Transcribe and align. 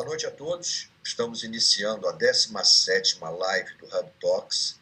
Boa 0.00 0.08
noite 0.08 0.24
a 0.24 0.30
todos. 0.30 0.88
Estamos 1.04 1.44
iniciando 1.44 2.08
a 2.08 2.16
17ª 2.16 3.36
live 3.36 3.74
do 3.74 3.84
Hub 3.84 4.10
Talks. 4.18 4.80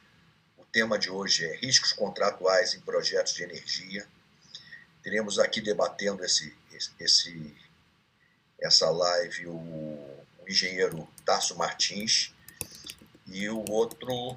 O 0.57 0.65
tema 0.67 0.97
de 0.97 1.11
hoje 1.11 1.45
é 1.45 1.57
riscos 1.57 1.93
contratuais 1.93 2.73
em 2.73 2.81
projetos 2.81 3.35
de 3.35 3.43
energia. 3.43 4.07
Teremos 5.03 5.41
aqui 5.41 5.61
debatendo 5.61 6.25
esse, 6.25 6.57
esse, 7.01 7.53
essa 8.61 8.89
live 8.91 9.49
o, 9.49 9.57
o 9.57 10.45
engenheiro 10.47 11.09
Tarso 11.27 11.57
Martins 11.57 12.33
e 13.27 13.49
o 13.49 13.69
outro 13.69 14.37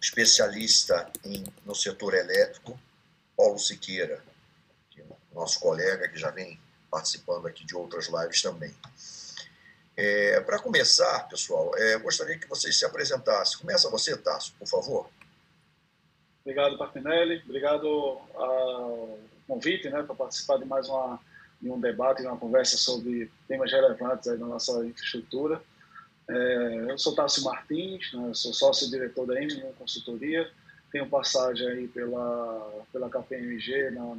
especialista 0.00 1.10
em, 1.24 1.44
no 1.64 1.74
setor 1.74 2.14
elétrico, 2.14 2.80
Paulo 3.36 3.58
Siqueira, 3.58 4.24
é 4.96 5.02
nosso 5.34 5.58
colega 5.58 6.08
que 6.08 6.16
já 6.16 6.30
vem 6.30 6.56
participando 6.88 7.48
aqui 7.48 7.64
de 7.64 7.74
outras 7.74 8.06
lives 8.06 8.40
também. 8.40 8.72
É, 9.96 10.40
Para 10.40 10.58
começar, 10.58 11.28
pessoal, 11.28 11.70
é, 11.76 11.98
gostaria 11.98 12.38
que 12.38 12.48
vocês 12.48 12.76
se 12.76 12.84
apresentassem. 12.84 13.58
Começa 13.58 13.90
você, 13.90 14.16
Tasso, 14.16 14.54
por 14.58 14.66
favor. 14.66 15.08
Obrigado, 16.44 16.76
Partinelli. 16.76 17.42
Obrigado 17.44 17.86
ao 18.34 19.18
convite 19.46 19.88
né, 19.88 20.02
para 20.02 20.14
participar 20.14 20.58
de 20.58 20.64
mais 20.64 20.88
uma, 20.88 21.20
de 21.60 21.70
um 21.70 21.80
debate, 21.80 22.22
uma 22.22 22.36
conversa 22.36 22.76
sobre 22.76 23.30
temas 23.46 23.70
relevantes 23.70 24.28
aí 24.28 24.38
na 24.38 24.46
nossa 24.46 24.84
infraestrutura. 24.84 25.62
É, 26.28 26.86
eu 26.90 26.98
sou 26.98 27.14
Tássio 27.14 27.44
Martins, 27.44 28.12
né, 28.12 28.32
sou 28.34 28.52
sócio-diretor 28.52 29.26
da 29.26 29.34
M1 29.34 29.74
Consultoria, 29.78 30.50
tenho 30.90 31.08
passagem 31.08 31.66
aí 31.68 31.88
pela, 31.88 32.84
pela 32.92 33.10
KPMG 33.10 33.90
na, 33.90 34.16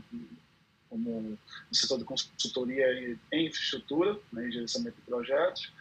como 0.90 1.38
no 1.70 1.76
setor 1.76 1.98
de 1.98 2.04
consultoria 2.04 3.18
em 3.32 3.46
infraestrutura, 3.46 4.20
né, 4.32 4.48
em 4.48 4.52
gerenciamento 4.52 4.96
de 4.98 5.02
projetos, 5.04 5.72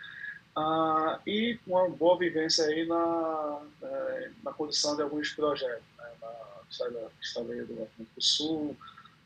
ah, 0.57 1.21
e 1.27 1.59
uma 1.67 1.89
boa 1.89 2.19
vivência 2.19 2.65
aí 2.65 2.87
na, 2.87 3.63
é, 3.83 4.31
na 4.43 4.53
condução 4.53 4.95
de 4.95 5.03
alguns 5.03 5.31
projetos, 5.31 5.85
né, 5.99 6.11
na 6.21 7.09
estaleia 7.21 7.65
do 7.65 7.83
Atlântico 7.83 8.21
Sul, 8.23 8.77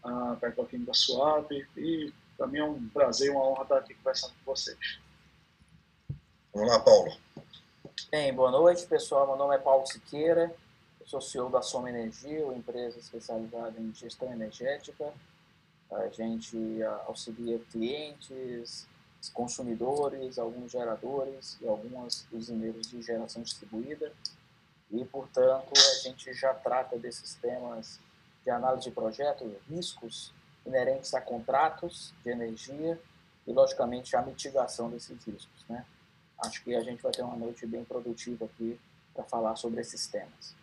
a 0.02 0.36
Petroquímica 0.40 0.94
Suap, 0.94 1.50
e 1.76 2.12
para 2.36 2.46
mim 2.46 2.58
é 2.58 2.64
um 2.64 2.88
prazer 2.88 3.28
e 3.28 3.30
uma 3.30 3.42
honra 3.42 3.62
estar 3.62 3.78
aqui 3.78 3.94
conversando 3.94 4.32
com 4.44 4.54
vocês. 4.54 4.98
Vamos 6.54 6.68
lá, 6.70 6.80
Paulo. 6.80 7.14
Bem, 8.10 8.32
boa 8.32 8.50
noite, 8.50 8.86
pessoal. 8.86 9.26
Meu 9.26 9.36
nome 9.36 9.54
é 9.54 9.58
Paulo 9.58 9.86
Siqueira, 9.86 10.54
sou 11.04 11.20
CEO 11.20 11.50
da 11.50 11.62
Soma 11.62 11.90
Energia, 11.90 12.44
uma 12.44 12.54
empresa 12.54 12.98
especializada 12.98 13.78
em 13.78 13.92
gestão 13.94 14.32
energética 14.32 15.12
a 15.90 16.08
gente 16.08 16.82
auxilia 17.06 17.58
clientes, 17.70 18.86
consumidores, 19.32 20.38
alguns 20.38 20.70
geradores 20.70 21.58
e 21.60 21.66
alguns 21.66 22.26
usineiros 22.32 22.88
de 22.88 23.02
geração 23.02 23.42
distribuída. 23.42 24.12
E, 24.90 25.04
portanto, 25.04 25.70
a 25.76 26.08
gente 26.08 26.32
já 26.32 26.54
trata 26.54 26.98
desses 26.98 27.34
temas 27.34 27.98
de 28.44 28.50
análise 28.50 28.84
de 28.84 28.90
projeto, 28.90 29.56
riscos 29.68 30.32
inerentes 30.64 31.12
a 31.14 31.20
contratos 31.20 32.14
de 32.24 32.30
energia 32.30 32.98
e, 33.46 33.52
logicamente, 33.52 34.16
a 34.16 34.22
mitigação 34.22 34.90
desses 34.90 35.22
riscos. 35.24 35.64
Né? 35.68 35.84
Acho 36.38 36.62
que 36.62 36.74
a 36.74 36.80
gente 36.80 37.02
vai 37.02 37.12
ter 37.12 37.22
uma 37.22 37.36
noite 37.36 37.66
bem 37.66 37.84
produtiva 37.84 38.44
aqui 38.44 38.78
para 39.14 39.24
falar 39.24 39.56
sobre 39.56 39.80
esses 39.80 40.06
temas. 40.06 40.54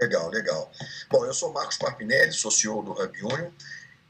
Legal, 0.00 0.28
legal. 0.30 0.70
Bom, 1.10 1.26
eu 1.26 1.34
sou 1.34 1.52
Marcos 1.52 1.76
Parpinelli, 1.76 2.32
sou 2.32 2.50
CEO 2.50 2.82
do 2.82 2.92
Hub 2.92 3.24
Union 3.24 3.50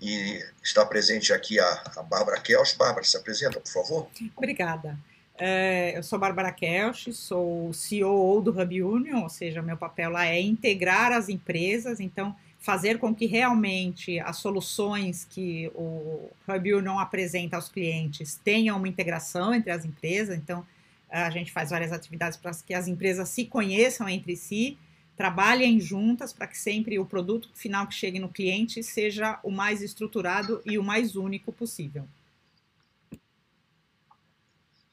e 0.01 0.43
está 0.63 0.85
presente 0.87 1.33
aqui 1.33 1.61
a, 1.61 1.83
a 1.97 2.03
Bárbara 2.03 2.41
Kelch. 2.41 2.77
Bárbara, 2.77 3.05
se 3.05 3.17
apresenta, 3.17 3.61
por 3.61 3.71
favor. 3.71 4.09
Obrigada. 4.37 4.99
É, 5.37 5.97
eu 5.97 6.03
sou 6.03 6.19
Bárbara 6.19 6.53
Kelch, 6.53 7.13
sou 7.13 7.73
CEO 7.73 8.43
do 8.43 8.51
Hub 8.51 8.83
Union, 8.83 9.23
ou 9.23 9.29
seja, 9.29 9.63
meu 9.63 9.77
papel 9.77 10.11
lá 10.11 10.27
é 10.27 10.41
integrar 10.41 11.13
as 11.13 11.29
empresas, 11.31 11.99
então 11.99 12.37
fazer 12.59 12.99
com 12.99 13.15
que 13.15 13.25
realmente 13.25 14.21
as 14.21 14.37
soluções 14.37 15.27
que 15.29 15.71
o 15.75 16.31
Hub 16.47 16.75
Union 16.75 16.99
apresenta 16.99 17.57
aos 17.57 17.71
clientes 17.71 18.39
tenham 18.45 18.77
uma 18.77 18.87
integração 18.87 19.55
entre 19.55 19.71
as 19.71 19.87
empresas, 19.87 20.37
então 20.37 20.65
a 21.09 21.31
gente 21.31 21.51
faz 21.51 21.71
várias 21.71 21.91
atividades 21.91 22.37
para 22.37 22.53
que 22.55 22.75
as 22.75 22.87
empresas 22.87 23.29
se 23.31 23.47
conheçam 23.47 24.09
entre 24.09 24.37
si, 24.37 24.79
trabalhem 25.21 25.79
juntas 25.79 26.33
para 26.33 26.47
que 26.47 26.57
sempre 26.57 26.99
o 26.99 27.05
produto 27.05 27.51
final 27.53 27.87
que 27.87 27.93
chegue 27.93 28.19
no 28.19 28.33
cliente 28.33 28.83
seja 28.83 29.39
o 29.43 29.51
mais 29.51 29.83
estruturado 29.83 30.63
e 30.65 30.79
o 30.79 30.83
mais 30.83 31.15
único 31.15 31.53
possível. 31.53 32.09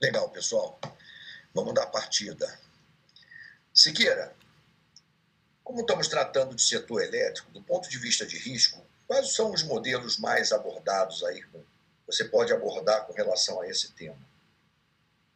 Legal, 0.02 0.30
pessoal. 0.30 0.78
Vamos 1.54 1.74
dar 1.74 1.86
partida. 1.86 2.60
Siqueira, 3.74 4.36
como 5.64 5.80
estamos 5.80 6.10
tratando 6.10 6.54
de 6.54 6.62
setor 6.62 7.04
elétrico, 7.04 7.50
do 7.52 7.62
ponto 7.62 7.88
de 7.88 7.98
vista 7.98 8.26
de 8.26 8.38
risco, 8.38 8.86
quais 9.08 9.34
são 9.34 9.54
os 9.54 9.64
modelos 9.64 10.18
mais 10.20 10.52
abordados 10.52 11.24
aí? 11.24 11.42
Você 12.06 12.26
pode 12.26 12.52
abordar 12.52 13.06
com 13.06 13.14
relação 13.14 13.62
a 13.62 13.70
esse 13.70 13.94
tema? 13.94 14.27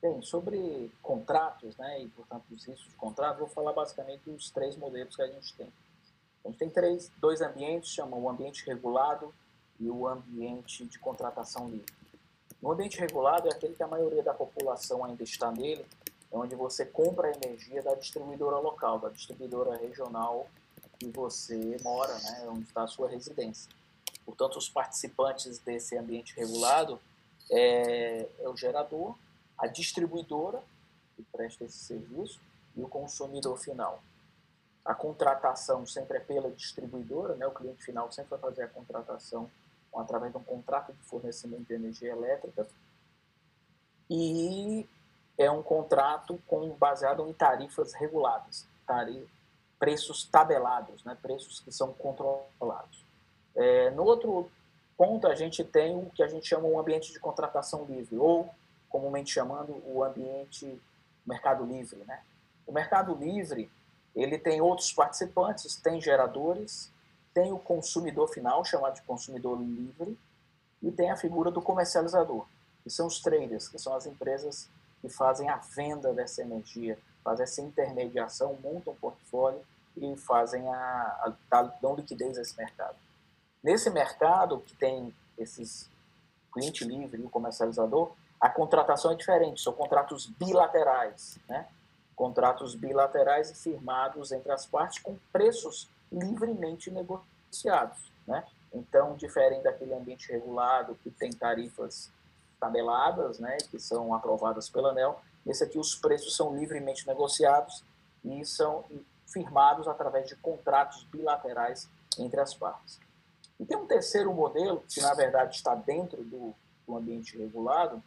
Bem, 0.01 0.19
sobre 0.23 0.91
contratos, 1.01 1.77
né, 1.77 2.01
e 2.01 2.07
portanto 2.07 2.43
os 2.51 2.65
riscos 2.65 2.87
de 2.87 2.95
contrato, 2.95 3.37
vou 3.37 3.47
falar 3.47 3.71
basicamente 3.71 4.21
dos 4.25 4.49
três 4.49 4.75
modelos 4.75 5.15
que 5.15 5.21
a 5.21 5.27
gente 5.27 5.53
tem. 5.53 5.71
A 6.43 6.47
gente 6.47 6.57
tem 6.57 6.69
três, 6.69 7.11
dois 7.19 7.39
ambientes, 7.39 7.91
chama 7.91 8.17
o 8.17 8.27
ambiente 8.27 8.65
regulado 8.65 9.31
e 9.79 9.87
o 9.89 10.07
ambiente 10.07 10.85
de 10.85 10.97
contratação 10.97 11.69
livre. 11.69 11.93
O 12.59 12.71
ambiente 12.71 12.99
regulado 12.99 13.47
é 13.47 13.51
aquele 13.51 13.75
que 13.75 13.83
a 13.83 13.87
maioria 13.87 14.23
da 14.23 14.33
população 14.33 15.05
ainda 15.05 15.21
está 15.23 15.51
nele, 15.51 15.85
é 16.31 16.37
onde 16.37 16.55
você 16.55 16.83
compra 16.83 17.27
a 17.27 17.31
energia 17.31 17.83
da 17.83 17.93
distribuidora 17.93 18.57
local, 18.57 18.97
da 18.97 19.09
distribuidora 19.09 19.77
regional 19.77 20.47
que 20.99 21.09
você 21.09 21.77
mora, 21.83 22.13
né, 22.13 22.47
onde 22.49 22.63
está 22.63 22.83
a 22.83 22.87
sua 22.87 23.07
residência. 23.07 23.71
Portanto, 24.25 24.57
os 24.57 24.69
participantes 24.69 25.59
desse 25.59 25.97
ambiente 25.97 26.35
regulado 26.35 26.99
é, 27.51 28.27
é 28.39 28.49
o 28.49 28.55
gerador, 28.55 29.15
a 29.61 29.67
distribuidora, 29.67 30.61
que 31.15 31.23
presta 31.31 31.63
esse 31.63 31.77
serviço, 31.77 32.41
e 32.75 32.81
o 32.81 32.87
consumidor 32.87 33.57
final. 33.57 34.01
A 34.83 34.95
contratação 34.95 35.85
sempre 35.85 36.17
é 36.17 36.19
pela 36.19 36.49
distribuidora, 36.49 37.35
né? 37.35 37.45
o 37.45 37.51
cliente 37.51 37.83
final 37.83 38.11
sempre 38.11 38.31
vai 38.31 38.39
fazer 38.39 38.63
a 38.63 38.67
contratação 38.67 39.49
através 39.95 40.31
de 40.31 40.37
um 40.39 40.43
contrato 40.43 40.91
de 40.91 41.03
fornecimento 41.03 41.65
de 41.65 41.73
energia 41.75 42.11
elétrica. 42.11 42.65
E 44.09 44.87
é 45.37 45.51
um 45.51 45.61
contrato 45.61 46.41
com, 46.47 46.69
baseado 46.71 47.27
em 47.27 47.33
tarifas 47.33 47.93
reguladas, 47.93 48.65
tarif, 48.87 49.29
preços 49.77 50.23
tabelados, 50.25 51.03
né? 51.03 51.15
preços 51.21 51.59
que 51.59 51.71
são 51.71 51.93
controlados. 51.93 53.05
É, 53.55 53.91
no 53.91 54.03
outro 54.03 54.49
ponto, 54.97 55.27
a 55.27 55.35
gente 55.35 55.63
tem 55.63 55.95
o 55.95 56.09
que 56.09 56.23
a 56.23 56.27
gente 56.27 56.47
chama 56.47 56.67
um 56.67 56.79
ambiente 56.79 57.11
de 57.11 57.19
contratação 57.19 57.85
livre, 57.85 58.17
ou 58.17 58.49
comumente 58.91 59.31
chamando 59.31 59.81
o 59.85 60.03
ambiente 60.03 60.79
mercado 61.25 61.65
livre, 61.65 62.03
né? 62.05 62.21
O 62.67 62.71
mercado 62.71 63.15
livre, 63.15 63.71
ele 64.15 64.37
tem 64.37 64.61
outros 64.61 64.91
participantes, 64.91 65.75
tem 65.75 66.01
geradores, 66.01 66.91
tem 67.33 67.51
o 67.51 67.59
consumidor 67.59 68.27
final, 68.27 68.63
chamado 68.65 68.95
de 68.95 69.01
consumidor 69.03 69.59
livre, 69.59 70.17
e 70.81 70.91
tem 70.91 71.09
a 71.09 71.17
figura 71.17 71.49
do 71.49 71.61
comercializador, 71.61 72.45
que 72.83 72.89
são 72.89 73.07
os 73.07 73.21
traders, 73.21 73.67
que 73.67 73.79
são 73.79 73.95
as 73.95 74.05
empresas 74.05 74.69
que 75.01 75.09
fazem 75.09 75.49
a 75.49 75.57
venda 75.57 76.13
dessa 76.13 76.41
energia, 76.41 76.97
fazem 77.23 77.43
essa 77.43 77.61
intermediação, 77.61 78.57
montam 78.61 78.93
um 78.93 78.95
portfólio 78.95 79.61
e 79.95 80.15
fazem 80.17 80.67
a, 80.67 81.33
a 81.51 81.63
dão 81.81 81.95
liquidez 81.95 82.37
a 82.37 82.41
esse 82.41 82.57
mercado. 82.57 82.95
Nesse 83.63 83.89
mercado 83.89 84.59
que 84.59 84.75
tem 84.75 85.13
esses 85.37 85.89
cliente 86.51 86.83
livre 86.83 87.21
e 87.21 87.25
o 87.25 87.29
comercializador, 87.29 88.11
a 88.41 88.49
contratação 88.49 89.11
é 89.11 89.15
diferente, 89.15 89.61
são 89.61 89.71
contratos 89.71 90.25
bilaterais, 90.25 91.37
né? 91.47 91.67
Contratos 92.15 92.73
bilaterais 92.73 93.61
firmados 93.61 94.31
entre 94.31 94.51
as 94.51 94.65
partes 94.65 94.99
com 94.99 95.15
preços 95.31 95.87
livremente 96.11 96.89
negociados, 96.89 98.11
né? 98.27 98.43
Então, 98.73 99.15
diferente 99.15 99.63
daquele 99.63 99.93
ambiente 99.93 100.31
regulado 100.31 100.95
que 101.03 101.11
tem 101.11 101.31
tarifas 101.31 102.09
tabeladas, 102.59 103.37
né, 103.39 103.57
que 103.69 103.79
são 103.79 104.13
aprovadas 104.13 104.69
pela 104.69 104.91
ANEL, 104.91 105.19
esse 105.45 105.63
aqui 105.63 105.79
os 105.79 105.95
preços 105.95 106.35
são 106.35 106.55
livremente 106.55 107.07
negociados 107.07 107.83
e 108.23 108.45
são 108.45 108.85
firmados 109.27 109.87
através 109.87 110.27
de 110.27 110.35
contratos 110.35 111.03
bilaterais 111.05 111.89
entre 112.19 112.39
as 112.39 112.53
partes. 112.53 112.99
E 113.59 113.65
tem 113.65 113.75
um 113.75 113.87
terceiro 113.87 114.31
modelo, 114.33 114.83
que 114.87 115.01
na 115.01 115.13
verdade 115.13 115.55
está 115.55 115.73
dentro 115.73 116.23
do, 116.23 116.53
do 116.87 116.95
ambiente 116.95 117.37
regulado, 117.37 118.01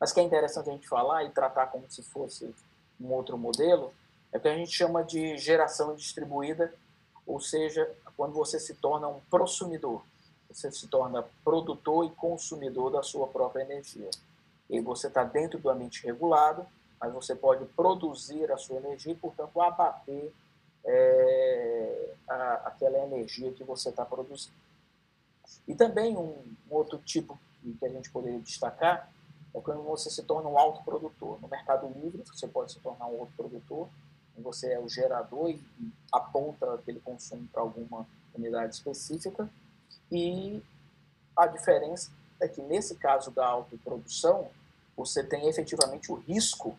mas 0.00 0.12
que 0.12 0.20
é 0.20 0.22
interessante 0.22 0.70
a 0.70 0.72
gente 0.72 0.88
falar 0.88 1.24
e 1.24 1.30
tratar 1.30 1.66
como 1.66 1.84
se 1.90 2.02
fosse 2.02 2.54
um 2.98 3.12
outro 3.12 3.36
modelo, 3.36 3.92
é 4.32 4.38
o 4.38 4.40
que 4.40 4.48
a 4.48 4.56
gente 4.56 4.72
chama 4.72 5.04
de 5.04 5.36
geração 5.36 5.94
distribuída, 5.94 6.72
ou 7.26 7.38
seja, 7.38 7.88
quando 8.16 8.32
você 8.32 8.58
se 8.58 8.74
torna 8.74 9.06
um 9.08 9.20
prosumidor, 9.30 10.02
você 10.48 10.70
se 10.72 10.88
torna 10.88 11.24
produtor 11.44 12.06
e 12.06 12.10
consumidor 12.10 12.90
da 12.90 13.02
sua 13.02 13.26
própria 13.26 13.62
energia. 13.62 14.10
e 14.68 14.80
você 14.80 15.08
está 15.08 15.24
dentro 15.24 15.58
do 15.58 15.68
ambiente 15.68 16.06
regulado, 16.06 16.64
mas 17.00 17.12
você 17.12 17.34
pode 17.34 17.64
produzir 17.66 18.50
a 18.52 18.56
sua 18.56 18.76
energia 18.76 19.12
e, 19.12 19.16
portanto, 19.16 19.60
abater 19.60 20.32
é, 20.84 22.14
a, 22.28 22.52
aquela 22.66 22.98
energia 22.98 23.52
que 23.52 23.64
você 23.64 23.88
está 23.88 24.04
produzindo. 24.04 24.54
E 25.66 25.74
também 25.74 26.16
um, 26.16 26.30
um, 26.70 26.74
outro 26.74 26.98
tipo 26.98 27.38
que 27.78 27.84
a 27.84 27.88
gente 27.88 28.10
poderia 28.10 28.38
destacar 28.38 29.10
é 29.54 29.60
quando 29.60 29.82
você 29.82 30.10
se 30.10 30.22
torna 30.22 30.48
um 30.48 30.58
autoprodutor. 30.58 31.40
No 31.40 31.48
mercado 31.48 31.86
livre, 31.88 32.22
você 32.24 32.46
pode 32.46 32.72
se 32.72 32.80
tornar 32.80 33.06
um 33.06 33.20
autoprodutor, 33.20 33.88
você 34.38 34.72
é 34.72 34.78
o 34.78 34.88
gerador 34.88 35.50
e 35.50 35.62
aponta 36.12 36.74
aquele 36.74 37.00
consumo 37.00 37.46
para 37.52 37.62
alguma 37.62 38.06
unidade 38.34 38.74
específica. 38.74 39.48
E 40.10 40.62
a 41.36 41.46
diferença 41.46 42.10
é 42.40 42.48
que, 42.48 42.62
nesse 42.62 42.94
caso 42.94 43.30
da 43.30 43.46
autoprodução, 43.46 44.48
você 44.96 45.22
tem 45.22 45.48
efetivamente 45.48 46.10
o 46.10 46.14
risco 46.14 46.76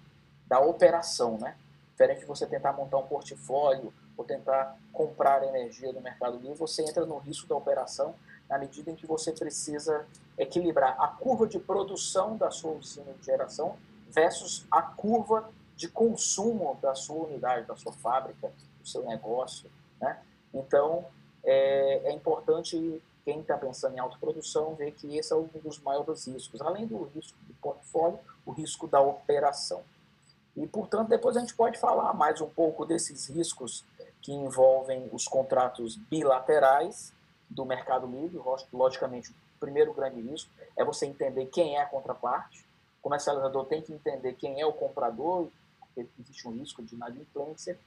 da 0.47 0.59
operação, 0.59 1.38
né? 1.38 1.56
Diferente 1.91 2.21
de 2.21 2.25
você 2.25 2.45
tentar 2.45 2.74
montar 2.74 2.97
um 2.97 3.07
portfólio 3.07 3.94
ou 4.17 4.25
tentar 4.25 4.77
comprar 4.91 5.44
energia 5.44 5.91
no 5.94 6.01
mercado 6.01 6.38
livre, 6.38 6.56
você 6.56 6.83
entra 6.83 7.06
no 7.06 7.17
risco 7.17 7.47
da 7.47 7.56
operação 7.56 8.15
na 8.51 8.57
medida 8.57 8.92
em 8.92 8.95
que 8.95 9.07
você 9.07 9.31
precisa 9.31 10.06
equilibrar 10.38 11.01
a 11.01 11.07
curva 11.07 11.48
de 11.48 11.57
produção 11.57 12.36
da 12.36 12.51
sua 12.51 12.74
usina 12.74 13.13
de 13.13 13.25
geração 13.25 13.77
versus 14.09 14.68
a 14.69 14.81
curva 14.81 15.50
de 15.74 15.88
consumo 15.88 16.77
da 16.81 16.94
sua 16.94 17.27
unidade, 17.27 17.65
da 17.65 17.77
sua 17.77 17.94
fábrica, 17.94 18.51
do 18.81 18.88
seu 18.88 19.03
negócio. 19.06 19.71
Né? 20.01 20.19
Então, 20.53 21.06
é, 21.45 22.09
é 22.09 22.12
importante 22.12 23.01
quem 23.24 23.39
está 23.39 23.57
pensando 23.57 23.95
em 23.95 24.00
autoprodução 24.00 24.75
ver 24.75 24.92
que 24.92 25.18
esse 25.18 25.31
é 25.31 25.36
um 25.36 25.48
dos 25.63 25.80
maiores 25.80 26.27
riscos, 26.27 26.59
além 26.59 26.86
do 26.86 27.03
risco 27.03 27.38
do 27.48 27.53
portfólio, 27.53 28.19
o 28.45 28.51
risco 28.51 28.86
da 28.86 29.00
operação. 29.00 29.81
E, 30.57 30.68
portanto, 30.68 31.07
depois 31.07 31.38
a 31.38 31.39
gente 31.39 31.56
pode 31.56 31.80
falar 31.80 32.13
mais 32.13 32.42
um 32.42 32.50
pouco 32.50 32.86
desses 32.86 33.30
riscos 33.30 33.86
que 34.21 34.33
envolvem 34.33 35.09
os 35.13 35.25
contratos 35.25 35.95
bilaterais 35.95 37.13
do 37.51 37.65
mercado 37.65 38.07
livre. 38.07 38.42
Logicamente, 38.74 39.30
o 39.30 39.59
primeiro 39.59 39.94
grande 39.94 40.21
risco 40.21 40.50
é 40.77 40.83
você 40.83 41.06
entender 41.06 41.45
quem 41.48 41.75
é 41.75 41.81
a 41.81 41.86
contraparte. 41.86 42.65
O 43.00 43.03
comercializador 43.03 43.65
tem 43.65 43.81
que 43.81 43.94
entender 43.94 44.33
quem 44.33 44.59
é 44.59 44.65
o 44.65 44.74
comprador, 44.74 45.48
porque 45.80 46.07
existe 46.19 46.48
um 46.48 46.51
risco 46.51 46.81
de 46.81 46.95
inadimplência. 46.95 47.77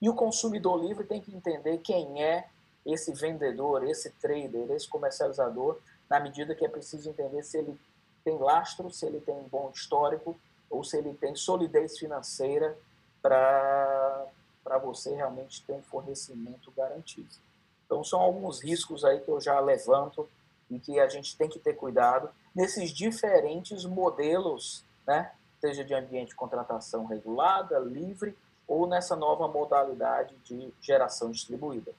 E 0.00 0.08
o 0.08 0.14
consumidor 0.14 0.80
livre 0.80 1.04
tem 1.04 1.20
que 1.20 1.34
entender 1.34 1.78
quem 1.78 2.22
é 2.22 2.48
esse 2.86 3.12
vendedor, 3.12 3.82
esse 3.84 4.10
trader, 4.12 4.70
esse 4.70 4.88
comercializador, 4.88 5.78
na 6.08 6.20
medida 6.20 6.54
que 6.54 6.64
é 6.64 6.68
preciso 6.68 7.10
entender 7.10 7.42
se 7.42 7.58
ele 7.58 7.78
tem 8.24 8.38
lastro, 8.38 8.90
se 8.90 9.04
ele 9.04 9.20
tem 9.20 9.34
um 9.34 9.48
bom 9.48 9.70
histórico 9.74 10.38
ou 10.70 10.84
se 10.84 10.96
ele 10.96 11.12
tem 11.14 11.34
solidez 11.34 11.98
financeira 11.98 12.78
para 13.20 14.28
você 14.82 15.14
realmente 15.14 15.62
ter 15.64 15.72
um 15.72 15.82
fornecimento 15.82 16.70
garantido. 16.76 17.28
Então, 17.88 18.04
são 18.04 18.20
alguns 18.20 18.60
riscos 18.60 19.02
aí 19.02 19.18
que 19.20 19.30
eu 19.30 19.40
já 19.40 19.58
levanto 19.60 20.28
e 20.70 20.78
que 20.78 21.00
a 21.00 21.08
gente 21.08 21.34
tem 21.38 21.48
que 21.48 21.58
ter 21.58 21.72
cuidado 21.72 22.28
nesses 22.54 22.90
diferentes 22.90 23.86
modelos, 23.86 24.84
né? 25.06 25.32
seja 25.58 25.82
de 25.82 25.94
ambiente 25.94 26.28
de 26.28 26.34
contratação 26.34 27.06
regulada, 27.06 27.78
livre, 27.78 28.36
ou 28.66 28.86
nessa 28.86 29.16
nova 29.16 29.48
modalidade 29.48 30.36
de 30.44 30.70
geração 30.82 31.30
distribuída. 31.30 31.90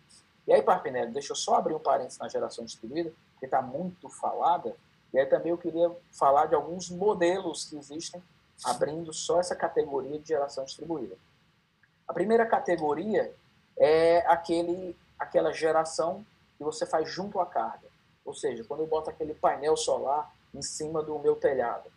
E 0.47 0.53
aí, 0.53 0.61
Parpinelli, 0.61 1.11
deixa 1.11 1.31
eu 1.31 1.35
só 1.35 1.55
abrir 1.55 1.73
um 1.73 1.79
parênteses 1.79 2.19
na 2.19 2.29
geração 2.29 2.63
distribuída, 2.63 3.11
que 3.39 3.45
está 3.45 3.61
muito 3.61 4.07
falada, 4.09 4.75
e 5.11 5.17
aí 5.17 5.25
também 5.25 5.49
eu 5.49 5.57
queria 5.57 5.91
falar 6.11 6.45
de 6.45 6.53
alguns 6.53 6.91
modelos 6.91 7.65
que 7.65 7.75
existem 7.75 8.21
abrindo 8.63 9.11
só 9.11 9.39
essa 9.39 9.55
categoria 9.55 10.19
de 10.19 10.27
geração 10.27 10.63
distribuída. 10.63 11.15
A 12.07 12.13
primeira 12.13 12.45
categoria 12.45 13.33
é 13.77 14.19
aquele, 14.27 14.95
aquela 15.19 15.51
geração 15.51 16.25
que 16.57 16.63
você 16.63 16.85
faz 16.85 17.09
junto 17.09 17.39
à 17.39 17.45
carga. 17.45 17.87
Ou 18.25 18.33
seja, 18.33 18.63
quando 18.63 18.81
eu 18.81 18.87
boto 18.87 19.09
aquele 19.09 19.33
painel 19.33 19.75
solar 19.75 20.31
em 20.53 20.61
cima 20.61 21.03
do 21.03 21.17
meu 21.19 21.35
telhado. 21.35 21.91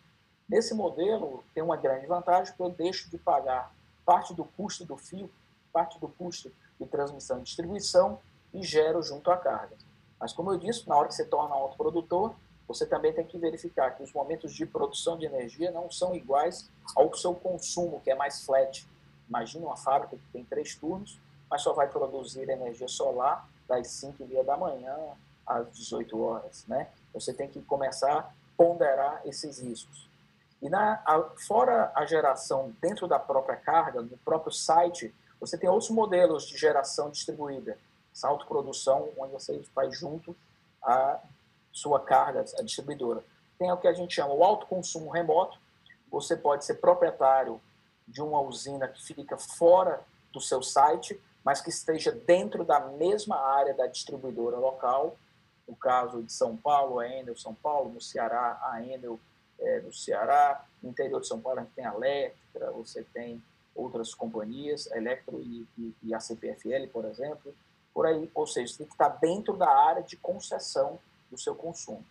Nesse 0.47 0.73
modelo, 0.73 1.43
tem 1.53 1.63
uma 1.63 1.77
grande 1.77 2.05
vantagem, 2.05 2.53
porque 2.53 2.63
eu 2.63 2.75
deixo 2.75 3.09
de 3.09 3.17
pagar 3.17 3.73
parte 4.05 4.33
do 4.33 4.43
custo 4.43 4.85
do 4.85 4.97
fio, 4.97 5.29
parte 5.71 5.99
do 5.99 6.07
custo 6.07 6.51
de 6.79 6.85
transmissão 6.85 7.39
e 7.39 7.43
distribuição 7.43 8.19
e 8.53 8.61
gero 8.61 9.01
junto 9.01 9.31
à 9.31 9.37
carga. 9.37 9.75
Mas, 10.19 10.33
como 10.33 10.51
eu 10.51 10.57
disse, 10.57 10.87
na 10.87 10.95
hora 10.95 11.07
que 11.07 11.15
você 11.15 11.25
torna 11.25 11.55
autoprodutor, 11.55 12.35
você 12.67 12.85
também 12.85 13.13
tem 13.13 13.25
que 13.25 13.37
verificar 13.37 13.91
que 13.91 14.03
os 14.03 14.13
momentos 14.13 14.53
de 14.53 14.65
produção 14.65 15.17
de 15.17 15.25
energia 15.25 15.71
não 15.71 15.91
são 15.91 16.15
iguais 16.15 16.69
ao 16.95 17.13
seu 17.13 17.33
consumo, 17.33 18.01
que 18.01 18.11
é 18.11 18.15
mais 18.15 18.45
flat. 18.45 18.87
Imagina 19.27 19.65
uma 19.65 19.77
fábrica 19.77 20.15
que 20.15 20.31
tem 20.31 20.43
três 20.45 20.75
turnos, 20.75 21.19
mas 21.49 21.61
só 21.61 21.73
vai 21.73 21.87
produzir 21.87 22.49
energia 22.49 22.87
solar 22.87 23.47
das 23.67 23.87
5 23.87 24.23
e 24.23 24.25
meia 24.25 24.43
da 24.43 24.57
manhã 24.57 24.95
às 25.45 25.71
18 25.73 26.21
horas. 26.21 26.65
Né? 26.67 26.87
Você 27.13 27.33
tem 27.33 27.47
que 27.47 27.61
começar 27.61 28.19
a 28.19 28.29
ponderar 28.57 29.21
esses 29.25 29.59
riscos. 29.59 30.09
E 30.61 30.69
na, 30.69 31.01
a, 31.05 31.21
fora 31.45 31.91
a 31.93 32.05
geração 32.05 32.73
dentro 32.81 33.07
da 33.07 33.19
própria 33.19 33.57
carga, 33.57 34.01
no 34.01 34.17
próprio 34.19 34.51
site, 34.51 35.13
você 35.39 35.57
tem 35.57 35.69
outros 35.69 35.89
modelos 35.89 36.47
de 36.47 36.57
geração 36.57 37.09
distribuída. 37.09 37.77
Essa 38.13 38.29
autoprodução, 38.29 39.09
onde 39.17 39.33
você 39.33 39.61
faz 39.75 39.97
junto 39.97 40.35
a 40.81 41.19
sua 41.71 41.99
carga, 41.99 42.45
a 42.57 42.61
distribuidora. 42.61 43.23
Tem 43.59 43.71
o 43.71 43.77
que 43.77 43.87
a 43.87 43.93
gente 43.93 44.13
chama 44.13 44.33
o 44.33 44.43
autoconsumo 44.43 45.09
remoto. 45.09 45.57
Você 46.09 46.37
pode 46.37 46.63
ser 46.63 46.75
proprietário 46.75 47.59
de 48.07 48.21
uma 48.21 48.39
usina 48.39 48.87
que 48.87 49.03
fica 49.03 49.37
fora 49.37 50.01
do 50.31 50.39
seu 50.39 50.61
site, 50.61 51.19
mas 51.43 51.61
que 51.61 51.69
esteja 51.69 52.11
dentro 52.11 52.63
da 52.63 52.79
mesma 52.79 53.37
área 53.37 53.73
da 53.73 53.87
distribuidora 53.87 54.57
local. 54.57 55.17
No 55.67 55.75
caso 55.75 56.23
de 56.23 56.31
São 56.31 56.55
Paulo, 56.55 56.99
a 56.99 57.07
Enel 57.07 57.37
São 57.37 57.53
Paulo, 57.53 57.93
no 57.93 58.01
Ceará, 58.01 58.59
a 58.63 58.83
Enel 58.83 59.19
é, 59.59 59.79
do 59.79 59.93
Ceará, 59.93 60.65
no 60.81 60.89
interior 60.89 61.21
de 61.21 61.27
São 61.27 61.39
Paulo 61.39 61.59
a 61.59 61.63
gente 61.63 61.73
tem 61.73 61.85
a 61.85 61.93
Electra, 61.93 62.71
você 62.71 63.03
tem 63.13 63.41
outras 63.75 64.13
companhias, 64.13 64.91
a 64.91 64.97
Electro 64.97 65.39
e, 65.41 65.67
e, 65.77 65.95
e 66.03 66.13
a 66.13 66.19
CPFL, 66.19 66.87
por 66.91 67.05
exemplo, 67.05 67.53
por 67.93 68.05
aí, 68.05 68.29
ou 68.33 68.47
seja, 68.47 68.77
tem 68.77 68.87
que 68.87 68.93
estar 68.93 69.09
dentro 69.09 69.55
da 69.55 69.69
área 69.69 70.03
de 70.03 70.17
concessão 70.17 70.99
do 71.29 71.37
seu 71.37 71.55
consumo. 71.55 72.03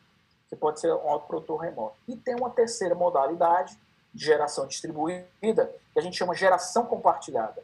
Você 0.48 0.56
pode 0.56 0.80
ser 0.80 0.92
um 0.92 1.08
autoprodutor 1.08 1.58
remoto. 1.58 1.96
E 2.06 2.16
tem 2.16 2.34
uma 2.34 2.50
terceira 2.50 2.94
modalidade 2.94 3.78
de 4.12 4.24
geração 4.24 4.66
distribuída, 4.66 5.26
que 5.40 5.98
a 5.98 6.02
gente 6.02 6.16
chama 6.16 6.34
geração 6.34 6.84
compartilhada. 6.84 7.62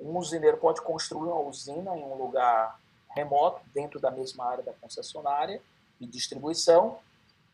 Um 0.00 0.16
usineiro 0.18 0.56
pode 0.56 0.80
construir 0.80 1.28
uma 1.28 1.40
usina 1.40 1.96
em 1.96 2.02
um 2.02 2.14
lugar 2.14 2.78
remoto, 3.10 3.60
dentro 3.74 4.00
da 4.00 4.10
mesma 4.10 4.44
área 4.44 4.64
da 4.64 4.72
concessionária 4.72 5.60
de 6.00 6.06
distribuição, 6.06 6.98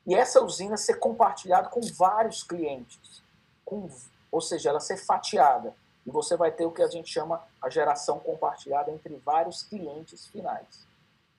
e 0.07 0.15
essa 0.15 0.43
usina 0.43 0.77
ser 0.77 0.99
compartilhada 0.99 1.69
com 1.69 1.81
vários 1.81 2.43
clientes, 2.43 3.23
com, 3.65 3.91
ou 4.31 4.41
seja, 4.41 4.69
ela 4.69 4.81
ser 4.81 4.97
fatiada. 4.97 5.75
E 6.07 6.11
você 6.11 6.37
vai 6.37 6.53
ter 6.53 6.65
o 6.65 6.71
que 6.71 6.83
a 6.83 6.89
gente 6.89 7.11
chama 7.11 7.43
a 7.61 7.69
geração 7.69 8.21
compartilhada 8.21 8.93
entre 8.93 9.17
vários 9.25 9.65
clientes 9.65 10.27
finais. 10.29 10.87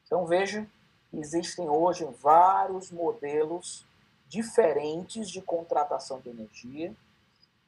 Então 0.06 0.26
veja 0.26 0.68
existem 1.14 1.70
hoje 1.70 2.06
vários 2.22 2.92
modelos 2.92 3.86
diferentes 4.28 5.30
de 5.30 5.42
contratação 5.42 6.20
de 6.20 6.30
energia. 6.30 6.94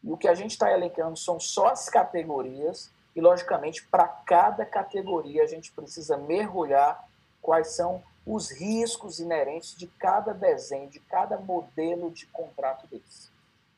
E 0.03 0.11
o 0.11 0.17
que 0.17 0.27
a 0.27 0.35
gente 0.35 0.51
está 0.51 0.71
elencando 0.71 1.17
são 1.17 1.39
só 1.39 1.67
as 1.67 1.89
categorias, 1.89 2.89
e, 3.19 3.21
logicamente, 3.21 3.85
para 3.85 4.07
cada 4.07 4.65
categoria 4.65 5.43
a 5.43 5.45
gente 5.45 5.73
precisa 5.73 6.15
mergulhar 6.15 7.05
quais 7.41 7.75
são 7.75 8.01
os 8.25 8.49
riscos 8.49 9.19
inerentes 9.19 9.75
de 9.75 9.87
cada 9.87 10.33
desenho, 10.33 10.89
de 10.89 11.01
cada 11.01 11.37
modelo 11.37 12.09
de 12.11 12.25
contrato 12.27 12.87
desse. 12.87 13.29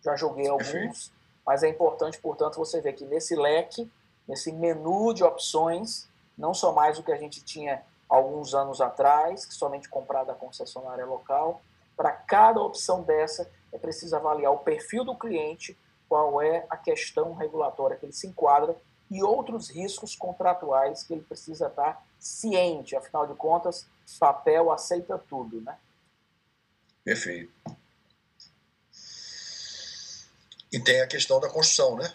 Já 0.03 0.15
joguei 0.15 0.47
alguns, 0.47 1.11
mas 1.43 1.63
é 1.63 1.69
importante, 1.69 2.19
portanto, 2.19 2.57
você 2.57 2.81
ver 2.81 2.93
que 2.93 3.03
nesse 3.03 3.35
leque, 3.35 3.91
nesse 4.27 4.51
menu 4.51 5.11
de 5.11 5.23
opções, 5.23 6.07
não 6.37 6.53
só 6.53 6.71
mais 6.71 6.99
o 6.99 7.03
que 7.03 7.11
a 7.11 7.17
gente 7.17 7.43
tinha 7.43 7.81
alguns 8.07 8.53
anos 8.53 8.79
atrás, 8.79 9.43
que 9.43 9.55
somente 9.55 9.89
comprar 9.89 10.23
da 10.23 10.35
concessionária 10.35 11.05
local. 11.05 11.61
Para 11.97 12.11
cada 12.11 12.61
opção 12.61 13.01
dessa, 13.01 13.49
é 13.73 13.77
preciso 13.79 14.15
avaliar 14.15 14.53
o 14.53 14.59
perfil 14.59 15.03
do 15.03 15.15
cliente, 15.15 15.75
qual 16.07 16.39
é 16.43 16.63
a 16.69 16.77
questão 16.77 17.33
regulatória 17.33 17.97
que 17.97 18.05
ele 18.05 18.13
se 18.13 18.27
enquadra 18.27 18.75
e 19.11 19.21
outros 19.21 19.69
riscos 19.69 20.15
contratuais 20.15 21.03
que 21.03 21.13
ele 21.13 21.21
precisa 21.21 21.67
estar 21.67 22.01
ciente. 22.17 22.95
Afinal 22.95 23.27
de 23.27 23.35
contas, 23.35 23.85
papel 24.17 24.71
aceita 24.71 25.17
tudo, 25.17 25.59
né? 25.59 25.77
Perfeito. 27.03 27.51
E 30.71 30.79
tem 30.79 31.01
a 31.01 31.07
questão 31.07 31.41
da 31.41 31.49
construção, 31.49 31.97
né? 31.97 32.13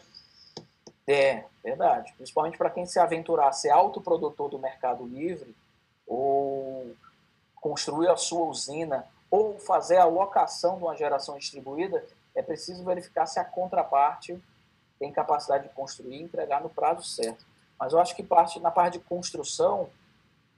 É, 1.06 1.44
verdade. 1.62 2.14
Principalmente 2.16 2.56
para 2.56 2.70
quem 2.70 2.86
se 2.86 2.98
aventurar 2.98 3.48
a 3.48 3.52
ser 3.52 3.68
autoprodutor 3.68 4.48
do 4.48 4.58
mercado 4.58 5.06
livre, 5.06 5.54
ou 6.06 6.96
construir 7.56 8.08
a 8.08 8.16
sua 8.16 8.46
usina, 8.46 9.06
ou 9.30 9.58
fazer 9.58 9.98
a 9.98 10.06
locação 10.06 10.78
de 10.78 10.84
uma 10.84 10.96
geração 10.96 11.36
distribuída, 11.36 12.02
é 12.34 12.40
preciso 12.40 12.84
verificar 12.84 13.26
se 13.26 13.38
a 13.38 13.44
contraparte 13.44 14.40
tem 14.98 15.12
capacidade 15.12 15.68
de 15.68 15.74
construir 15.74 16.16
e 16.16 16.22
entregar 16.22 16.62
no 16.62 16.68
prazo 16.68 17.02
certo. 17.02 17.44
Mas 17.78 17.92
eu 17.92 18.00
acho 18.00 18.16
que 18.16 18.22
parte 18.22 18.58
na 18.60 18.70
parte 18.70 18.98
de 18.98 19.04
construção 19.04 19.90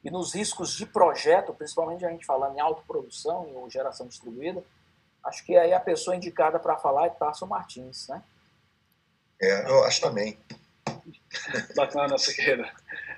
e 0.04 0.10
nos 0.10 0.34
riscos 0.34 0.76
de 0.76 0.86
projeto, 0.86 1.52
principalmente 1.52 2.04
a 2.04 2.10
gente 2.10 2.24
falando 2.24 2.56
em 2.56 2.60
autoprodução 2.60 3.50
ou 3.54 3.68
geração 3.68 4.06
distribuída, 4.06 4.62
acho 5.24 5.44
que 5.44 5.56
aí 5.56 5.72
a 5.72 5.80
pessoa 5.80 6.16
indicada 6.16 6.58
para 6.58 6.76
falar 6.76 7.06
é 7.06 7.10
Tarso 7.10 7.46
Martins, 7.46 8.08
né? 8.08 8.22
É, 9.40 9.68
eu 9.68 9.84
acho 9.84 10.00
também. 10.00 10.38
Bacana, 11.76 12.18
Siqueira. 12.18 12.72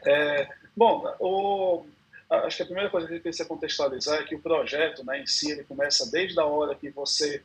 É, 0.07 0.49
bom, 0.77 1.05
o, 1.19 1.87
acho 2.31 2.59
que 2.59 2.63
a 2.63 2.67
primeira 2.67 2.91
coisa 2.91 3.07
que 3.07 3.13
a 3.13 3.17
gente 3.17 3.23
precisa 3.23 3.49
contextualizar 3.49 4.21
é 4.21 4.25
que 4.25 4.35
o 4.35 4.41
projeto 4.41 5.05
né, 5.05 5.21
em 5.21 5.27
si 5.27 5.51
ele 5.51 5.65
começa 5.65 6.11
desde 6.11 6.39
a 6.41 6.45
hora 6.45 6.75
que 6.75 6.91
você 6.91 7.43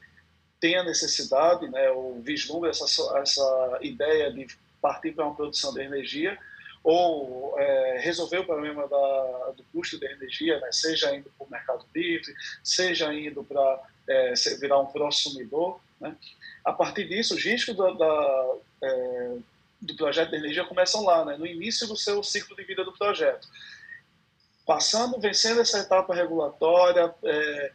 tem 0.60 0.78
a 0.78 0.84
necessidade, 0.84 1.68
né, 1.70 1.90
ou 1.92 2.22
vislumbra 2.22 2.70
essa, 2.70 2.86
essa 3.20 3.80
ideia 3.82 4.32
de 4.32 4.48
partir 4.82 5.12
para 5.12 5.26
uma 5.26 5.36
produção 5.36 5.74
de 5.74 5.82
energia, 5.82 6.38
ou 6.84 7.60
é, 7.60 7.98
resolver 8.00 8.40
o 8.40 8.46
problema 8.46 8.88
da, 8.88 9.54
do 9.58 9.64
custo 9.74 10.00
de 10.00 10.06
energia, 10.06 10.60
né, 10.60 10.72
seja 10.72 11.16
indo 11.16 11.32
para 11.38 11.48
o 11.48 11.50
mercado 11.50 11.86
livre, 11.94 12.34
seja 12.64 13.12
indo 13.14 13.44
para 13.44 13.82
é, 14.08 14.34
virar 14.60 14.80
um 14.80 14.86
consumidor. 14.86 15.80
Né. 16.00 16.16
A 16.64 16.72
partir 16.72 17.08
disso, 17.08 17.36
os 17.36 17.44
riscos 17.44 17.76
da, 17.76 17.92
da 17.92 18.56
é, 18.84 19.38
do 19.82 19.96
projeto 19.96 20.32
de 20.32 20.38
energia 20.38 20.66
começam 20.66 21.04
lá, 21.04 21.24
né, 21.26 21.38
no 21.38 21.46
início 21.46 21.88
do 21.88 21.96
seu 21.96 22.24
ciclo 22.24 22.56
de 22.56 22.64
vida 22.64 22.84
do 22.84 22.94
projeto. 22.94 23.48
Passando, 24.66 25.20
vencendo 25.20 25.62
essa 25.62 25.80
etapa 25.80 26.14
regulatória, 26.14 27.14
é, 27.24 27.72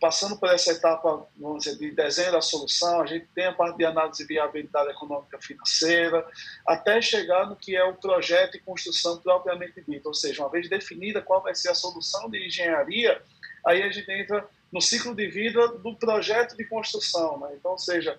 passando 0.00 0.36
por 0.36 0.48
essa 0.48 0.72
etapa 0.72 1.26
vamos 1.36 1.64
dizer, 1.64 1.78
de 1.78 1.90
desenho 1.92 2.32
da 2.32 2.40
solução, 2.40 3.02
a 3.02 3.06
gente 3.06 3.26
tem 3.34 3.46
a 3.46 3.52
parte 3.52 3.76
de 3.76 3.84
análise 3.84 4.18
de 4.18 4.26
viabilidade 4.26 4.90
econômica 4.90 5.38
financeira, 5.40 6.26
até 6.66 7.00
chegar 7.00 7.46
no 7.48 7.56
que 7.56 7.76
é 7.76 7.84
o 7.84 7.94
projeto 7.94 8.56
e 8.56 8.60
construção 8.60 9.18
propriamente 9.18 9.82
dito, 9.86 10.06
ou 10.06 10.14
seja, 10.14 10.42
uma 10.42 10.50
vez 10.50 10.68
definida 10.68 11.22
qual 11.22 11.42
vai 11.42 11.54
ser 11.54 11.70
a 11.70 11.74
solução 11.74 12.28
de 12.28 12.46
engenharia, 12.46 13.22
aí 13.64 13.82
a 13.82 13.90
gente 13.90 14.10
entra 14.10 14.46
no 14.72 14.80
ciclo 14.80 15.14
de 15.14 15.26
vida 15.28 15.68
do 15.68 15.94
projeto 15.96 16.56
de 16.56 16.64
construção. 16.64 17.38
Né? 17.40 17.50
Então, 17.54 17.72
ou 17.72 17.78
seja, 17.78 18.18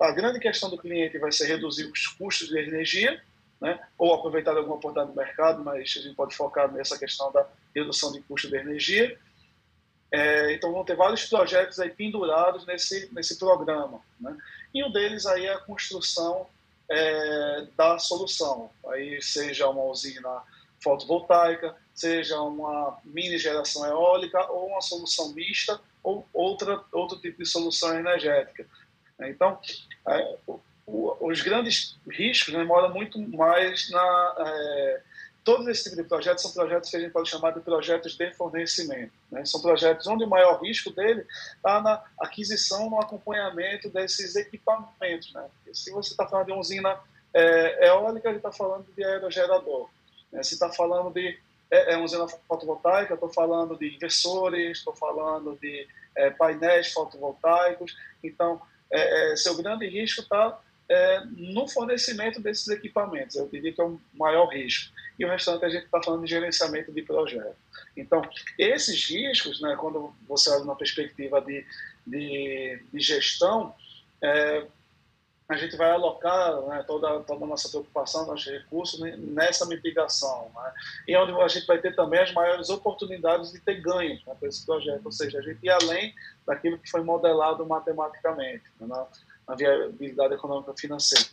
a 0.00 0.10
grande 0.12 0.38
questão 0.38 0.70
do 0.70 0.78
cliente 0.78 1.18
vai 1.18 1.32
ser 1.32 1.46
reduzir 1.46 1.86
os 1.86 2.06
custos 2.06 2.48
de 2.48 2.58
energia, 2.58 3.20
né? 3.60 3.80
ou 3.96 4.12
aproveitar 4.14 4.56
alguma 4.56 4.76
oportunidade 4.76 5.12
do 5.12 5.16
mercado, 5.16 5.62
mas 5.64 5.94
a 5.96 6.00
gente 6.00 6.14
pode 6.14 6.34
focar 6.34 6.70
nessa 6.72 6.98
questão 6.98 7.30
da 7.32 7.46
redução 7.74 8.12
de 8.12 8.20
custo 8.22 8.48
de 8.48 8.56
energia, 8.56 9.18
é, 10.12 10.52
então 10.52 10.70
vão 10.70 10.84
ter 10.84 10.94
vários 10.94 11.24
projetos 11.24 11.80
aí 11.80 11.88
pendurados 11.88 12.66
nesse, 12.66 13.08
nesse 13.14 13.38
programa. 13.38 14.00
Né? 14.20 14.36
E 14.74 14.84
um 14.84 14.92
deles 14.92 15.24
aí 15.24 15.46
é 15.46 15.54
a 15.54 15.58
construção 15.58 16.46
é, 16.90 17.66
da 17.74 17.98
solução. 17.98 18.70
Aí 18.88 19.22
seja 19.22 19.66
uma 19.68 19.84
usina 19.84 20.42
fotovoltaica, 20.82 21.74
seja 21.94 22.38
uma 22.42 22.98
mini 23.04 23.38
geração 23.38 23.86
eólica 23.86 24.50
ou 24.50 24.68
uma 24.68 24.82
solução 24.82 25.32
mista 25.32 25.80
ou 26.02 26.28
outra, 26.34 26.84
outro 26.92 27.18
tipo 27.18 27.42
de 27.42 27.48
solução 27.48 27.98
energética. 27.98 28.66
Então, 29.18 29.58
é, 30.08 30.36
o, 30.46 30.60
os 31.26 31.40
grandes 31.40 31.96
riscos 32.10 32.52
né, 32.52 32.62
moram 32.64 32.92
muito 32.92 33.18
mais 33.18 33.88
na 33.88 34.34
todos 35.44 35.66
esses 35.66 35.82
tipos 35.82 35.98
de 35.98 36.04
projetos 36.04 36.42
são 36.42 36.52
projetos 36.52 36.90
que 36.90 36.96
a 36.96 37.00
gente 37.00 37.12
pode 37.12 37.28
chamar 37.28 37.52
de 37.52 37.60
projetos 37.60 38.16
de 38.16 38.32
fornecimento. 38.34 39.12
Né? 39.30 39.44
São 39.44 39.60
projetos 39.60 40.06
onde 40.06 40.24
o 40.24 40.28
maior 40.28 40.60
risco 40.62 40.90
dele 40.90 41.26
está 41.56 41.80
na 41.80 42.02
aquisição, 42.20 42.88
no 42.88 43.00
acompanhamento 43.00 43.88
desses 43.90 44.36
equipamentos. 44.36 45.32
Né? 45.32 45.44
se 45.72 45.90
você 45.90 46.12
está 46.12 46.26
falando 46.26 46.46
de 46.46 46.52
usina 46.52 46.98
é, 47.34 47.88
eólica, 47.88 48.28
ele 48.28 48.38
está 48.38 48.52
falando 48.52 48.86
de 48.96 49.04
aerogerador. 49.04 49.88
Né? 50.30 50.42
Se 50.42 50.54
está 50.54 50.70
falando 50.70 51.12
de 51.12 51.38
é, 51.70 51.94
é 51.94 51.98
usina 51.98 52.28
fotovoltaica, 52.28 53.14
estou 53.14 53.32
falando 53.32 53.76
de 53.76 53.94
inversores, 53.96 54.78
estou 54.78 54.94
falando 54.94 55.58
de 55.60 55.88
é, 56.14 56.30
painéis 56.30 56.92
fotovoltaicos. 56.92 57.96
Então, 58.22 58.60
é, 58.90 59.32
é 59.32 59.36
seu 59.36 59.56
grande 59.56 59.88
risco 59.88 60.20
está 60.20 60.60
é, 60.88 61.24
no 61.24 61.66
fornecimento 61.66 62.40
desses 62.40 62.68
equipamentos. 62.68 63.36
Eu 63.36 63.48
diria 63.48 63.72
que 63.72 63.80
é 63.80 63.84
o 63.84 63.98
maior 64.12 64.46
risco. 64.46 64.92
E 65.22 65.24
o 65.24 65.28
restante 65.28 65.64
a 65.64 65.68
gente 65.68 65.84
está 65.84 66.02
falando 66.02 66.24
de 66.24 66.30
gerenciamento 66.30 66.90
de 66.90 67.00
projeto. 67.00 67.54
Então, 67.96 68.20
esses 68.58 69.08
riscos, 69.08 69.60
né, 69.60 69.76
quando 69.78 70.12
você 70.26 70.50
olha 70.50 70.64
uma 70.64 70.74
perspectiva 70.74 71.40
de, 71.40 71.64
de, 72.04 72.82
de 72.92 72.98
gestão, 73.00 73.72
é, 74.20 74.66
a 75.48 75.56
gente 75.56 75.76
vai 75.76 75.92
alocar 75.92 76.60
né, 76.62 76.82
toda, 76.88 77.20
toda 77.20 77.44
a 77.44 77.46
nossa 77.46 77.68
preocupação, 77.68 78.26
nossos 78.26 78.50
recursos 78.50 78.98
nessa 78.98 79.64
mitigação. 79.64 80.50
Né? 80.56 80.72
E 81.06 81.14
é 81.14 81.22
onde 81.22 81.40
a 81.40 81.46
gente 81.46 81.68
vai 81.68 81.78
ter 81.78 81.94
também 81.94 82.18
as 82.18 82.32
maiores 82.32 82.68
oportunidades 82.68 83.52
de 83.52 83.60
ter 83.60 83.80
ganhos 83.80 84.24
né, 84.26 84.34
para 84.36 84.48
esse 84.48 84.66
projeto, 84.66 85.06
ou 85.06 85.12
seja, 85.12 85.38
a 85.38 85.42
gente 85.42 85.60
ir 85.62 85.70
além 85.70 86.12
daquilo 86.44 86.78
que 86.80 86.90
foi 86.90 87.04
modelado 87.04 87.64
matematicamente. 87.64 88.64
Né? 88.80 89.06
na 89.48 89.56
viabilidade 89.56 90.34
econômica 90.34 90.72
financeira. 90.78 91.24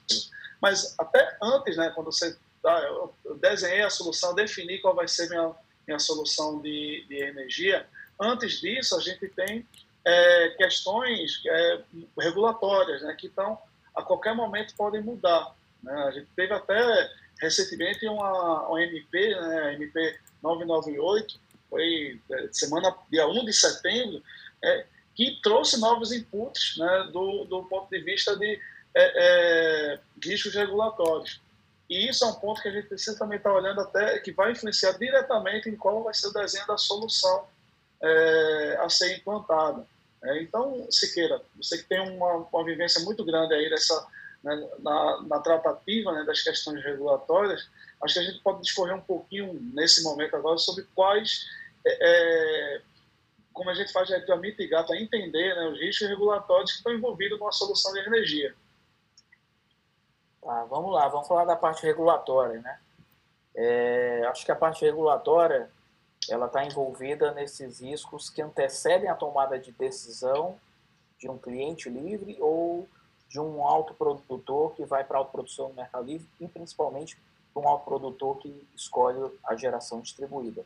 Mas 0.59 0.95
até 0.97 1.37
antes, 1.41 1.77
né, 1.77 1.91
quando 1.93 2.07
você 2.11 2.35
tá, 2.61 2.79
eu 2.83 3.13
desenhei 3.39 3.81
a 3.81 3.89
solução, 3.89 4.35
defini 4.35 4.79
qual 4.79 4.95
vai 4.95 5.07
ser 5.07 5.29
minha 5.29 5.53
minha 5.89 5.99
solução 5.99 6.61
de, 6.61 7.03
de 7.09 7.15
energia. 7.15 7.85
Antes 8.21 8.61
disso, 8.61 8.95
a 8.95 9.01
gente 9.01 9.27
tem 9.29 9.67
é, 10.05 10.49
questões 10.49 11.41
é, 11.45 11.81
regulatórias, 12.19 13.01
né, 13.01 13.15
que 13.17 13.27
estão 13.27 13.57
a 13.95 14.03
qualquer 14.03 14.35
momento 14.35 14.75
podem 14.75 15.01
mudar. 15.01 15.53
Né? 15.81 15.93
A 15.93 16.11
gente 16.11 16.27
teve 16.35 16.53
até 16.53 17.11
recentemente 17.41 18.05
uma, 18.07 18.67
uma 18.67 18.83
MP, 18.83 19.35
né, 19.35 19.73
MP 19.73 20.19
998, 20.43 21.39
foi 21.69 22.21
é, 22.31 22.49
semana 22.51 22.95
dia 23.11 23.27
1 23.27 23.45
de 23.45 23.53
setembro, 23.53 24.23
é, 24.63 24.85
que 25.15 25.39
trouxe 25.41 25.79
novos 25.79 26.11
inputs 26.11 26.77
né, 26.77 27.09
do, 27.11 27.45
do 27.45 27.63
ponto 27.63 27.89
de 27.89 27.99
vista 27.99 28.37
de 28.37 28.59
é, 28.93 29.93
é, 29.95 29.99
riscos 30.23 30.53
regulatórios. 30.53 31.41
E 31.89 32.07
isso 32.07 32.23
é 32.23 32.27
um 32.27 32.35
ponto 32.35 32.61
que 32.61 32.67
a 32.67 32.71
gente 32.71 32.87
precisa 32.87 33.17
também 33.17 33.37
estar 33.37 33.51
olhando 33.51 33.81
até, 33.81 34.19
que 34.19 34.31
vai 34.31 34.51
influenciar 34.51 34.91
diretamente 34.93 35.69
em 35.69 35.75
qual 35.75 36.03
vai 36.03 36.13
ser 36.13 36.27
o 36.27 36.33
desenho 36.33 36.67
da 36.67 36.77
solução 36.77 37.47
é, 38.01 38.77
a 38.81 38.89
ser 38.89 39.17
implantada. 39.17 39.85
É, 40.23 40.41
então, 40.41 40.85
Siqueira, 40.91 41.41
você 41.55 41.77
que 41.77 41.85
tem 41.85 41.99
uma, 41.99 42.47
uma 42.51 42.63
vivência 42.63 43.01
muito 43.03 43.25
grande 43.25 43.53
aí 43.53 43.69
dessa, 43.69 44.07
né, 44.43 44.69
na, 44.79 45.23
na, 45.23 45.39
tratativa 45.39 46.11
né, 46.11 46.23
das 46.25 46.41
questões 46.41 46.83
regulatórias, 46.83 47.67
acho 48.03 48.13
que 48.13 48.19
a 48.19 48.23
gente 48.23 48.39
pode 48.41 48.61
discorrer 48.61 48.95
um 48.95 49.01
pouquinho 49.01 49.53
nesse 49.73 50.03
momento 50.03 50.35
agora 50.35 50.57
sobre 50.57 50.85
quais 50.93 51.45
é, 51.85 51.97
é 52.01 52.81
como 53.51 53.69
a 53.69 53.73
gente 53.73 53.91
faz 53.91 54.09
para 54.25 54.37
mitigar, 54.37 54.85
para 54.85 54.99
entender 54.99 55.55
né, 55.55 55.67
os 55.67 55.79
riscos 55.79 56.07
regulatórios 56.07 56.71
que 56.71 56.77
estão 56.77 56.93
envolvidos 56.93 57.39
numa 57.39 57.51
solução 57.51 57.91
de 57.93 57.99
energia. 57.99 58.53
Tá, 60.41 60.63
vamos 60.65 60.93
lá, 60.93 61.07
vamos 61.07 61.27
falar 61.27 61.45
da 61.45 61.55
parte 61.55 61.85
regulatória, 61.85 62.59
né? 62.61 62.79
É, 63.55 64.25
acho 64.29 64.45
que 64.45 64.51
a 64.51 64.55
parte 64.55 64.85
regulatória 64.85 65.69
ela 66.29 66.45
está 66.45 66.63
envolvida 66.63 67.31
nesses 67.33 67.79
riscos 67.81 68.29
que 68.29 68.41
antecedem 68.41 69.09
a 69.09 69.15
tomada 69.15 69.59
de 69.59 69.71
decisão 69.71 70.57
de 71.17 71.29
um 71.29 71.37
cliente 71.37 71.89
livre 71.89 72.37
ou 72.39 72.87
de 73.27 73.39
um 73.39 73.63
autoprodutor 73.65 74.71
que 74.71 74.85
vai 74.85 75.03
para 75.03 75.17
a 75.17 75.19
autoprodução 75.19 75.69
no 75.69 75.75
mercado 75.75 76.05
livre 76.05 76.27
e 76.39 76.47
principalmente 76.47 77.17
um 77.55 77.67
autoprodutor 77.67 78.37
que 78.37 78.67
escolhe 78.75 79.19
a 79.43 79.55
geração 79.55 79.99
distribuída. 79.99 80.65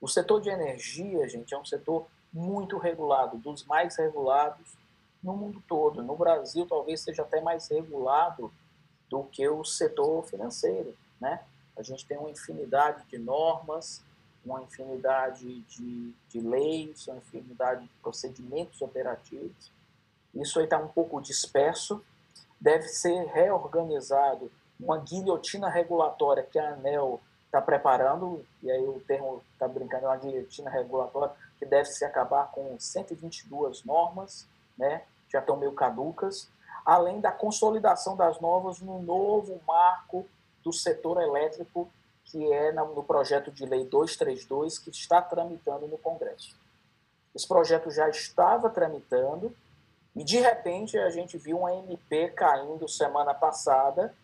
O 0.00 0.08
setor 0.08 0.40
de 0.40 0.50
energia, 0.50 1.28
gente, 1.28 1.54
é 1.54 1.58
um 1.58 1.64
setor 1.64 2.06
muito 2.32 2.78
regulado, 2.78 3.36
dos 3.38 3.64
mais 3.64 3.96
regulados 3.96 4.76
no 5.22 5.36
mundo 5.36 5.62
todo. 5.68 6.02
No 6.02 6.16
Brasil, 6.16 6.66
talvez 6.66 7.00
seja 7.00 7.22
até 7.22 7.40
mais 7.40 7.68
regulado 7.68 8.52
do 9.12 9.24
que 9.24 9.46
o 9.46 9.62
setor 9.62 10.24
financeiro, 10.24 10.96
né? 11.20 11.40
A 11.76 11.82
gente 11.82 12.06
tem 12.06 12.16
uma 12.16 12.30
infinidade 12.30 13.04
de 13.10 13.18
normas, 13.18 14.02
uma 14.42 14.62
infinidade 14.62 15.60
de, 15.60 16.14
de 16.30 16.40
leis, 16.40 17.06
uma 17.06 17.18
infinidade 17.18 17.82
de 17.82 17.90
procedimentos 18.02 18.80
operativos. 18.80 19.70
Isso 20.34 20.58
aí 20.58 20.64
está 20.64 20.78
um 20.78 20.88
pouco 20.88 21.20
disperso, 21.20 22.02
deve 22.58 22.88
ser 22.88 23.26
reorganizado 23.26 24.50
uma 24.80 24.96
guilhotina 24.96 25.68
regulatória 25.68 26.42
que 26.42 26.58
a 26.58 26.72
ANEL 26.72 27.20
está 27.44 27.60
preparando, 27.60 28.42
e 28.62 28.70
aí 28.70 28.82
o 28.82 28.98
termo 29.06 29.42
está 29.52 29.68
brincando, 29.68 30.06
é 30.06 30.08
uma 30.08 30.16
guilhotina 30.16 30.70
regulatória, 30.70 31.34
que 31.58 31.66
deve 31.66 31.84
se 31.90 32.02
acabar 32.02 32.50
com 32.50 32.80
122 32.80 33.84
normas, 33.84 34.48
né, 34.76 35.02
já 35.30 35.40
estão 35.40 35.58
meio 35.58 35.72
caducas, 35.72 36.48
além 36.84 37.20
da 37.20 37.30
consolidação 37.30 38.16
das 38.16 38.40
novas 38.40 38.80
no 38.80 39.00
novo 39.02 39.60
marco 39.66 40.26
do 40.62 40.72
setor 40.72 41.20
elétrico, 41.20 41.88
que 42.24 42.52
é 42.52 42.72
no 42.72 43.02
projeto 43.02 43.50
de 43.50 43.66
lei 43.66 43.84
232, 43.84 44.78
que 44.78 44.90
está 44.90 45.20
tramitando 45.20 45.86
no 45.86 45.98
Congresso. 45.98 46.56
Esse 47.34 47.46
projeto 47.46 47.90
já 47.90 48.08
estava 48.08 48.68
tramitando, 48.70 49.54
E 50.14 50.22
de 50.22 50.38
repente 50.38 50.98
a 50.98 51.08
gente 51.08 51.38
viu 51.38 51.60
uma 51.60 51.72
MP 51.74 52.28
caindo 52.28 52.86
semana 52.86 53.32
passada, 53.32 54.14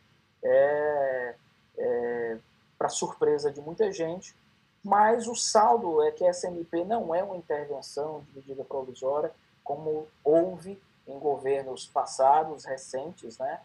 é, 0.43 1.35
é, 1.79 2.39
para 2.77 2.91
surpresa 2.91 3.51
de 3.51 3.61
muita 3.63 3.91
gente, 3.91 4.37
mas 4.85 5.27
o 5.27 5.35
saldo 5.35 6.03
é 6.03 6.11
que 6.13 6.25
essa 6.25 6.47
MP 6.47 6.85
não 6.85 7.15
é 7.15 7.23
uma 7.23 7.37
intervenção 7.39 8.21
de 8.21 8.37
medida 8.37 8.65
provisória, 8.65 9.33
como 9.65 10.07
houve 10.23 10.79
em 11.09 11.19
governos 11.19 11.87
passados, 11.87 12.65
recentes, 12.65 13.39
né? 13.39 13.61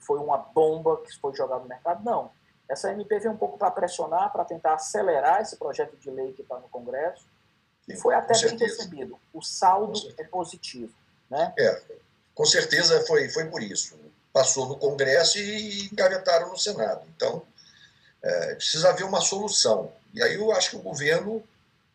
Foi 0.00 0.18
uma 0.18 0.36
bomba 0.36 1.00
que 1.02 1.16
foi 1.18 1.34
jogada 1.34 1.62
no 1.62 1.68
mercado. 1.68 2.04
Não. 2.04 2.30
Essa 2.68 2.92
MP 2.92 3.18
veio 3.18 3.32
um 3.32 3.36
pouco 3.36 3.56
para 3.56 3.70
pressionar, 3.70 4.30
para 4.30 4.44
tentar 4.44 4.74
acelerar 4.74 5.40
esse 5.40 5.56
projeto 5.56 5.96
de 5.96 6.10
lei 6.10 6.32
que 6.32 6.42
está 6.42 6.58
no 6.58 6.68
Congresso, 6.68 7.24
e 7.88 7.96
foi 7.96 8.14
até 8.14 8.38
bem 8.38 8.56
recebido. 8.58 9.18
O 9.32 9.40
saldo 9.40 9.98
é 10.18 10.24
positivo. 10.24 10.92
Né? 11.30 11.54
É, 11.58 11.82
com 12.34 12.44
certeza 12.44 13.04
foi, 13.06 13.30
foi 13.30 13.46
por 13.46 13.62
isso. 13.62 13.98
Passou 14.32 14.68
no 14.68 14.76
Congresso 14.76 15.38
e 15.38 15.88
engavetaram 15.90 16.50
no 16.50 16.58
Senado. 16.58 17.02
Então, 17.16 17.42
é, 18.22 18.54
precisa 18.54 18.90
haver 18.90 19.04
uma 19.04 19.20
solução. 19.20 19.90
E 20.12 20.22
aí 20.22 20.34
eu 20.34 20.52
acho 20.52 20.70
que 20.70 20.76
o 20.76 20.82
governo 20.82 21.42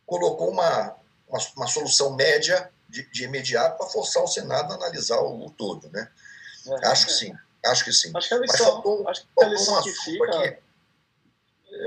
colocou 0.07 0.49
uma, 0.49 0.95
uma, 1.27 1.39
uma 1.55 1.67
solução 1.67 2.15
média 2.15 2.71
de, 2.89 3.09
de 3.09 3.23
imediato 3.23 3.77
para 3.77 3.87
forçar 3.87 4.23
o 4.23 4.27
Senado 4.27 4.71
a 4.71 4.75
analisar 4.75 5.19
o, 5.19 5.45
o 5.45 5.49
todo. 5.51 5.89
Né? 5.89 6.09
É, 6.67 6.87
acho 6.87 7.07
que 7.07 7.13
sim. 7.13 7.33
Acho 7.65 7.85
que 7.85 7.93
sim. 7.93 8.11
Acho 8.13 8.27
que 8.27 8.33
a 8.33 8.39
lição, 8.39 8.65
faltou, 8.65 9.07
acho 9.07 9.21
que 9.21 9.43
a 9.43 9.47
lição 9.47 9.81
que 9.81 9.91
fica. 9.91 10.59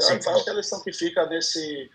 Sim, 0.01 0.15
acho 0.15 0.45
que 0.45 0.51
a 0.51 0.55
lição 0.55 0.83
que 0.83 0.93
fica 0.93 1.27
desse. 1.27 1.91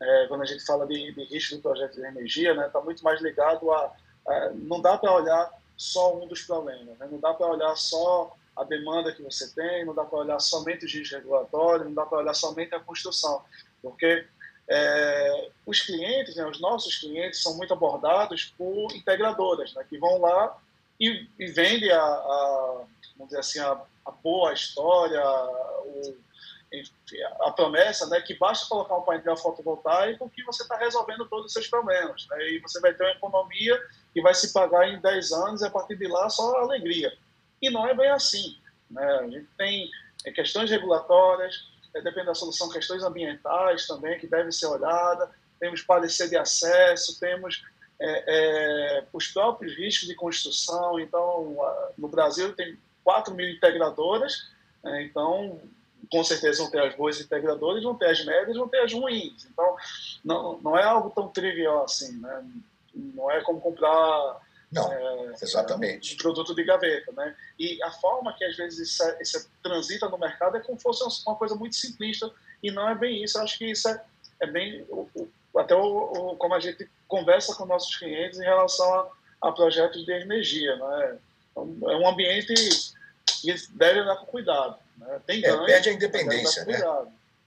É, 0.00 0.26
quando 0.28 0.42
a 0.42 0.44
gente 0.44 0.64
fala 0.64 0.86
de, 0.86 1.12
de 1.12 1.24
risco 1.24 1.56
do 1.56 1.62
projeto 1.62 1.94
de 1.94 2.06
energia, 2.06 2.50
está 2.50 2.62
né, 2.62 2.68
tá 2.68 2.80
muito 2.80 3.02
mais 3.02 3.20
ligado 3.20 3.72
a. 3.72 3.92
a 4.28 4.50
não 4.54 4.80
dá 4.80 4.96
para 4.96 5.12
olhar 5.12 5.50
só 5.76 6.16
um 6.16 6.26
dos 6.26 6.42
problemas, 6.42 6.98
né? 6.98 7.08
não 7.10 7.18
dá 7.18 7.34
para 7.34 7.46
olhar 7.46 7.74
só 7.76 8.34
a 8.56 8.64
demanda 8.64 9.12
que 9.12 9.22
você 9.22 9.48
tem, 9.54 9.84
não 9.84 9.94
dá 9.94 10.04
para 10.04 10.18
olhar 10.18 10.40
somente 10.40 10.86
os 10.86 10.92
riscos 10.92 11.18
regulatórios, 11.18 11.86
não 11.86 11.94
dá 11.94 12.06
para 12.06 12.18
olhar 12.18 12.32
somente 12.32 12.74
a 12.74 12.80
construção, 12.80 13.44
porque 13.82 14.26
é, 14.68 15.50
os 15.64 15.80
clientes, 15.80 16.36
né, 16.36 16.46
os 16.46 16.60
nossos 16.60 16.96
clientes, 16.96 17.42
são 17.42 17.56
muito 17.56 17.72
abordados 17.72 18.52
por 18.58 18.92
integradoras, 18.94 19.72
né, 19.74 19.84
que 19.88 19.98
vão 19.98 20.20
lá 20.20 20.56
e, 20.98 21.26
e 21.38 21.46
vendem 21.46 21.90
a, 21.90 22.02
a, 22.02 22.84
vamos 23.16 23.28
dizer 23.28 23.40
assim, 23.40 23.58
a, 23.60 23.80
a 24.04 24.10
boa 24.10 24.52
história, 24.52 25.22
o, 25.24 26.16
a 27.42 27.52
promessa, 27.52 28.06
né, 28.08 28.20
que 28.20 28.34
basta 28.34 28.68
colocar 28.68 28.96
um 28.96 29.02
painel 29.02 29.36
fotovoltaico 29.36 30.28
que 30.30 30.42
você 30.42 30.62
está 30.62 30.76
resolvendo 30.76 31.26
todos 31.26 31.46
os 31.46 31.52
seus 31.52 31.68
problemas, 31.68 32.26
né, 32.28 32.50
e 32.50 32.58
você 32.58 32.80
vai 32.80 32.92
ter 32.92 33.04
uma 33.04 33.12
economia 33.12 33.80
que 34.12 34.20
vai 34.20 34.34
se 34.34 34.52
pagar 34.52 34.88
em 34.88 35.00
10 35.00 35.32
anos 35.32 35.62
e 35.62 35.66
a 35.66 35.70
partir 35.70 35.96
de 35.96 36.08
lá 36.08 36.28
só 36.28 36.56
alegria. 36.56 37.16
E 37.62 37.70
não 37.70 37.86
é 37.86 37.94
bem 37.94 38.10
assim. 38.10 38.58
Né? 38.90 39.04
A 39.04 39.28
gente 39.28 39.48
tem 39.56 39.90
questões 40.34 40.70
regulatórias, 40.70 41.68
é, 41.96 42.02
depende 42.02 42.26
da 42.26 42.34
solução, 42.34 42.68
questões 42.68 43.02
ambientais 43.02 43.86
também 43.86 44.18
que 44.18 44.26
devem 44.26 44.52
ser 44.52 44.66
olhadas, 44.66 45.28
temos 45.58 45.82
parecer 45.82 46.28
de 46.28 46.36
acesso, 46.36 47.18
temos 47.18 47.64
é, 47.98 48.24
é, 48.98 49.04
os 49.12 49.28
próprios 49.28 49.74
riscos 49.76 50.06
de 50.06 50.14
construção. 50.14 51.00
Então, 51.00 51.56
no 51.96 52.08
Brasil 52.08 52.54
tem 52.54 52.78
4 53.02 53.34
mil 53.34 53.48
integradoras, 53.48 54.50
né? 54.84 55.02
então, 55.04 55.60
com 56.10 56.22
certeza 56.22 56.62
vão 56.62 56.70
ter 56.70 56.82
as 56.82 56.94
boas 56.94 57.20
integradoras, 57.20 57.82
vão 57.82 57.94
ter 57.94 58.10
as 58.10 58.24
médias, 58.24 58.56
vão 58.56 58.68
ter 58.68 58.80
as 58.80 58.92
ruins. 58.92 59.46
Então, 59.50 59.76
não, 60.24 60.58
não 60.58 60.78
é 60.78 60.84
algo 60.84 61.10
tão 61.10 61.28
trivial 61.28 61.84
assim. 61.84 62.20
Né? 62.20 62.44
Não 62.94 63.30
é 63.30 63.40
como 63.40 63.60
comprar 63.60 64.40
não, 64.70 64.92
é, 64.92 65.34
exatamente. 65.40 66.14
Um 66.14 66.18
produto 66.18 66.54
de 66.54 66.64
gaveta, 66.64 67.12
né? 67.12 67.34
E 67.58 67.80
a 67.82 67.90
forma 67.90 68.34
que 68.36 68.44
às 68.44 68.56
vezes 68.56 68.90
isso, 68.90 69.02
é, 69.02 69.18
isso 69.22 69.48
transita 69.62 70.08
no 70.08 70.18
mercado 70.18 70.56
é 70.56 70.60
como 70.60 70.76
se 70.76 70.82
fosse 70.82 71.22
uma 71.26 71.36
coisa 71.36 71.54
muito 71.54 71.76
simplista 71.76 72.30
e 72.62 72.70
não 72.70 72.88
é 72.88 72.94
bem 72.94 73.22
isso. 73.22 73.38
Eu 73.38 73.42
acho 73.42 73.58
que 73.58 73.70
isso 73.70 73.88
é, 73.88 74.02
é 74.40 74.46
bem 74.46 74.84
o, 74.88 75.08
o, 75.14 75.58
até 75.58 75.74
o, 75.74 76.36
como 76.36 76.54
a 76.54 76.60
gente 76.60 76.88
conversa 77.06 77.54
com 77.54 77.64
nossos 77.64 77.96
clientes 77.96 78.38
em 78.40 78.44
relação 78.44 78.92
a, 78.94 79.48
a 79.48 79.52
projetos 79.52 80.04
de 80.04 80.12
energia, 80.12 80.74
né? 80.76 81.18
Então, 81.50 81.90
é 81.90 81.96
um 81.96 82.08
ambiente 82.08 82.52
que 83.40 83.54
deve 83.70 84.00
andar 84.00 84.16
com 84.16 84.26
cuidado. 84.26 84.76
Né? 84.98 85.20
Tem 85.26 85.40
ganho, 85.40 85.62
é, 85.62 85.66
perde 85.66 85.88
a 85.90 85.92
independência, 85.92 86.64
né? 86.64 86.78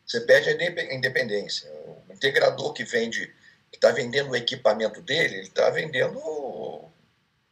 Você 0.05 0.21
perde 0.21 0.49
a 0.49 0.93
independência. 0.95 1.69
O 2.08 2.13
integrador 2.13 2.73
que 2.73 2.84
vende, 2.84 3.27
que 3.69 3.77
está 3.77 3.91
vendendo 3.91 4.32
o 4.32 4.36
equipamento 4.36 5.01
dele, 5.01 5.36
ele 5.36 5.47
está 5.47 5.69
vendendo 5.69 6.19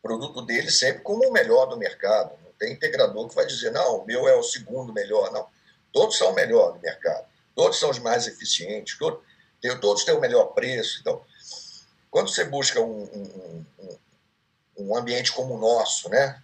produto 0.01 0.41
dele 0.41 0.69
sempre 0.71 1.01
como 1.01 1.27
o 1.27 1.31
melhor 1.31 1.65
do 1.67 1.77
mercado. 1.77 2.31
Não 2.43 2.51
tem 2.59 2.73
integrador 2.73 3.27
que 3.27 3.35
vai 3.35 3.45
dizer, 3.45 3.71
não, 3.71 3.99
o 3.99 4.05
meu 4.05 4.27
é 4.27 4.35
o 4.35 4.43
segundo 4.43 4.93
melhor. 4.93 5.31
Não. 5.31 5.47
Todos 5.91 6.17
são 6.17 6.31
o 6.31 6.35
melhor 6.35 6.73
do 6.73 6.79
mercado. 6.79 7.25
Todos 7.55 7.79
são 7.79 7.89
os 7.89 7.99
mais 7.99 8.27
eficientes. 8.27 8.97
Todos, 8.97 9.19
todos 9.81 10.03
têm 10.03 10.15
o 10.15 10.21
melhor 10.21 10.47
preço. 10.53 10.99
Então, 11.01 11.23
quando 12.09 12.29
você 12.29 12.45
busca 12.45 12.79
um, 12.79 13.03
um, 13.03 13.65
um, 13.79 13.97
um 14.77 14.97
ambiente 14.97 15.31
como 15.31 15.55
o 15.55 15.59
nosso, 15.59 16.09
né? 16.09 16.41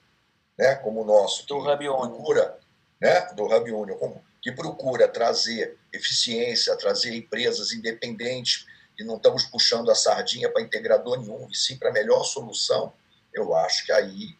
né? 0.57 0.75
Como 0.75 1.01
o 1.01 1.05
nosso, 1.05 1.45
do 1.47 1.57
Hub 1.57 1.85
procura, 1.85 2.59
né? 2.99 3.21
Do 3.33 3.45
Hub 3.45 3.71
Union, 3.71 4.17
que 4.41 4.51
procura 4.51 5.07
trazer 5.07 5.77
eficiência, 5.91 6.75
trazer 6.75 7.15
empresas 7.15 7.71
independentes, 7.71 8.65
e 8.99 9.03
não 9.03 9.15
estamos 9.15 9.43
puxando 9.45 9.89
a 9.89 9.95
sardinha 9.95 10.51
para 10.51 10.61
integrador 10.61 11.19
nenhum, 11.19 11.47
e 11.49 11.55
sim 11.55 11.77
para 11.77 11.89
a 11.89 11.93
melhor 11.93 12.23
solução 12.23 12.93
eu 13.33 13.55
acho 13.55 13.85
que 13.85 13.91
aí. 13.91 14.35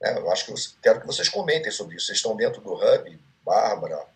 Né, 0.00 0.18
eu 0.18 0.30
acho 0.30 0.44
que 0.44 0.52
eu 0.52 0.56
quero 0.82 1.00
que 1.00 1.06
vocês 1.06 1.28
comentem 1.28 1.70
sobre 1.70 1.96
isso. 1.96 2.06
Vocês 2.06 2.18
estão 2.18 2.36
dentro 2.36 2.60
do 2.60 2.74
Hub, 2.74 3.20
Bárbara, 3.44 4.06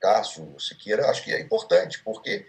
Cássio, 0.00 0.58
Siqueira, 0.60 1.10
acho 1.10 1.22
que 1.22 1.32
é 1.32 1.40
importante, 1.40 2.02
porque 2.02 2.46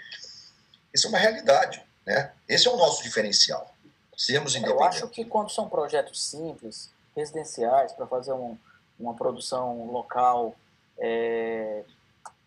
isso 0.94 1.08
é 1.08 1.10
uma 1.10 1.20
realidade. 1.20 1.84
Né? 2.06 2.32
Esse 2.48 2.68
é 2.68 2.72
o 2.72 2.78
nosso 2.78 3.04
diferencial. 3.04 3.74
Sermos 4.16 4.56
independentes. 4.56 5.00
Eu 5.00 5.06
acho 5.06 5.10
que 5.10 5.26
quando 5.26 5.50
são 5.50 5.70
projetos 5.70 6.24
simples, 6.24 6.90
residenciais, 7.16 7.92
para 7.94 8.08
fazer 8.08 8.34
um, 8.34 8.58
uma 9.00 9.14
produção 9.14 9.86
local 9.92 10.56
é, 10.98 11.84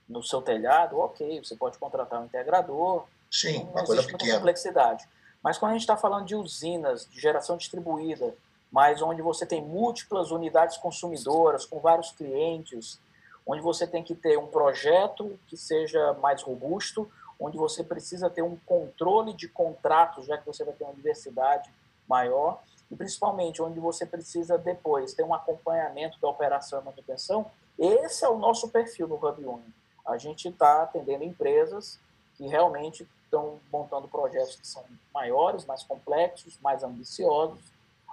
no 0.09 0.22
seu 0.22 0.42
telhado, 0.42 0.98
ok, 0.98 1.42
você 1.42 1.55
pode 1.55 1.79
contratar 1.79 2.20
um 2.20 2.24
integrador. 2.24 3.07
Sim, 3.31 3.68
uma 3.72 3.85
coisa 3.85 4.03
pequena. 4.03 4.37
complexidade. 4.37 5.09
Mas 5.42 5.59
quando 5.59 5.70
a 5.70 5.74
gente 5.74 5.83
está 5.83 5.96
falando 5.96 6.26
de 6.26 6.35
usinas 6.35 7.09
de 7.09 7.20
geração 7.20 7.57
distribuída, 7.57 8.35
mas 8.70 9.03
onde 9.03 9.22
você 9.22 9.44
tem 9.44 9.62
múltiplas 9.62 10.31
unidades 10.31 10.76
consumidoras 10.76 11.64
com 11.64 11.81
vários 11.81 12.12
clientes, 12.12 13.00
onde 13.46 13.61
você 13.61 13.87
tem 13.87 14.03
que 14.03 14.14
ter 14.14 14.38
um 14.38 14.46
projeto 14.46 15.38
que 15.48 15.57
seja 15.57 16.12
mais 16.14 16.42
robusto, 16.42 17.11
onde 17.38 17.57
você 17.57 17.83
precisa 17.83 18.29
ter 18.29 18.42
um 18.42 18.57
controle 18.66 19.33
de 19.33 19.48
contratos, 19.48 20.26
já 20.26 20.37
que 20.37 20.46
você 20.46 20.62
vai 20.62 20.74
ter 20.74 20.85
uma 20.85 20.94
diversidade 20.94 21.70
maior, 22.07 22.61
e 22.90 22.96
principalmente 22.96 23.62
onde 23.62 23.81
você 23.81 24.05
precisa 24.05 24.59
depois 24.59 25.14
ter 25.14 25.22
um 25.22 25.33
acompanhamento 25.33 26.20
da 26.20 26.29
operação 26.29 26.81
e 26.81 26.85
manutenção, 26.85 27.50
esse 27.79 28.24
é 28.24 28.29
o 28.29 28.38
nosso 28.38 28.68
perfil 28.68 29.09
no 29.09 29.14
Hub. 29.14 29.62
A 30.07 30.18
gente 30.18 30.48
está 30.48 30.83
atendendo 30.83 31.24
empresas 31.24 31.98
que 32.37 32.46
realmente 32.46 33.09
estão 33.30 33.60
montando 33.72 34.08
projetos 34.08 34.56
que 34.56 34.66
são 34.66 34.84
maiores, 35.14 35.64
mais 35.64 35.82
complexos, 35.84 36.58
mais 36.60 36.82
ambiciosos, 36.82 37.60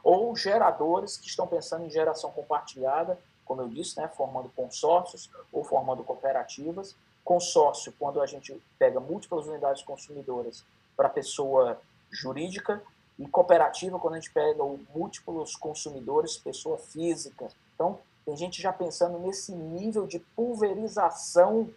ou 0.04 0.36
geradores 0.36 1.18
que 1.18 1.28
estão 1.28 1.48
pensando 1.48 1.86
em 1.86 1.90
geração 1.90 2.32
compartilhada, 2.32 3.20
como 3.44 3.62
eu 3.62 3.68
disse, 3.68 3.98
né, 3.98 4.08
formando 4.08 4.50
consórcios 4.50 5.30
ou 5.52 5.64
formando 5.64 6.04
cooperativas. 6.04 6.96
Consórcio, 7.24 7.94
quando 8.00 8.22
a 8.22 8.26
gente 8.26 8.62
pega 8.78 9.00
múltiplas 9.00 9.48
unidades 9.48 9.82
consumidoras 9.82 10.64
para 10.96 11.10
pessoa 11.10 11.82
jurídica, 12.12 12.82
e 13.20 13.28
cooperativa, 13.28 13.98
quando 13.98 14.14
a 14.14 14.20
gente 14.20 14.32
pega 14.32 14.64
múltiplos 14.94 15.56
consumidores, 15.56 16.38
pessoa 16.38 16.78
física. 16.78 17.48
Então, 17.74 18.00
tem 18.26 18.38
gente 18.38 18.62
já 18.62 18.72
pensando 18.72 19.18
nesse 19.18 19.52
nível 19.52 20.06
de 20.06 20.20
pulverização 20.20 21.70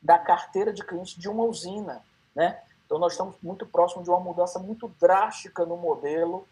da 0.00 0.18
carteira 0.18 0.72
de 0.72 0.84
clientes 0.84 1.16
de 1.18 1.28
uma 1.28 1.44
usina, 1.44 2.04
né? 2.34 2.62
Então, 2.84 2.98
nós 2.98 3.12
estamos 3.12 3.36
muito 3.42 3.66
próximos 3.66 4.04
de 4.04 4.10
uma 4.10 4.20
mudança 4.20 4.58
muito 4.58 4.88
drástica 5.00 5.64
no 5.64 5.76
modelo. 5.76 6.46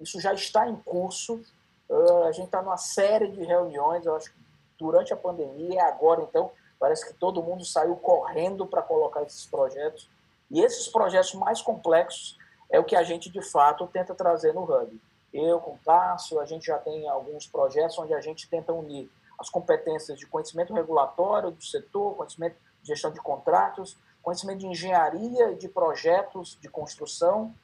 Isso 0.00 0.20
já 0.20 0.32
está 0.34 0.68
em 0.68 0.76
curso. 0.76 1.40
Uh, 1.88 2.24
a 2.24 2.32
gente 2.32 2.46
está 2.46 2.62
numa 2.62 2.76
série 2.76 3.28
de 3.28 3.42
reuniões, 3.42 4.06
eu 4.06 4.14
acho 4.14 4.32
que 4.32 4.38
durante 4.78 5.12
a 5.12 5.16
pandemia, 5.16 5.74
e 5.74 5.78
agora, 5.78 6.22
então, 6.22 6.50
parece 6.78 7.06
que 7.06 7.12
todo 7.14 7.42
mundo 7.42 7.64
saiu 7.64 7.96
correndo 7.96 8.66
para 8.66 8.82
colocar 8.82 9.22
esses 9.22 9.46
projetos. 9.46 10.08
E 10.50 10.60
esses 10.60 10.88
projetos 10.88 11.34
mais 11.34 11.60
complexos 11.60 12.38
é 12.70 12.78
o 12.80 12.84
que 12.84 12.96
a 12.96 13.02
gente, 13.02 13.28
de 13.30 13.42
fato, 13.42 13.86
tenta 13.86 14.14
trazer 14.14 14.54
no 14.54 14.64
Hub. 14.64 15.00
Eu, 15.32 15.60
com 15.60 15.72
o 15.72 15.78
Cássio, 15.78 16.40
a 16.40 16.46
gente 16.46 16.66
já 16.66 16.78
tem 16.78 17.08
alguns 17.08 17.46
projetos 17.46 17.98
onde 17.98 18.14
a 18.14 18.20
gente 18.20 18.48
tenta 18.48 18.72
unir 18.72 19.10
as 19.38 19.48
competências 19.48 20.18
de 20.18 20.26
conhecimento 20.26 20.74
regulatório 20.74 21.50
do 21.50 21.64
setor, 21.64 22.16
conhecimento 22.16 22.56
de 22.82 22.88
gestão 22.88 23.10
de 23.10 23.20
contratos, 23.20 23.96
conhecimento 24.22 24.58
de 24.58 24.66
engenharia 24.66 25.50
e 25.52 25.56
de 25.56 25.68
projetos 25.68 26.58
de 26.60 26.68
construção 26.68 27.54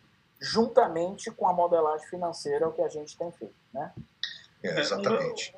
juntamente 0.41 1.31
com 1.31 1.49
a 1.49 1.53
modelagem 1.53 2.07
financeira, 2.09 2.65
é 2.65 2.69
o 2.69 2.73
que 2.73 2.83
a 2.83 2.89
gente 2.89 3.17
tem 3.17 3.31
feito. 3.33 3.55
Né? 3.73 3.93
É, 4.63 4.81
exatamente. 4.81 5.55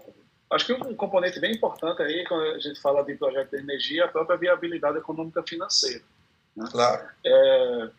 Acho 0.50 0.66
que 0.66 0.72
um 0.72 0.94
componente 0.94 1.38
bem 1.40 1.52
importante 1.52 2.00
aí, 2.02 2.24
quando 2.26 2.42
a 2.54 2.58
gente 2.58 2.80
fala 2.80 3.04
de 3.04 3.14
projeto 3.14 3.50
de 3.50 3.58
energia, 3.58 4.02
é 4.02 4.04
a 4.06 4.08
própria 4.08 4.38
viabilidade 4.38 4.98
econômica 4.98 5.42
financeira. 5.42 6.02
Né? 6.56 6.66
Claro. 6.70 7.08
É, 7.24 7.90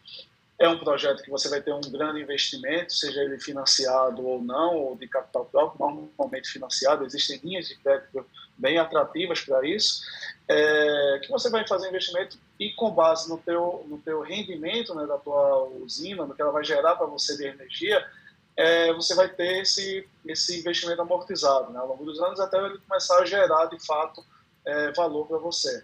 é 0.59 0.69
um 0.69 0.79
projeto 0.79 1.21
que 1.21 1.29
você 1.29 1.47
vai 1.47 1.61
ter 1.61 1.73
um 1.73 1.81
grande 1.81 2.21
investimento, 2.21 2.91
seja 2.91 3.21
ele 3.21 3.39
financiado 3.39 4.25
ou 4.25 4.41
não, 4.41 4.75
ou 4.75 4.95
de 4.95 5.07
capital 5.07 5.45
próprio, 5.45 5.79
normalmente 5.79 6.49
financiado, 6.49 7.05
existem 7.05 7.39
linhas 7.43 7.67
de 7.67 7.77
crédito 7.77 8.25
bem 8.57 8.79
atrativas 8.79 9.41
para 9.41 9.65
isso, 9.65 10.01
é, 10.47 11.19
que 11.21 11.29
você 11.29 11.49
vai 11.49 11.67
fazer 11.67 11.87
investimento 11.87 12.37
e 12.59 12.73
com 12.73 12.91
base 12.91 13.29
no 13.29 13.37
teu, 13.37 13.85
no 13.87 13.97
teu 13.99 14.21
rendimento 14.21 14.93
né, 14.93 15.05
da 15.05 15.17
tua 15.17 15.63
usina, 15.81 16.25
no 16.25 16.35
que 16.35 16.41
ela 16.41 16.51
vai 16.51 16.63
gerar 16.63 16.95
para 16.95 17.05
você 17.05 17.37
de 17.37 17.45
energia, 17.45 18.05
é, 18.57 18.91
você 18.91 19.15
vai 19.15 19.29
ter 19.29 19.61
esse, 19.61 20.07
esse 20.25 20.59
investimento 20.59 21.01
amortizado 21.01 21.71
né, 21.71 21.79
ao 21.79 21.87
longo 21.87 22.03
dos 22.03 22.19
anos 22.19 22.39
até 22.39 22.57
ele 22.57 22.77
começar 22.79 23.17
a 23.19 23.25
gerar, 23.25 23.67
de 23.67 23.83
fato, 23.85 24.21
é, 24.65 24.91
valor 24.91 25.25
para 25.25 25.37
você. 25.37 25.83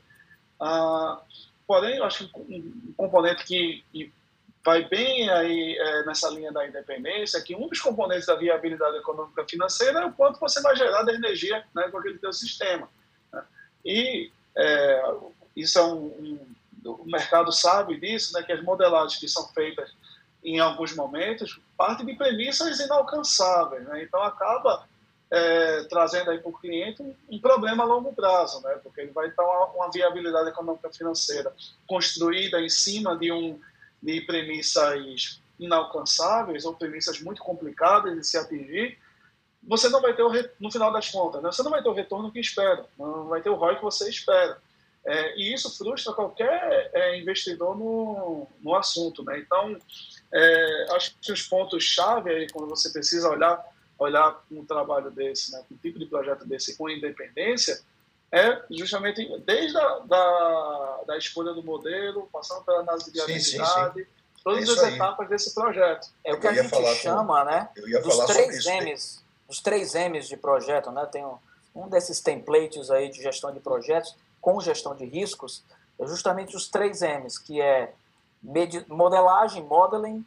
Ah, 0.59 1.21
porém, 1.65 1.95
eu 1.95 2.03
acho 2.03 2.27
que 2.27 2.39
um 2.39 2.93
componente 2.97 3.45
que, 3.45 3.83
que 3.93 4.13
vai 4.65 4.83
bem 4.83 5.29
aí 5.29 5.77
é, 5.77 6.05
nessa 6.05 6.29
linha 6.29 6.51
da 6.51 6.67
independência, 6.67 7.41
que 7.41 7.55
um 7.55 7.69
dos 7.69 7.79
componentes 7.79 8.25
da 8.25 8.35
viabilidade 8.35 8.97
econômica 8.97 9.45
financeira 9.47 9.99
é 9.99 10.05
o 10.05 10.11
quanto 10.11 10.39
você 10.39 10.61
vai 10.61 10.75
gerar 10.75 11.03
de 11.03 11.13
energia 11.13 11.63
né, 11.73 11.83
com 11.89 11.99
aquele 11.99 12.17
teu 12.17 12.33
sistema. 12.33 12.89
Né? 13.31 13.43
E 13.85 14.31
é, 14.57 15.13
isso 15.55 15.79
é 15.79 15.83
um, 15.83 16.07
um, 16.07 16.54
o 16.85 17.05
mercado 17.05 17.51
sabe 17.51 17.99
disso, 17.99 18.33
né, 18.33 18.43
que 18.43 18.51
as 18.51 18.63
modelagens 18.63 19.19
que 19.19 19.27
são 19.27 19.47
feitas 19.49 19.91
em 20.43 20.59
alguns 20.59 20.95
momentos 20.95 21.59
partem 21.75 22.05
de 22.05 22.15
premissas 22.15 22.79
inalcançáveis, 22.79 23.83
né? 23.87 24.03
então 24.03 24.21
acaba 24.21 24.87
é, 25.31 25.83
trazendo 25.85 26.29
aí 26.29 26.39
para 26.39 26.49
o 26.49 26.57
cliente 26.57 27.01
um, 27.01 27.15
um, 27.29 27.39
problema 27.39 27.83
a 27.83 27.87
longo 27.87 28.13
prazo, 28.13 28.61
né? 28.61 28.79
porque 28.83 29.01
ele 29.01 29.11
vai 29.11 29.27
estar 29.27 29.43
uma, 29.43 29.65
uma 29.71 29.91
viabilidade 29.91 30.49
econômica 30.49 30.91
financeira 30.93 31.51
construída 31.87 32.61
em 32.61 32.69
cima 32.69 33.17
de 33.17 33.31
um 33.31 33.59
de 34.01 34.21
premissas 34.21 35.41
inalcançáveis 35.59 36.63
ou 36.63 36.75
premissas 36.75 37.19
muito 37.21 37.41
complicadas 37.41 38.15
de 38.15 38.23
se 38.23 38.37
atingir, 38.37 38.99
você 39.63 39.89
não 39.89 39.99
vai 39.99 40.13
ter, 40.13 40.21
o, 40.21 40.31
no 40.59 40.71
final 40.71 40.93
das 40.93 41.09
contas, 41.09 41.41
né? 41.41 41.51
você 41.51 41.63
não 41.63 41.71
vai 41.71 41.81
ter 41.81 41.89
o 41.89 41.93
retorno 41.93 42.31
que 42.31 42.39
espera, 42.39 42.85
não 42.99 43.25
vai 43.25 43.41
ter 43.41 43.49
o 43.49 43.55
ROI 43.55 43.77
que 43.77 43.83
você 43.83 44.07
espera. 44.07 44.61
É, 45.05 45.37
e 45.37 45.53
isso 45.53 45.69
frustra 45.77 46.13
qualquer 46.13 46.89
é, 46.93 47.19
investidor 47.19 47.77
no, 47.77 48.47
no 48.59 48.75
assunto. 48.75 49.23
Né? 49.23 49.39
Então, 49.39 49.77
é, 50.33 50.85
acho 50.95 51.15
que 51.21 51.31
os 51.31 51.43
pontos-chave 51.43 52.31
aí, 52.31 52.49
quando 52.49 52.67
você 52.67 52.89
precisa 52.89 53.29
olhar, 53.29 53.63
olhar 53.99 54.43
um 54.51 54.65
trabalho 54.65 55.11
desse, 55.11 55.51
né, 55.51 55.63
um 55.71 55.77
tipo 55.77 55.99
de 55.99 56.07
projeto 56.07 56.45
desse 56.45 56.75
com 56.75 56.89
independência, 56.89 57.79
é 58.31 58.63
justamente 58.71 59.25
desde 59.45 59.77
a 59.77 59.99
da, 59.99 61.01
da 61.07 61.17
escolha 61.17 61.53
do 61.53 61.63
modelo, 61.63 62.27
passando 62.33 62.63
pela 62.63 62.79
análise 62.79 63.11
de 63.11 63.23
viabilidade, 63.23 64.07
todas 64.43 64.67
é 64.67 64.71
as 64.71 64.83
aí. 64.83 64.95
etapas 64.95 65.29
desse 65.29 65.53
projeto. 65.53 66.07
É 66.23 66.33
o 66.33 66.39
que 66.39 66.47
a 66.47 66.53
gente 66.53 66.95
chama, 66.95 67.39
com... 67.39 67.45
né, 67.45 67.69
dos 68.01 68.25
três 68.25 68.65
M's, 68.65 69.23
dos 69.47 69.61
três 69.61 69.93
M's 69.93 70.27
de 70.27 70.35
projeto, 70.35 70.91
né, 70.91 71.05
tem 71.05 71.23
um, 71.23 71.37
um 71.75 71.87
desses 71.87 72.19
templates 72.19 72.89
aí 72.89 73.07
de 73.09 73.21
gestão 73.21 73.53
de 73.53 73.59
projetos 73.59 74.15
com 74.45 74.61
gestão 74.61 74.93
de 74.93 75.05
riscos, 75.05 75.63
é 75.97 76.05
justamente 76.05 76.55
os 76.55 76.67
três 76.67 77.01
M's, 77.01 77.39
que 77.39 77.59
é 77.59 77.91
modelagem, 78.87 79.63
modeling, 79.63 80.23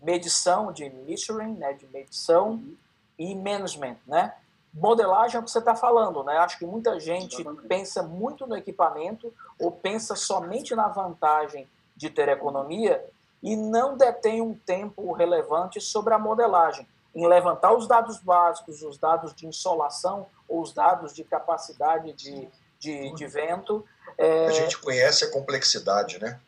medição 0.00 0.72
de 0.72 0.88
measuring, 0.88 1.52
né, 1.52 1.74
de 1.74 1.86
medição, 1.88 2.52
uhum. 2.52 2.74
e 3.18 3.34
management, 3.34 3.98
né? 4.06 4.32
modelagem 4.72 5.36
é 5.36 5.40
o 5.40 5.42
que 5.42 5.50
você 5.50 5.58
está 5.58 5.74
falando, 5.74 6.22
né? 6.24 6.38
Acho 6.38 6.58
que 6.58 6.66
muita 6.66 6.98
gente 6.98 7.40
Exatamente. 7.40 7.68
pensa 7.68 8.02
muito 8.02 8.46
no 8.46 8.56
equipamento 8.56 9.32
ou 9.58 9.72
pensa 9.72 10.14
somente 10.14 10.74
na 10.74 10.88
vantagem 10.88 11.68
de 11.96 12.08
ter 12.08 12.28
economia 12.28 13.04
e 13.42 13.56
não 13.56 13.96
detém 13.96 14.40
um 14.40 14.54
tempo 14.54 15.12
relevante 15.12 15.80
sobre 15.80 16.14
a 16.14 16.18
modelagem, 16.18 16.86
em 17.14 17.26
levantar 17.26 17.74
os 17.74 17.86
dados 17.86 18.18
básicos, 18.18 18.82
os 18.82 18.96
dados 18.96 19.34
de 19.34 19.46
insolação 19.46 20.26
ou 20.48 20.60
os 20.60 20.72
dados 20.72 21.12
de 21.12 21.24
capacidade 21.24 22.12
de, 22.12 22.48
de, 22.78 23.14
de 23.14 23.26
vento. 23.26 23.84
É... 24.16 24.46
A 24.46 24.52
gente 24.52 24.78
conhece 24.78 25.24
a 25.24 25.30
complexidade, 25.30 26.18
né? 26.20 26.40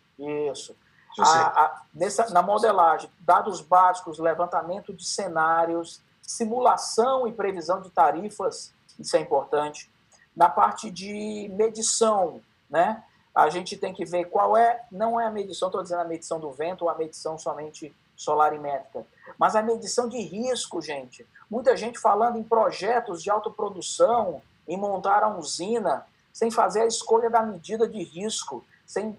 Isso. 0.51 0.77
A, 1.19 1.65
a, 1.65 1.83
nessa, 1.93 2.31
na 2.31 2.43
modelagem, 2.43 3.11
dados 3.21 3.61
básicos, 3.61 4.19
levantamento 4.19 4.93
de 4.95 5.05
cenários, 5.05 6.01
simulação 6.23 7.27
e 7.27 7.33
previsão 7.33 7.81
de 7.81 7.91
tarifas, 7.91 8.73
isso 8.99 9.17
é 9.17 9.21
importante. 9.21 9.91
Na 10.37 10.49
parte 10.49 10.91
de 10.91 11.51
medição, 11.55 12.41
né? 12.69 13.03
A 13.35 13.49
gente 13.49 13.77
tem 13.77 13.93
que 13.93 14.05
ver 14.05 14.27
qual 14.27 14.57
é, 14.57 14.85
não 14.91 15.21
é 15.21 15.27
a 15.27 15.31
medição, 15.31 15.69
estou 15.69 15.83
dizendo 15.83 16.03
a 16.03 16.05
medição 16.05 16.41
do 16.41 16.51
vento 16.51 16.83
ou 16.83 16.91
a 16.91 16.95
medição 16.95 17.39
somente 17.39 17.95
solarimétrica, 18.17 19.07
mas 19.39 19.57
a 19.57 19.63
medição 19.63 20.09
de 20.09 20.21
risco, 20.21 20.83
gente. 20.83 21.27
Muita 21.49 21.77
gente 21.77 21.99
falando 21.99 22.39
em 22.39 22.43
projetos 22.43 23.23
de 23.23 23.31
autoprodução, 23.31 24.43
em 24.69 24.77
montar 24.77 25.23
a 25.23 25.29
usina, 25.29 26.07
sem 26.33 26.51
fazer 26.51 26.83
a 26.83 26.87
escolha 26.87 27.29
da 27.29 27.43
medida 27.43 27.89
de 27.89 28.03
risco, 28.03 28.65
sem 28.87 29.19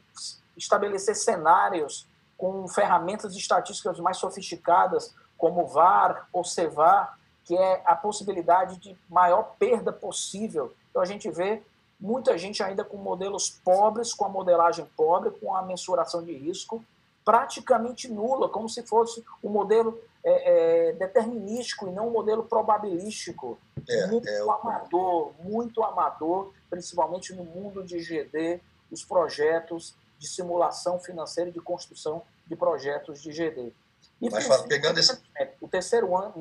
estabelecer 0.58 1.15
cenários 1.15 2.08
com 2.38 2.67
ferramentas 2.67 3.36
estatísticas 3.36 4.00
mais 4.00 4.17
sofisticadas, 4.17 5.13
como 5.38 5.67
VAR 5.67 6.28
ou 6.34 6.43
CEVAR, 6.43 7.17
que 7.43 7.56
é 7.56 7.82
a 7.86 7.95
possibilidade 7.95 8.78
de 8.78 8.97
maior 9.10 9.56
perda 9.58 9.91
possível. 9.91 10.74
Então 10.89 11.02
a 11.02 11.06
gente 11.06 11.30
vê 11.30 11.62
muita 12.00 12.38
gente 12.38 12.63
ainda 12.63 12.84
com 12.84 12.97
modelos 12.97 13.50
pobres, 13.50 14.13
com 14.13 14.26
a 14.26 14.30
modelagem 14.30 14.86
pobre, 14.97 15.32
com 15.32 15.56
a 15.56 15.62
mensuração 15.62 16.24
de 16.24 16.34
risco 16.34 16.84
praticamente 17.24 18.08
nula, 18.08 18.50
como 18.50 18.67
se 18.67 18.84
fosse 18.84 19.24
um 19.43 19.50
modelo 19.50 20.00
é, 20.24 20.89
é, 20.89 20.93
determinístico 20.93 21.88
e 21.88 21.91
não 21.91 22.08
um 22.08 22.12
modelo 22.12 22.43
probabilístico. 22.43 23.58
É, 23.88 24.08
muito 24.08 24.28
é 24.28 24.39
amador, 24.41 25.32
muito 25.43 25.84
amador, 25.84 26.52
principalmente 26.71 27.34
no 27.34 27.43
mundo 27.43 27.84
de 27.84 27.99
GD, 27.99 28.62
os 28.89 29.03
projetos 29.03 29.93
de 30.17 30.27
simulação 30.27 30.97
financeira 30.99 31.49
e 31.49 31.53
de 31.53 31.60
construção 31.60 32.23
de 32.47 32.55
projetos 32.55 33.21
de 33.21 33.31
GD. 33.31 33.73
E 34.21 34.29
Mas, 34.29 34.47
pegando 34.63 34.99
esse... 34.99 35.19
o 35.60 35.67
terceiro 35.67 36.15
ano, 36.15 36.34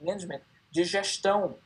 management, 0.00 0.42
de 0.70 0.84
gestão. 0.84 1.56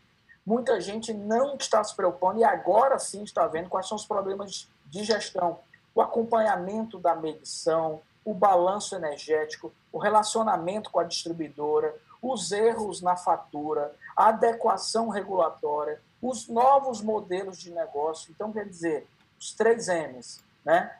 Muita 0.46 0.80
gente 0.80 1.12
não 1.12 1.56
está 1.56 1.82
se 1.82 1.94
preocupando 1.94 2.40
e 2.40 2.44
agora 2.44 2.98
sim 2.98 3.24
está 3.24 3.46
vendo 3.46 3.68
quais 3.68 3.88
são 3.88 3.96
os 3.96 4.06
problemas 4.06 4.68
de 4.86 5.02
gestão. 5.02 5.58
O 5.94 6.00
acompanhamento 6.00 6.98
da 6.98 7.14
medição, 7.14 8.00
o 8.24 8.32
balanço 8.32 8.94
energético, 8.94 9.72
o 9.90 9.98
relacionamento 9.98 10.90
com 10.90 11.00
a 11.00 11.04
distribuidora, 11.04 11.94
os 12.20 12.52
erros 12.52 13.00
na 13.00 13.16
fatura, 13.16 13.92
a 14.16 14.28
adequação 14.28 15.08
regulatória, 15.08 16.00
os 16.22 16.46
novos 16.46 17.02
modelos 17.02 17.58
de 17.58 17.72
negócio. 17.72 18.30
Então, 18.30 18.52
quer 18.52 18.68
dizer, 18.68 19.06
os 19.38 19.52
três 19.52 19.88
M's, 19.88 20.40
né? 20.64 20.96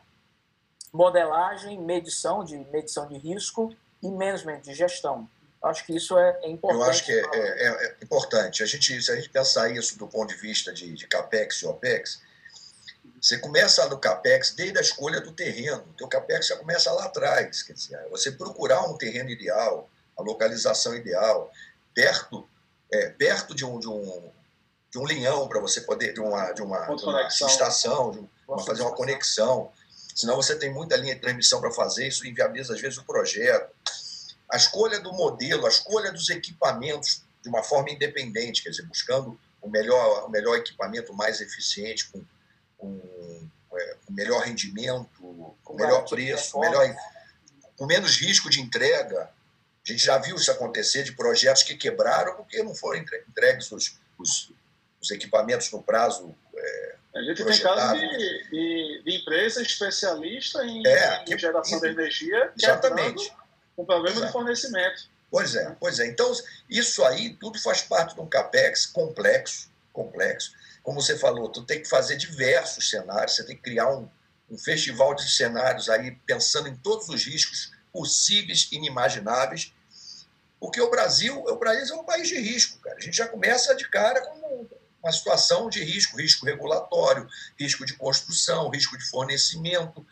Modelagem, 0.91 1.79
medição 1.79 2.43
de 2.43 2.57
medição 2.57 3.07
de 3.07 3.17
risco 3.17 3.73
e 4.01 4.11
management, 4.11 4.59
de 4.59 4.73
gestão. 4.73 5.27
Acho 5.63 5.85
que 5.85 5.95
isso 5.95 6.17
é, 6.17 6.39
é 6.43 6.49
importante. 6.49 6.83
Eu 6.83 6.89
acho 6.89 7.05
que 7.05 7.11
é, 7.13 7.23
é, 7.23 7.67
é, 7.67 7.95
importante. 8.03 8.61
A 8.61 8.65
gente, 8.65 9.01
se 9.01 9.09
a 9.09 9.15
gente 9.15 9.29
pensar 9.29 9.71
isso 9.71 9.97
do 9.97 10.05
ponto 10.07 10.27
de 10.27 10.35
vista 10.35 10.73
de, 10.73 10.93
de 10.93 11.07
CAPEX 11.07 11.61
e 11.61 11.65
OPEX, 11.65 12.21
você 13.19 13.37
começa 13.37 13.87
no 13.87 13.97
CAPEX 13.97 14.51
desde 14.51 14.77
a 14.77 14.81
escolha 14.81 15.21
do 15.21 15.31
terreno. 15.31 15.81
O 15.89 15.93
teu 15.93 16.09
CAPEX 16.09 16.47
já 16.47 16.57
começa 16.57 16.91
lá 16.91 17.05
atrás. 17.05 17.63
Quer 17.63 17.73
dizer, 17.73 17.97
você 18.09 18.29
procurar 18.33 18.83
um 18.83 18.97
terreno 18.97 19.29
ideal, 19.29 19.89
a 20.17 20.21
localização 20.21 20.93
ideal, 20.93 21.49
perto, 21.93 22.47
é, 22.91 23.09
perto 23.11 23.55
de 23.55 23.63
um, 23.63 23.79
de 23.79 23.87
um, 23.87 24.29
de 24.93 24.99
um 24.99 25.05
linhão 25.05 25.49
para 25.49 25.59
você 25.59 25.81
poder, 25.81 26.13
de 26.13 26.21
uma, 26.21 26.53
de 26.53 26.61
uma, 26.61 26.85
de 26.85 27.03
uma 27.03 27.27
estação, 27.27 28.11
de 28.11 28.29
uma, 28.47 28.63
fazer 28.63 28.83
uma 28.83 28.95
conexão 28.95 29.69
senão 30.15 30.35
você 30.35 30.55
tem 30.55 30.71
muita 30.71 30.95
linha 30.95 31.15
de 31.15 31.21
transmissão 31.21 31.59
para 31.59 31.71
fazer, 31.71 32.07
isso 32.07 32.25
inviabiliza 32.27 32.73
às 32.73 32.81
vezes 32.81 32.97
o 32.97 33.03
projeto. 33.03 33.73
A 34.49 34.57
escolha 34.57 34.99
do 34.99 35.11
modelo, 35.11 35.65
a 35.65 35.69
escolha 35.69 36.11
dos 36.11 36.29
equipamentos 36.29 37.23
de 37.41 37.49
uma 37.49 37.63
forma 37.63 37.89
independente, 37.89 38.61
quer 38.61 38.69
dizer, 38.69 38.83
buscando 38.83 39.39
o 39.61 39.69
melhor, 39.69 40.25
o 40.25 40.29
melhor 40.29 40.57
equipamento 40.57 41.13
mais 41.13 41.41
eficiente, 41.41 42.09
com, 42.09 42.23
com, 42.77 43.01
é, 43.73 43.95
com 44.05 44.13
melhor 44.13 44.43
rendimento, 44.43 45.55
com 45.63 45.73
melhor 45.73 46.07
preço, 46.07 46.59
melhor, 46.59 46.95
com 47.75 47.85
menos 47.85 48.17
risco 48.17 48.49
de 48.49 48.61
entrega. 48.61 49.29
A 49.85 49.91
gente 49.91 50.05
já 50.05 50.17
viu 50.17 50.35
isso 50.35 50.51
acontecer 50.51 51.03
de 51.03 51.13
projetos 51.13 51.63
que 51.63 51.75
quebraram 51.75 52.35
porque 52.35 52.61
não 52.63 52.75
foram 52.75 53.03
entregues 53.27 53.71
os, 53.71 53.97
os, 54.17 54.51
os 55.03 55.11
equipamentos 55.11 55.71
no 55.71 55.83
prazo 55.83 56.33
é, 56.55 56.95
a 57.15 57.21
gente 57.21 57.43
tem 57.43 57.59
casos 57.59 57.99
de, 57.99 58.49
de, 58.49 59.03
de, 59.05 59.17
empresa 59.17 59.61
especialista 59.61 60.65
em, 60.65 60.85
é, 60.87 61.19
que, 61.19 61.35
em 61.35 61.37
geração 61.37 61.79
de 61.79 61.87
energia. 61.87 62.51
Exatamente. 62.57 63.31
com 63.75 63.85
problema 63.85 64.15
Exato. 64.15 64.25
de 64.25 64.31
fornecimento. 64.31 65.03
Pois 65.29 65.55
é, 65.55 65.75
pois 65.79 65.99
é. 65.99 66.07
Então, 66.07 66.31
isso 66.67 67.03
aí 67.03 67.35
tudo 67.35 67.59
faz 67.59 67.83
parte 67.83 68.15
de 68.15 68.21
um 68.21 68.25
CAPEX 68.27 68.87
complexo, 68.87 69.69
complexo. 69.91 70.53
Como 70.81 71.01
você 71.01 71.17
falou, 71.17 71.49
tu 71.49 71.63
tem 71.63 71.81
que 71.81 71.87
fazer 71.87 72.17
diversos 72.17 72.89
cenários, 72.89 73.35
você 73.35 73.45
tem 73.45 73.55
que 73.55 73.61
criar 73.61 73.91
um, 73.91 74.09
um 74.49 74.57
festival 74.57 75.13
de 75.13 75.29
cenários 75.29 75.89
aí, 75.89 76.11
pensando 76.25 76.67
em 76.67 76.75
todos 76.75 77.09
os 77.09 77.23
riscos 77.25 77.71
possíveis 77.91 78.67
e 78.71 78.75
inimagináveis, 78.75 79.71
porque 80.59 80.81
o 80.81 80.89
Brasil, 80.89 81.43
o 81.45 81.55
Brasil 81.57 81.95
é 81.95 81.99
um 81.99 82.03
país 82.03 82.27
de 82.27 82.39
risco, 82.39 82.79
cara. 82.79 82.97
A 82.97 83.01
gente 83.01 83.17
já 83.17 83.27
começa 83.27 83.75
de 83.75 83.87
cara 83.89 84.21
com 84.21 84.67
uma 85.03 85.11
situação 85.11 85.69
de 85.69 85.83
risco, 85.83 86.17
risco 86.17 86.45
regulatório, 86.45 87.27
risco 87.59 87.85
de 87.85 87.93
construção, 87.95 88.69
risco 88.69 88.97
de 88.97 89.03
fornecimento, 89.09 90.05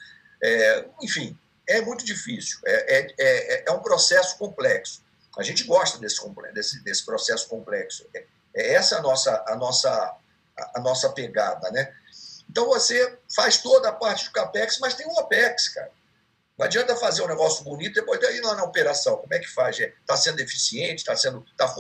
é, 0.44 0.86
enfim, 1.02 1.38
é 1.68 1.82
muito 1.82 2.04
difícil, 2.04 2.60
é, 2.66 2.98
é, 2.98 3.16
é, 3.18 3.64
é, 3.68 3.72
um 3.72 3.80
processo 3.80 4.38
complexo. 4.38 5.02
A 5.38 5.44
gente 5.44 5.64
gosta 5.64 5.98
desse, 5.98 6.22
desse, 6.54 6.84
desse 6.84 7.06
processo 7.06 7.48
complexo. 7.48 8.06
É, 8.14 8.26
é 8.54 8.74
essa 8.74 8.98
a 8.98 9.02
nossa, 9.02 9.46
a, 9.48 9.56
nossa, 9.56 10.18
a 10.76 10.80
nossa 10.82 11.10
pegada, 11.12 11.72
né? 11.72 11.94
Então 12.50 12.66
você 12.66 13.18
faz 13.34 13.60
toda 13.60 13.88
a 13.88 13.94
parte 13.94 14.26
do 14.26 14.32
CAPEX, 14.32 14.80
mas 14.80 14.94
tem 14.94 15.08
o 15.08 15.12
OPEX, 15.12 15.70
cara. 15.70 15.92
Não 16.58 16.66
adianta 16.66 16.98
fazer 16.98 17.22
um 17.24 17.28
negócio 17.28 17.64
bonito 17.64 17.92
e 17.92 18.02
depois 18.02 18.22
ir 18.22 18.42
lá 18.42 18.56
na 18.56 18.64
operação. 18.64 19.18
Como 19.18 19.34
é 19.34 19.40
que 19.40 19.48
faz? 19.48 19.80
Está 19.80 20.18
sendo 20.18 20.42
eficiente? 20.42 21.00
Está 21.00 21.16
sendo, 21.16 21.46
tá, 21.56 21.74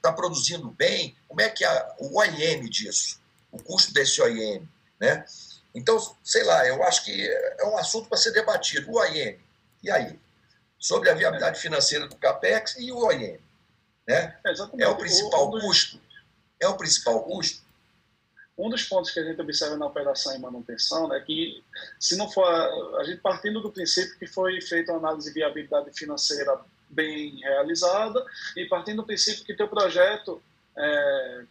tá 0.00 0.12
produzindo 0.12 0.70
bem? 0.70 1.16
Como 1.28 1.40
é 1.40 1.48
que 1.48 1.64
é 1.64 1.94
o 1.98 2.18
OIM 2.18 2.68
disso? 2.68 3.20
O 3.50 3.62
custo 3.62 3.92
desse 3.92 4.20
OIM, 4.20 4.68
né? 5.00 5.24
Então, 5.74 5.98
sei 6.22 6.44
lá, 6.44 6.66
eu 6.66 6.82
acho 6.84 7.04
que 7.04 7.28
é 7.58 7.64
um 7.64 7.76
assunto 7.76 8.08
para 8.08 8.18
ser 8.18 8.32
debatido. 8.32 8.90
O 8.90 8.98
OIM, 8.98 9.38
e 9.82 9.90
aí? 9.90 10.18
Sobre 10.78 11.10
a 11.10 11.14
viabilidade 11.14 11.58
financeira 11.58 12.06
do 12.06 12.16
CAPEX 12.16 12.76
e 12.78 12.92
o 12.92 12.98
OIM. 12.98 13.38
Né? 14.06 14.36
É, 14.44 14.82
é 14.82 14.88
o 14.88 14.96
principal 14.96 15.50
custo? 15.50 16.00
É 16.60 16.68
o 16.68 16.76
principal 16.76 17.22
custo? 17.24 17.64
Um 18.56 18.70
dos 18.70 18.84
pontos 18.84 19.10
que 19.10 19.18
a 19.18 19.24
gente 19.24 19.40
observa 19.40 19.76
na 19.76 19.86
operação 19.86 20.34
e 20.34 20.38
manutenção 20.38 21.12
é 21.12 21.20
que, 21.20 21.64
se 21.98 22.16
não 22.16 22.30
for 22.30 22.44
a 22.44 23.02
gente 23.04 23.20
partindo 23.20 23.60
do 23.60 23.72
princípio 23.72 24.16
que 24.16 24.28
foi 24.28 24.60
feita 24.60 24.92
uma 24.92 25.08
análise 25.08 25.28
de 25.28 25.34
viabilidade 25.34 25.90
financeira 25.92 26.60
bem 26.88 27.36
realizada. 27.40 28.24
E 28.56 28.66
partindo 28.66 28.98
do 28.98 29.06
princípio 29.06 29.44
que 29.44 29.54
teu 29.54 29.68
projeto, 29.68 30.42
é, 30.76 31.44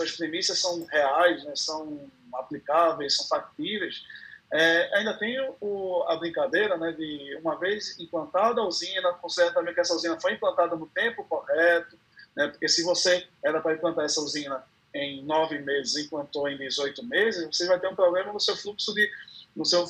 as 0.00 0.12
premissas 0.12 0.58
são 0.58 0.84
reais, 0.86 1.44
né, 1.44 1.52
são 1.56 2.10
aplicáveis, 2.34 3.16
são 3.16 3.26
factíveis, 3.26 4.04
é, 4.52 4.98
ainda 4.98 5.14
tem 5.14 5.36
o, 5.60 6.04
a 6.06 6.16
brincadeira 6.16 6.76
né, 6.76 6.92
de, 6.92 7.36
uma 7.42 7.58
vez 7.58 7.98
implantada 7.98 8.60
a 8.60 8.66
usina, 8.66 9.12
considera 9.14 9.52
também 9.52 9.74
que 9.74 9.80
essa 9.80 9.94
usina 9.94 10.20
foi 10.20 10.34
implantada 10.34 10.76
no 10.76 10.86
tempo 10.86 11.24
correto, 11.24 11.98
né, 12.36 12.48
porque 12.48 12.68
se 12.68 12.82
você 12.84 13.26
era 13.42 13.60
para 13.60 13.74
implantar 13.74 14.04
essa 14.04 14.20
usina 14.20 14.62
em 14.94 15.24
nove 15.24 15.58
meses 15.58 15.96
implantou 15.96 16.48
em 16.48 16.56
18 16.56 17.04
meses, 17.04 17.44
você 17.46 17.66
vai 17.66 17.80
ter 17.80 17.88
um 17.88 17.96
problema 17.96 18.32
no 18.32 18.38
seu 18.38 18.56
fluxo 18.56 18.94
de 18.94 19.10
no 19.54 19.64
seu 19.64 19.86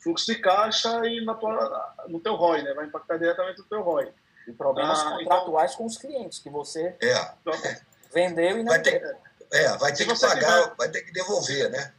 fluxo 0.00 0.26
de 0.26 0.36
caixa 0.36 1.06
e 1.06 1.24
na 1.24 1.34
tua, 1.34 1.94
no 2.08 2.20
teu 2.20 2.34
ROI, 2.34 2.62
né? 2.62 2.74
Vai 2.74 2.86
impactar 2.86 3.18
diretamente 3.18 3.58
no 3.58 3.64
teu 3.64 3.82
ROI. 3.82 4.12
E 4.46 4.52
problemas 4.52 5.00
ah, 5.00 5.18
contratuais 5.18 5.72
então, 5.72 5.78
com 5.78 5.86
os 5.86 5.96
clientes 5.96 6.38
que 6.38 6.50
você 6.50 6.96
é, 7.00 7.36
vendeu 8.12 8.58
e 8.58 8.62
não 8.64 8.72
vai 8.72 8.82
ter, 8.82 9.16
é, 9.52 9.76
vai 9.76 9.94
ter 9.94 10.06
que 10.06 10.20
pagar, 10.20 10.62
tiver, 10.62 10.74
vai 10.76 10.90
ter 10.90 11.02
que 11.02 11.12
devolver, 11.12 11.70
né? 11.70 11.92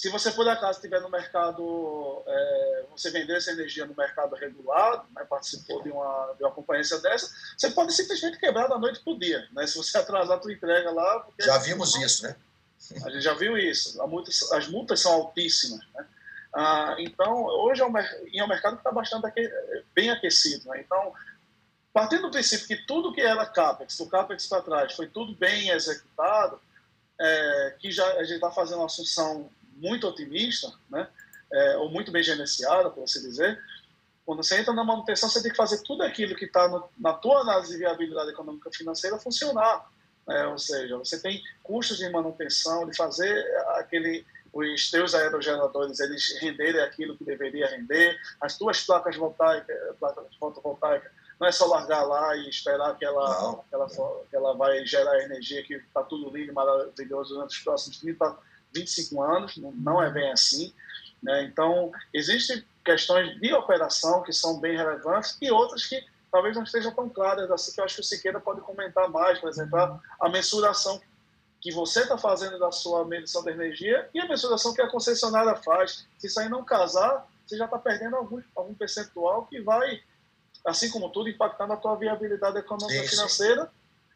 Se 0.00 0.08
você 0.08 0.30
por 0.30 0.48
acaso 0.48 0.78
estiver 0.78 0.98
no 1.02 1.10
mercado, 1.10 2.22
é, 2.26 2.84
você 2.90 3.10
vendeu 3.10 3.36
essa 3.36 3.50
energia 3.50 3.84
no 3.84 3.94
mercado 3.94 4.34
regulado, 4.34 5.06
né, 5.14 5.26
participou 5.28 5.82
de 5.82 5.90
uma, 5.90 6.34
de 6.38 6.42
uma 6.42 6.50
concorrência 6.52 6.98
dessa, 7.00 7.30
você 7.54 7.70
pode 7.70 7.92
simplesmente 7.92 8.38
quebrar 8.38 8.66
da 8.66 8.78
noite 8.78 9.00
para 9.00 9.12
o 9.12 9.18
dia. 9.18 9.46
Né, 9.52 9.66
se 9.66 9.76
você 9.76 9.98
atrasar 9.98 10.38
a 10.38 10.40
tua 10.40 10.54
entrega 10.54 10.90
lá... 10.90 11.26
Já 11.38 11.58
vimos 11.58 11.94
não, 11.94 12.02
isso, 12.02 12.22
né? 12.22 12.34
A 13.04 13.10
gente 13.10 13.20
já 13.20 13.34
viu 13.34 13.58
isso. 13.58 14.02
As 14.54 14.68
multas 14.68 15.00
são 15.00 15.12
altíssimas. 15.12 15.86
Né? 15.94 16.06
Ah, 16.52 16.96
então, 16.98 17.44
hoje 17.44 17.80
é 17.80 17.86
um, 17.86 17.96
é 17.96 18.44
um 18.44 18.48
mercado 18.48 18.74
que 18.74 18.80
está 18.80 18.90
bastante 18.90 19.26
aque, 19.26 19.48
bem 19.94 20.10
aquecido. 20.10 20.68
Né? 20.68 20.80
Então, 20.80 21.12
partindo 21.92 22.22
do 22.22 22.30
princípio 22.30 22.66
que 22.66 22.86
tudo 22.86 23.12
que 23.12 23.20
era 23.20 23.46
CAPEX, 23.46 23.96
do 23.98 24.06
CAPEX 24.06 24.46
para 24.46 24.62
trás, 24.62 24.92
foi 24.94 25.06
tudo 25.06 25.34
bem 25.34 25.70
executado, 25.70 26.60
é, 27.20 27.74
que 27.78 27.90
já 27.90 28.06
a 28.14 28.24
gente 28.24 28.34
está 28.34 28.50
fazendo 28.50 28.78
uma 28.78 28.86
assunção 28.86 29.48
muito 29.76 30.06
otimista, 30.06 30.72
né? 30.88 31.06
É, 31.52 31.76
ou 31.78 31.90
muito 31.90 32.12
bem 32.12 32.22
gerenciada, 32.22 32.90
por 32.90 33.02
assim 33.02 33.20
dizer, 33.22 33.60
quando 34.24 34.44
você 34.44 34.60
entra 34.60 34.72
na 34.72 34.84
manutenção, 34.84 35.28
você 35.28 35.42
tem 35.42 35.50
que 35.50 35.56
fazer 35.56 35.82
tudo 35.82 36.04
aquilo 36.04 36.36
que 36.36 36.44
está 36.44 36.68
na 36.96 37.12
tua 37.14 37.40
análise 37.40 37.72
de 37.72 37.78
viabilidade 37.78 38.30
econômica 38.30 38.70
financeira 38.72 39.18
funcionar. 39.18 39.84
Né? 40.26 40.46
Ou 40.46 40.58
seja, 40.58 40.96
você 40.96 41.20
tem 41.20 41.42
custos 41.64 41.98
de 41.98 42.08
manutenção, 42.08 42.88
de 42.88 42.96
fazer 42.96 43.34
aquele 43.74 44.24
os 44.52 44.90
teus 44.90 45.14
aerogeradores 45.14 46.00
eles 46.00 46.38
renderem 46.40 46.80
aquilo 46.80 47.16
que 47.16 47.24
deveria 47.24 47.68
render, 47.68 48.18
as 48.40 48.58
tuas 48.58 48.84
placas 48.84 49.16
voltaicas, 49.16 49.76
placas 49.98 50.34
fotovoltaicas, 50.38 51.10
não 51.38 51.46
é 51.46 51.52
só 51.52 51.66
largar 51.66 52.02
lá 52.02 52.36
e 52.36 52.48
esperar 52.48 52.96
que 52.98 53.04
ela, 53.04 53.64
que 53.68 53.74
ela, 53.74 53.88
que 54.28 54.36
ela 54.36 54.54
vai 54.54 54.84
gerar 54.84 55.22
energia, 55.22 55.62
que 55.62 55.74
está 55.74 56.02
tudo 56.02 56.36
lindo, 56.36 56.52
maravilhoso 56.52 57.34
durante 57.34 57.56
os 57.56 57.64
próximos 57.64 57.98
30 57.98 58.36
25 58.74 59.22
anos, 59.22 59.56
não 59.56 60.02
é 60.02 60.10
bem 60.10 60.30
assim. 60.30 60.72
Né? 61.22 61.44
Então, 61.44 61.92
existem 62.14 62.64
questões 62.84 63.38
de 63.40 63.52
operação 63.52 64.22
que 64.22 64.32
são 64.32 64.58
bem 64.60 64.76
relevantes 64.76 65.36
e 65.40 65.50
outras 65.50 65.86
que 65.86 66.02
talvez 66.32 66.56
não 66.56 66.62
estejam 66.62 66.94
tão 66.94 67.08
claras 67.08 67.50
assim, 67.50 67.72
que 67.72 67.80
eu 67.80 67.84
acho 67.84 67.96
que 67.96 68.00
o 68.00 68.04
Siqueira 68.04 68.40
pode 68.40 68.60
comentar 68.60 69.08
mais, 69.10 69.38
por 69.38 69.48
exemplo, 69.48 70.00
a 70.20 70.28
mensuração 70.28 70.98
que 70.98 71.06
você 71.70 72.00
está 72.00 72.16
fazendo 72.16 72.58
da 72.58 72.72
sua 72.72 73.04
medição 73.04 73.42
de 73.42 73.50
energia 73.50 74.08
e 74.14 74.20
a 74.20 74.26
mensuração 74.26 74.72
que 74.72 74.80
a 74.80 74.88
concessionária 74.88 75.54
faz. 75.56 76.06
Se 76.18 76.26
isso 76.26 76.40
aí 76.40 76.48
não 76.48 76.64
casar, 76.64 77.28
você 77.46 77.56
já 77.56 77.66
está 77.66 77.78
perdendo 77.78 78.16
algum, 78.16 78.40
algum 78.56 78.72
percentual 78.72 79.44
que 79.46 79.60
vai, 79.60 80.00
assim 80.64 80.88
como 80.88 81.10
tudo, 81.10 81.28
impactar 81.28 81.66
na 81.66 81.76
tua 81.76 81.96
viabilidade 81.96 82.58
econômica 82.58 83.02
sim, 83.02 83.08
financeira 83.08 83.70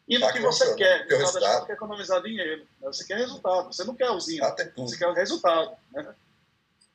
e 0.07 0.17
no 0.17 0.31
que 0.31 0.39
você 0.39 0.73
quer. 0.75 1.03
No 1.03 1.27
final 1.27 1.59
você 1.59 1.65
quer 1.67 1.73
economizar 1.73 2.21
dinheiro. 2.23 2.61
Né? 2.81 2.87
Você 2.87 3.05
quer 3.05 3.17
resultado. 3.17 3.73
Você 3.73 3.83
não 3.83 3.95
quer 3.95 4.09
usina. 4.09 4.55
Você 4.75 4.97
quer 4.97 5.07
o 5.07 5.13
resultado. 5.13 5.75
Né? 5.91 6.15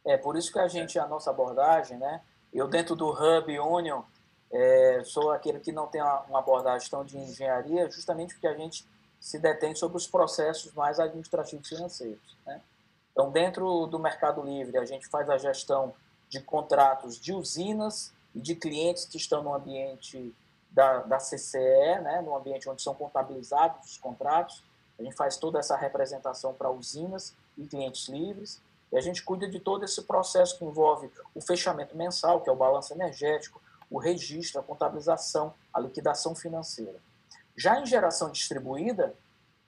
É 0.04 0.16
por 0.16 0.36
isso 0.36 0.52
que 0.52 0.58
a 0.58 0.66
gente, 0.66 0.98
a 0.98 1.06
nossa 1.06 1.30
abordagem, 1.30 1.98
né? 1.98 2.20
Eu 2.52 2.66
dentro 2.66 2.96
do 2.96 3.10
Hub 3.10 3.60
Union, 3.60 4.02
é, 4.50 5.02
sou 5.04 5.30
aquele 5.30 5.60
que 5.60 5.70
não 5.70 5.86
tem 5.86 6.02
uma, 6.02 6.20
uma 6.22 6.38
abordagem 6.40 6.88
tão 6.90 7.04
de 7.04 7.16
engenharia, 7.16 7.88
justamente 7.90 8.34
porque 8.34 8.48
a 8.48 8.54
gente 8.54 8.84
se 9.20 9.38
detém 9.38 9.74
sobre 9.74 9.98
os 9.98 10.06
processos 10.06 10.72
mais 10.72 10.98
administrativos 10.98 11.68
financeiros. 11.68 12.36
Né? 12.46 12.60
Então, 13.12 13.30
dentro 13.30 13.86
do 13.86 13.98
Mercado 13.98 14.42
Livre, 14.42 14.78
a 14.78 14.84
gente 14.84 15.06
faz 15.06 15.28
a 15.28 15.36
gestão 15.36 15.94
de 16.28 16.40
contratos 16.40 17.20
de 17.20 17.32
usinas 17.32 18.12
e 18.34 18.40
de 18.40 18.54
clientes 18.54 19.04
que 19.04 19.18
estão 19.18 19.42
no 19.42 19.54
ambiente 19.54 20.34
da, 20.70 21.00
da 21.00 21.18
CCE, 21.18 22.00
né, 22.02 22.22
no 22.24 22.34
ambiente 22.36 22.68
onde 22.68 22.80
são 22.80 22.94
contabilizados 22.94 23.90
os 23.90 23.98
contratos. 23.98 24.62
A 24.98 25.02
gente 25.02 25.16
faz 25.16 25.36
toda 25.36 25.58
essa 25.58 25.76
representação 25.76 26.54
para 26.54 26.70
usinas 26.70 27.34
e 27.58 27.66
clientes 27.66 28.08
livres. 28.08 28.60
E 28.92 28.96
a 28.96 29.00
gente 29.00 29.22
cuida 29.22 29.48
de 29.48 29.60
todo 29.60 29.84
esse 29.84 30.02
processo 30.02 30.58
que 30.58 30.64
envolve 30.64 31.10
o 31.34 31.40
fechamento 31.40 31.96
mensal, 31.96 32.40
que 32.40 32.48
é 32.48 32.52
o 32.52 32.56
balanço 32.56 32.92
energético, 32.92 33.60
o 33.90 33.98
registro, 33.98 34.60
a 34.60 34.62
contabilização, 34.62 35.52
a 35.72 35.80
liquidação 35.80 36.34
financeira. 36.34 37.00
Já 37.60 37.78
em 37.78 37.84
geração 37.84 38.30
distribuída, 38.30 39.14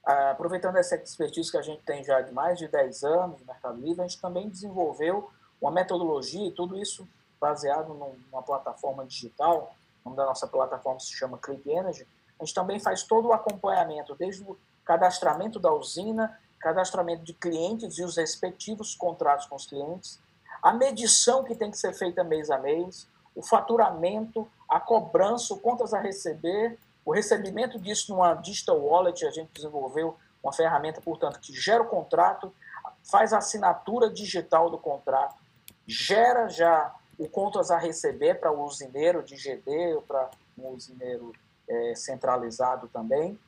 aproveitando 0.03 0.77
essa 0.77 0.97
expertise 0.97 1.51
que 1.51 1.59
a 1.59 1.63
gente 1.63 1.83
tem 1.83 2.03
já 2.03 2.23
de 2.23 2.33
mais 2.33 2.59
de 2.59 2.67
10 2.67 3.05
anos 3.05 3.41
no 3.41 3.47
Mercado 3.47 3.79
Livre, 3.79 4.01
a 4.01 4.09
gente 4.09 4.19
também 4.19 4.49
desenvolveu 4.49 5.31
uma 5.61 5.71
metodologia, 5.71 6.49
e 6.49 6.53
tudo 6.53 6.79
isso 6.79 7.07
baseado 7.39 7.93
numa 7.93 8.43
plataforma 8.43 9.05
digital, 9.05 9.75
o 10.03 10.09
nome 10.09 10.17
da 10.17 10.25
nossa 10.25 10.47
plataforma 10.47 10.99
se 11.01 11.13
chama 11.13 11.37
Click 11.37 11.69
Energy, 11.71 12.09
a 12.41 12.45
gente 12.45 12.55
também 12.55 12.81
faz 12.81 13.03
todo 13.03 13.29
o 13.29 13.33
acompanhamento, 13.35 14.15
desde 14.15 14.43
o 14.43 14.57
cadastramento 14.87 15.61
da 15.61 15.71
usina, 15.71 16.41
cadastramento 16.61 17.23
de 17.25 17.35
clientes 17.35 17.99
e 17.99 18.05
os 18.05 18.17
respectivos 18.17 18.95
contratos 18.95 19.45
com 19.45 19.55
os 19.55 19.67
clientes, 19.67 20.19
a 20.63 20.73
medição 20.73 21.45
que 21.45 21.55
tem 21.55 21.71
que 21.71 21.77
ser 21.77 21.93
feita 21.93 22.25
mês 22.25 22.51
a 22.51 22.57
mês, 22.57 23.07
o 23.37 23.43
faturamento, 23.43 24.49
a 24.67 24.81
cobrança, 24.81 25.55
contas 25.57 25.93
a 25.93 26.01
receber, 26.01 26.79
o 27.05 27.13
recebimento 27.13 27.79
disso 27.79 28.13
numa 28.13 28.35
digital 28.35 28.79
wallet, 28.79 29.25
a 29.27 29.31
gente 29.31 29.51
desenvolveu 29.53 30.17
uma 30.43 30.53
ferramenta, 30.53 31.01
portanto, 31.01 31.41
que 31.41 31.53
gera 31.53 31.83
o 31.83 31.89
contrato, 31.89 32.53
faz 33.05 33.33
a 33.33 33.39
assinatura 33.39 34.11
digital 34.11 34.71
do 34.71 34.79
contrato, 34.79 35.37
gera 35.87 36.49
já 36.49 36.95
o 37.19 37.29
contas 37.29 37.71
a 37.71 37.79
receber 37.79 38.41
para 38.41 38.51
o 38.51 38.65
usineiro 38.65 39.23
de 39.23 39.37
GD 39.37 40.01
para 40.07 40.31
um 40.59 40.69
usineiro 40.71 41.33
é, 41.69 41.95
centralizado 41.95 42.89
também. 42.89 43.39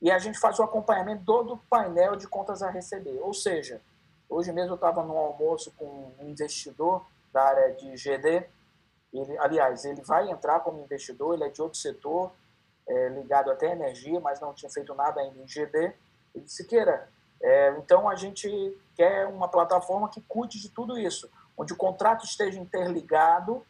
E 0.00 0.10
a 0.10 0.18
gente 0.18 0.38
faz 0.38 0.58
o 0.58 0.62
acompanhamento 0.62 1.24
do 1.24 1.56
painel 1.68 2.14
de 2.14 2.28
contas 2.28 2.62
a 2.62 2.70
receber. 2.70 3.18
Ou 3.20 3.34
seja, 3.34 3.80
hoje 4.28 4.52
mesmo 4.52 4.72
eu 4.72 4.76
estava 4.76 5.02
no 5.02 5.16
almoço 5.16 5.72
com 5.76 6.12
um 6.20 6.28
investidor 6.28 7.04
da 7.32 7.42
área 7.42 7.72
de 7.72 7.96
GD 7.96 8.46
ele, 9.12 9.38
aliás, 9.38 9.84
ele 9.84 10.02
vai 10.02 10.30
entrar 10.30 10.60
como 10.60 10.82
investidor, 10.82 11.34
ele 11.34 11.44
é 11.44 11.48
de 11.48 11.62
outro 11.62 11.78
setor, 11.78 12.30
é, 12.88 13.08
ligado 13.10 13.50
até 13.50 13.68
à 13.68 13.72
energia, 13.72 14.18
mas 14.20 14.40
não 14.40 14.54
tinha 14.54 14.70
feito 14.70 14.94
nada 14.94 15.20
ainda 15.20 15.38
em 15.38 15.46
GD. 15.46 15.94
Ele 16.34 16.44
disse, 16.44 16.64
queira, 16.64 17.08
é, 17.40 17.70
então 17.78 18.08
a 18.08 18.16
gente 18.16 18.48
quer 18.96 19.26
uma 19.26 19.48
plataforma 19.48 20.08
que 20.08 20.20
cuide 20.22 20.60
de 20.60 20.70
tudo 20.70 20.98
isso, 20.98 21.30
onde 21.56 21.72
o 21.72 21.76
contrato 21.76 22.24
esteja 22.24 22.58
interligado 22.58 23.64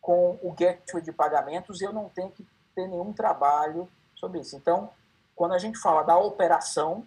com 0.00 0.38
o 0.42 0.52
gateway 0.52 1.02
de 1.02 1.12
pagamentos 1.12 1.80
e 1.80 1.84
eu 1.84 1.92
não 1.92 2.08
tenho 2.08 2.30
que 2.30 2.46
ter 2.74 2.86
nenhum 2.86 3.12
trabalho 3.12 3.88
sobre 4.16 4.40
isso. 4.40 4.56
Então, 4.56 4.90
quando 5.36 5.52
a 5.52 5.58
gente 5.58 5.78
fala 5.78 6.02
da 6.02 6.18
operação, 6.18 7.06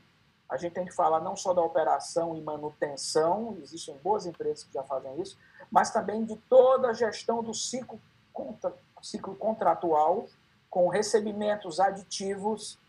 a 0.50 0.58
gente 0.58 0.74
tem 0.74 0.86
que 0.86 0.94
falar 0.94 1.20
não 1.20 1.36
só 1.36 1.54
da 1.54 1.62
operação 1.62 2.36
e 2.36 2.42
manutenção, 2.42 3.58
existem 3.62 3.98
boas 3.98 4.26
empresas 4.26 4.64
que 4.64 4.74
já 4.74 4.84
fazem 4.84 5.20
isso, 5.22 5.38
mas 5.72 5.92
também 5.92 6.24
de 6.24 6.36
toda 6.50 6.90
a 6.90 6.94
gestão 6.94 7.42
do 7.44 7.54
ciclo, 7.54 8.00
contra, 8.32 8.74
ciclo 9.02 9.36
contratual, 9.36 10.28
com 10.74 10.88
recebimentos 10.88 11.80
aditivos, 11.80 12.80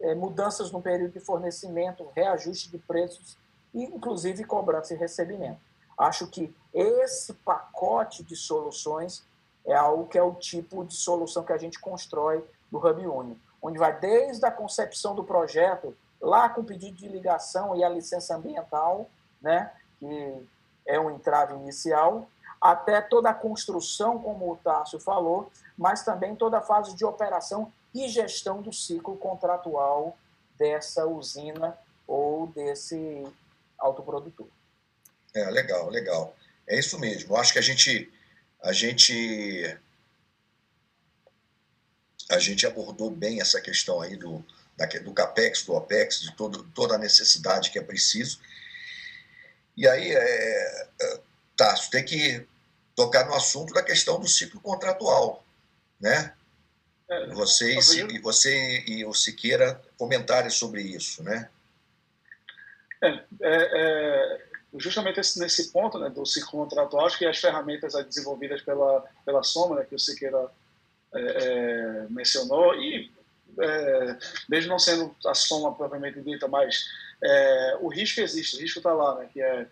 eh, 0.00 0.14
mudanças 0.14 0.70
no 0.70 0.80
período 0.80 1.12
de 1.12 1.20
fornecimento, 1.20 2.08
reajuste 2.16 2.70
de 2.70 2.78
preços 2.78 3.36
e, 3.74 3.84
inclusive, 3.84 4.44
cobrança 4.44 4.94
e 4.94 4.96
recebimento. 4.96 5.60
Acho 5.98 6.26
que 6.26 6.56
esse 6.72 7.34
pacote 7.34 8.24
de 8.24 8.34
soluções 8.34 9.22
é 9.62 9.74
algo 9.74 10.06
que 10.06 10.16
é 10.16 10.22
o 10.22 10.32
tipo 10.32 10.86
de 10.86 10.94
solução 10.94 11.44
que 11.44 11.52
a 11.52 11.58
gente 11.58 11.78
constrói 11.78 12.42
no 12.72 12.78
Hub 12.78 13.38
onde 13.60 13.78
vai 13.78 13.94
desde 14.00 14.46
a 14.46 14.50
concepção 14.50 15.14
do 15.14 15.22
projeto, 15.22 15.94
lá 16.22 16.48
com 16.48 16.62
o 16.62 16.64
pedido 16.64 16.96
de 16.96 17.08
ligação 17.08 17.76
e 17.76 17.84
a 17.84 17.90
licença 17.90 18.34
ambiental, 18.34 19.06
né, 19.42 19.70
que 20.00 20.48
é 20.86 20.98
um 20.98 21.10
entrave 21.10 21.52
inicial, 21.52 22.26
até 22.58 23.02
toda 23.02 23.28
a 23.28 23.34
construção, 23.34 24.18
como 24.18 24.50
o 24.50 24.56
Tássio 24.56 24.98
falou, 24.98 25.50
mas 25.76 26.04
também 26.04 26.36
toda 26.36 26.58
a 26.58 26.62
fase 26.62 26.94
de 26.94 27.04
operação 27.04 27.72
e 27.94 28.08
gestão 28.08 28.62
do 28.62 28.72
ciclo 28.72 29.16
contratual 29.16 30.16
dessa 30.58 31.06
usina 31.06 31.76
ou 32.06 32.46
desse 32.48 33.26
autoprodutor. 33.78 34.46
É, 35.34 35.50
legal, 35.50 35.88
legal. 35.88 36.34
É 36.66 36.78
isso 36.78 36.98
mesmo. 36.98 37.34
Eu 37.34 37.36
acho 37.36 37.52
que 37.52 37.58
a 37.58 37.62
gente, 37.62 38.12
a 38.62 38.72
gente 38.72 39.78
a 42.30 42.38
gente 42.38 42.66
abordou 42.66 43.10
bem 43.10 43.40
essa 43.40 43.60
questão 43.60 44.00
aí 44.00 44.16
do, 44.16 44.44
do 45.04 45.12
CAPEX, 45.12 45.62
do 45.64 45.74
OPEX, 45.74 46.20
de 46.20 46.34
todo, 46.34 46.64
toda 46.74 46.94
a 46.94 46.98
necessidade 46.98 47.70
que 47.70 47.78
é 47.78 47.82
preciso. 47.82 48.40
E 49.76 49.86
aí, 49.86 50.12
é, 50.12 50.88
Tássio, 51.56 51.90
tem 51.90 52.04
que 52.04 52.46
tocar 52.94 53.26
no 53.26 53.34
assunto 53.34 53.74
da 53.74 53.82
questão 53.82 54.20
do 54.20 54.28
ciclo 54.28 54.60
contratual, 54.60 55.43
né? 56.00 56.34
É, 57.08 57.26
você, 57.28 57.78
e, 58.10 58.18
você 58.18 58.84
e 58.86 59.04
o 59.04 59.12
Siqueira 59.12 59.80
comentarem 59.98 60.50
sobre 60.50 60.82
isso, 60.82 61.22
né? 61.22 61.48
É, 63.02 63.08
é, 63.08 63.22
é, 63.42 64.44
justamente 64.76 65.20
esse, 65.20 65.38
nesse 65.38 65.70
ponto 65.70 65.98
né, 65.98 66.08
do 66.08 66.24
ciclo 66.24 66.64
contratual, 66.64 67.06
acho 67.06 67.18
que 67.18 67.26
as 67.26 67.38
ferramentas 67.38 67.92
desenvolvidas 68.06 68.62
pela, 68.62 69.04
pela 69.24 69.42
Soma, 69.42 69.76
né, 69.76 69.84
que 69.84 69.94
o 69.94 69.98
Siqueira 69.98 70.50
é, 71.14 71.20
é, 71.20 72.06
mencionou, 72.08 72.74
e 72.74 73.12
mesmo 74.48 74.70
não 74.70 74.80
sendo 74.80 75.14
a 75.24 75.32
soma 75.32 75.72
propriamente 75.72 76.20
dita, 76.20 76.48
mas 76.48 76.86
o 77.80 77.88
risco 77.88 78.20
existe, 78.20 78.56
o 78.56 78.60
risco 78.60 78.80
está 78.80 78.92
lá, 78.92 79.20
né, 79.20 79.28
que 79.32 79.40
é 79.40 79.68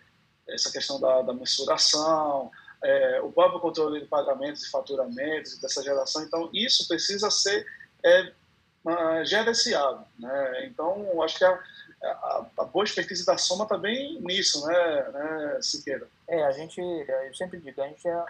essa 0.49 0.71
questão 0.71 1.01
da, 1.01 1.23
da 1.23 1.33
mensuração, 1.33 2.49
é, 2.85 3.21
o 3.23 3.31
próprio 3.31 3.61
controle 3.61 4.01
de 4.01 4.07
pagamentos 4.07 4.65
e 4.65 4.71
faturamentos 4.71 5.59
dessa 5.59 5.83
geração. 5.83 6.23
Então, 6.23 6.51
isso 6.53 6.87
precisa 6.89 7.31
ser 7.31 7.67
é, 8.05 8.33
gerenciado. 9.25 10.05
Né? 10.19 10.67
Então, 10.67 11.23
acho 11.23 11.39
que 11.39 11.45
a, 11.45 11.59
a, 12.03 12.47
a, 12.59 12.65
boa 12.65 12.85
expertise 12.85 13.25
da 13.25 13.39
Soma 13.39 13.65
está 13.65 13.79
bem 13.79 14.21
nisso, 14.21 14.67
né, 14.67 15.11
né, 15.13 15.59
Siqueira? 15.61 16.09
É, 16.29 16.45
a 16.45 16.51
gente, 16.51 16.81
eu 16.81 17.35
sempre 17.35 17.61
digo, 17.61 17.81
a 17.81 17.87
gente 17.87 18.07
é 18.09 18.25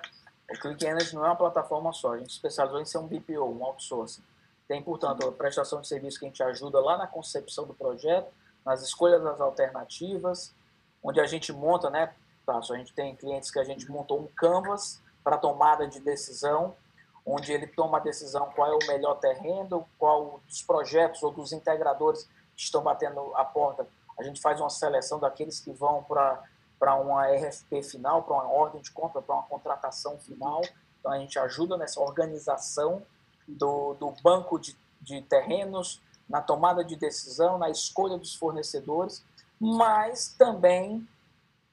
o 0.51 0.61
Click 0.61 0.85
Energy 0.85 1.15
não 1.15 1.25
é 1.25 1.29
uma 1.29 1.37
plataforma 1.37 1.93
só, 1.93 2.13
a 2.13 2.19
gente 2.19 2.31
especializou 2.31 2.81
em 2.81 2.85
ser 2.85 2.99
um 2.99 3.07
BPO, 3.07 3.43
um 3.43 3.65
outsourcing. 3.65 4.23
Tem, 4.69 4.83
portanto, 4.83 5.27
a 5.27 5.33
prestação 5.33 5.81
de 5.81 5.89
serviço 5.89 6.19
que 6.19 6.27
a 6.27 6.29
gente 6.29 6.43
ajuda 6.43 6.79
lá 6.81 6.99
na 6.99 7.07
concepção 7.07 7.67
do 7.67 7.75
projeto, 7.75 8.31
nas 8.65 8.83
escolhas 8.83 9.23
das 9.23 9.41
alternativas, 9.41 10.55
onde 11.03 11.21
a 11.21 11.27
gente 11.27 11.53
monta, 11.53 11.91
né, 11.91 12.13
Tasso? 12.45 12.75
A 12.75 12.79
gente 12.79 12.93
tem 12.93 13.15
clientes 13.15 13.51
que 13.51 13.59
a 13.59 13.65
gente 13.65 13.91
montou 13.91 14.21
um 14.21 14.27
canvas 14.37 15.01
para 15.23 15.37
tomada 15.39 15.87
de 15.87 16.01
decisão, 16.01 16.75
onde 17.25 17.53
ele 17.53 17.67
toma 17.67 17.99
a 17.99 18.01
decisão 18.01 18.51
qual 18.55 18.73
é 18.73 18.75
o 18.75 18.89
melhor 18.89 19.15
terreno, 19.15 19.87
qual 19.99 20.41
dos 20.47 20.63
projetos 20.63 21.23
ou 21.23 21.31
dos 21.31 21.53
integradores 21.53 22.25
que 22.57 22.63
estão 22.63 22.83
batendo 22.83 23.33
a 23.35 23.45
porta. 23.45 23.87
A 24.19 24.23
gente 24.23 24.41
faz 24.41 24.61
uma 24.61 24.71
seleção 24.71 25.19
daqueles 25.19 25.61
que 25.61 25.73
vão 25.73 26.03
para 26.03 26.43
para 26.83 26.97
uma 26.97 27.29
RFP 27.29 27.81
final, 27.85 28.25
para 28.25 28.35
uma 28.35 28.49
ordem 28.49 28.83
de 28.83 28.91
compra, 28.91 29.23
para 29.23 29.37
uma 29.37 29.45
contratação 29.45 30.19
final. 30.19 30.61
Então, 30.99 31.13
a 31.13 31.19
gente 31.21 31.39
ajuda 31.39 31.77
nessa 31.77 32.01
organização 32.01 33.01
do, 33.47 33.95
do 33.95 34.13
banco 34.21 34.59
de, 34.59 34.77
de 35.01 35.23
terrenos, 35.23 36.03
na 36.29 36.43
tomada 36.43 36.85
de 36.85 36.97
decisão, 36.97 37.57
na 37.57 37.71
escolha 37.71 38.19
dos 38.19 38.35
fornecedores, 38.35 39.25
mas 39.61 40.35
também 40.37 41.07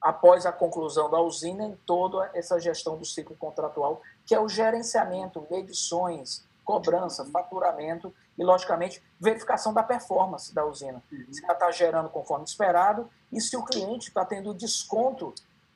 após 0.01 0.45
a 0.45 0.51
conclusão 0.51 1.09
da 1.09 1.19
usina 1.19 1.65
em 1.65 1.75
toda 1.85 2.29
essa 2.33 2.59
gestão 2.59 2.97
do 2.97 3.05
ciclo 3.05 3.35
contratual, 3.35 4.01
que 4.25 4.33
é 4.33 4.39
o 4.39 4.47
gerenciamento, 4.47 5.45
medições, 5.49 6.43
cobrança, 6.63 7.25
faturamento 7.25 8.13
e, 8.37 8.43
logicamente, 8.43 9.03
verificação 9.19 9.73
da 9.73 9.83
performance 9.83 10.53
da 10.53 10.65
usina. 10.65 11.03
Uhum. 11.11 11.25
Se 11.31 11.43
ela 11.43 11.53
está 11.53 11.71
gerando 11.71 12.09
conforme 12.09 12.45
esperado 12.45 13.09
e 13.31 13.41
se 13.41 13.57
o 13.57 13.63
cliente 13.63 14.09
está 14.09 14.23
tendo 14.23 14.51
o 14.51 14.53
desconto 14.53 15.33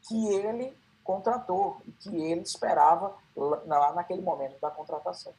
que 0.07 0.27
ele 0.27 0.75
contratou 1.03 1.81
e 1.86 1.91
que 1.91 2.15
ele 2.15 2.41
esperava 2.41 3.13
lá 3.36 3.93
naquele 3.93 4.21
momento 4.21 4.59
da 4.62 4.69
contratação. 4.69 5.33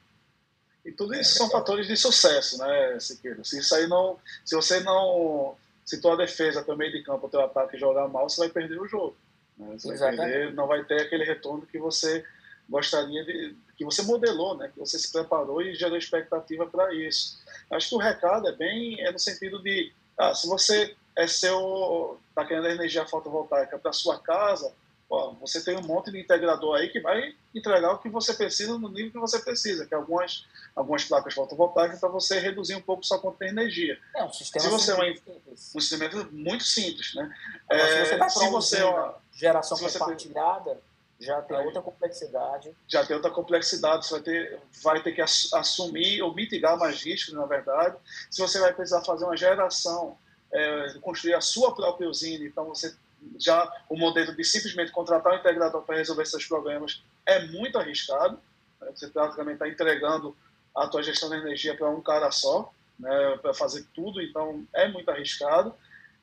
E 0.85 0.93
tudo 0.93 1.15
isso 1.15 1.39
são 1.39 1.49
fatores 1.49 1.87
de 1.87 1.97
sucesso, 1.97 2.59
né, 2.59 2.99
Siqueira? 3.01 3.43
Se 3.43 3.59
isso 3.59 3.75
aí 3.75 3.87
não, 3.87 4.19
se 4.45 4.55
você 4.55 4.81
não, 4.81 5.57
se 5.85 6.01
tua 6.01 6.17
defesa, 6.17 6.65
teu 6.65 6.77
meio 6.77 6.93
de 6.93 7.03
campo, 7.03 7.29
teu 7.29 7.41
ataque 7.41 7.79
jogar 7.79 8.09
mal, 8.09 8.29
você 8.29 8.41
vai 8.41 8.49
perder 8.49 8.81
o 8.81 8.89
jogo. 8.89 9.17
Né? 9.59 9.77
Você 9.79 9.97
vai 9.97 10.17
perder, 10.17 10.55
não 10.55 10.67
vai 10.67 10.85
ter 10.85 11.03
aquele 11.03 11.25
retorno 11.25 11.67
que 11.67 11.79
você 11.79 12.25
gostaria 12.69 13.25
de, 13.25 13.55
que 13.77 13.85
você 13.85 14.03
modelou, 14.03 14.57
né? 14.57 14.71
Que 14.73 14.79
você 14.79 14.99
se 14.99 15.13
preparou 15.13 15.61
e 15.61 15.75
gerou 15.75 15.97
expectativa 15.97 16.67
para 16.67 16.95
isso. 16.95 17.39
Acho 17.71 17.91
que 17.91 17.95
o 17.95 17.99
recado 17.99 18.49
é 18.49 18.53
bem 18.53 19.01
é 19.01 19.13
no 19.13 19.19
sentido 19.19 19.63
de, 19.63 19.93
ah, 20.19 20.35
se 20.35 20.47
você 20.47 20.97
é 21.17 21.27
seu 21.27 22.19
está 22.31 22.45
querendo 22.45 22.69
energia 22.69 23.07
fotovoltaica 23.07 23.79
para 23.79 23.93
sua 23.93 24.19
casa, 24.19 24.73
ó, 25.15 25.33
você 25.35 25.63
tem 25.65 25.77
um 25.77 25.83
monte 25.83 26.11
de 26.11 26.21
integrador 26.21 26.77
aí 26.77 26.89
que 26.89 27.01
vai 27.01 27.35
entregar 27.55 27.93
o 27.93 27.99
que 27.99 28.09
você 28.09 28.35
precisa 28.35 28.79
no 28.79 28.89
nível 28.89 29.13
que 29.13 29.19
você 29.19 29.39
precisa, 29.39 29.87
que 29.87 29.95
é 29.95 29.97
algumas 29.97 30.47
algumas 30.75 31.05
placas 31.05 31.35
fotovoltaicas 31.35 32.01
para 32.01 32.09
você 32.09 32.39
reduzir 32.41 32.75
um 32.75 32.83
pouco 32.83 33.05
sua 33.05 33.19
conta 33.19 33.45
de 33.45 33.51
energia. 33.51 33.99
É 34.15 34.25
um 34.25 34.33
sistema 34.33 34.65
se 34.65 34.71
você 34.71 34.93
é 34.93 34.95
um, 34.95 35.53
um 35.53 35.81
sistema 35.81 36.09
muito 36.33 36.65
simples, 36.65 37.15
né? 37.15 37.33
É, 37.71 37.79
se 37.79 38.11
você, 38.11 38.19
tá 38.19 38.29
se 38.29 38.49
você 38.51 38.83
ó, 38.83 39.15
geração 39.33 39.77
se 39.77 39.99
compartilhada 39.99 40.81
já 41.25 41.41
tem 41.43 41.57
outra 41.57 41.81
complexidade. 41.81 42.75
Já 42.87 43.05
tem 43.05 43.17
outra 43.17 43.31
complexidade, 43.31 44.07
você 44.07 44.15
vai 44.15 44.23
ter, 44.23 44.61
vai 44.83 45.03
ter 45.03 45.13
que 45.13 45.23
assumir 45.23 46.21
ou 46.23 46.35
mitigar 46.35 46.77
mais 46.79 47.03
riscos, 47.03 47.35
na 47.35 47.47
verdade. 47.47 47.97
Se 48.31 48.41
você 48.41 48.59
vai 48.59 48.73
precisar 48.75 49.03
fazer 49.03 49.25
uma 49.25 49.37
geração, 49.37 50.19
é, 50.53 50.95
construir 51.01 51.35
a 51.35 51.41
sua 51.41 51.75
própria 51.75 52.09
usina, 52.09 52.45
então 52.45 52.67
você 52.67 52.95
já 53.39 53.71
o 53.89 53.97
modelo 53.97 54.35
de 54.35 54.45
simplesmente 54.45 54.93
contratar 54.93 55.33
um 55.33 55.37
integrador 55.37 55.83
para 55.83 55.97
resolver 55.97 56.23
esses 56.23 56.47
problemas 56.47 57.03
é 57.27 57.47
muito 57.47 57.79
arriscado. 57.79 58.39
Né? 58.81 58.91
Você 58.95 59.09
praticamente 59.09 59.55
está 59.55 59.69
entregando 59.69 60.37
a 60.75 60.89
tua 60.89 61.03
gestão 61.03 61.31
de 61.31 61.37
energia 61.37 61.77
para 61.77 61.89
um 61.89 62.01
cara 62.01 62.31
só, 62.31 62.73
né, 62.99 63.39
para 63.41 63.55
fazer 63.55 63.87
tudo, 63.95 64.21
então 64.21 64.67
é 64.73 64.89
muito 64.89 65.09
arriscado. 65.11 65.75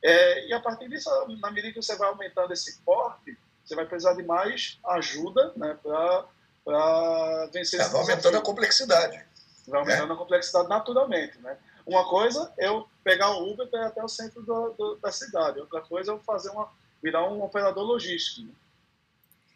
É, 0.04 0.48
e 0.48 0.54
a 0.54 0.60
partir 0.60 0.90
disso, 0.90 1.10
na 1.40 1.52
medida 1.52 1.74
que 1.74 1.82
você 1.82 1.96
vai 1.96 2.10
aumentando 2.10 2.52
esse 2.52 2.80
porte, 2.82 3.38
você 3.64 3.76
vai 3.76 3.86
precisar 3.86 4.14
de 4.14 4.24
mais 4.24 4.80
ajuda 4.86 5.54
né, 5.56 5.78
para 5.84 7.50
vencer 7.54 7.80
é, 7.80 7.88
Vai 7.88 8.02
aumentando 8.02 8.38
a 8.38 8.42
complexidade. 8.42 9.24
Vai 9.68 9.80
aumentando 9.80 10.12
é. 10.12 10.16
a 10.16 10.18
complexidade 10.18 10.68
naturalmente. 10.68 11.38
Né? 11.40 11.56
Uma 11.86 12.08
coisa 12.10 12.52
é 12.58 12.68
eu 12.68 12.88
pegar 13.04 13.32
o 13.32 13.52
Uber 13.52 13.68
para 13.68 13.82
ir 13.82 13.86
até 13.86 14.04
o 14.04 14.08
centro 14.08 14.42
do, 14.42 14.72
do, 14.72 14.96
da 14.96 15.12
cidade, 15.12 15.60
outra 15.60 15.82
coisa 15.82 16.12
é 16.12 16.14
eu 16.14 16.20
fazer 16.20 16.50
uma, 16.50 16.70
virar 17.02 17.30
um 17.30 17.44
operador 17.44 17.84
logístico. 17.84 18.48
Né? 18.48 18.54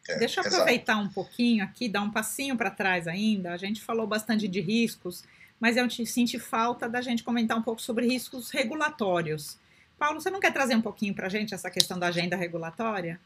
É, 0.07 0.19
Deixa 0.19 0.41
eu 0.41 0.45
aproveitar 0.45 0.93
exato. 0.93 1.07
um 1.07 1.11
pouquinho 1.11 1.63
aqui, 1.63 1.89
dar 1.89 2.01
um 2.01 2.11
passinho 2.11 2.55
para 2.55 2.69
trás 2.69 3.07
ainda. 3.07 3.51
A 3.51 3.57
gente 3.57 3.81
falou 3.81 4.05
bastante 4.05 4.47
de 4.47 4.61
riscos, 4.61 5.23
mas 5.59 5.77
eu 5.77 5.89
senti 5.89 6.37
falta 6.37 6.87
da 6.87 7.01
gente 7.01 7.23
comentar 7.23 7.57
um 7.57 7.61
pouco 7.61 7.81
sobre 7.81 8.05
riscos 8.05 8.51
regulatórios. 8.51 9.57
Paulo, 9.97 10.19
você 10.19 10.29
não 10.29 10.39
quer 10.39 10.51
trazer 10.51 10.75
um 10.75 10.81
pouquinho 10.81 11.13
para 11.13 11.27
a 11.27 11.29
gente 11.29 11.53
essa 11.53 11.71
questão 11.71 11.97
da 11.97 12.07
agenda 12.07 12.35
regulatória? 12.35 13.19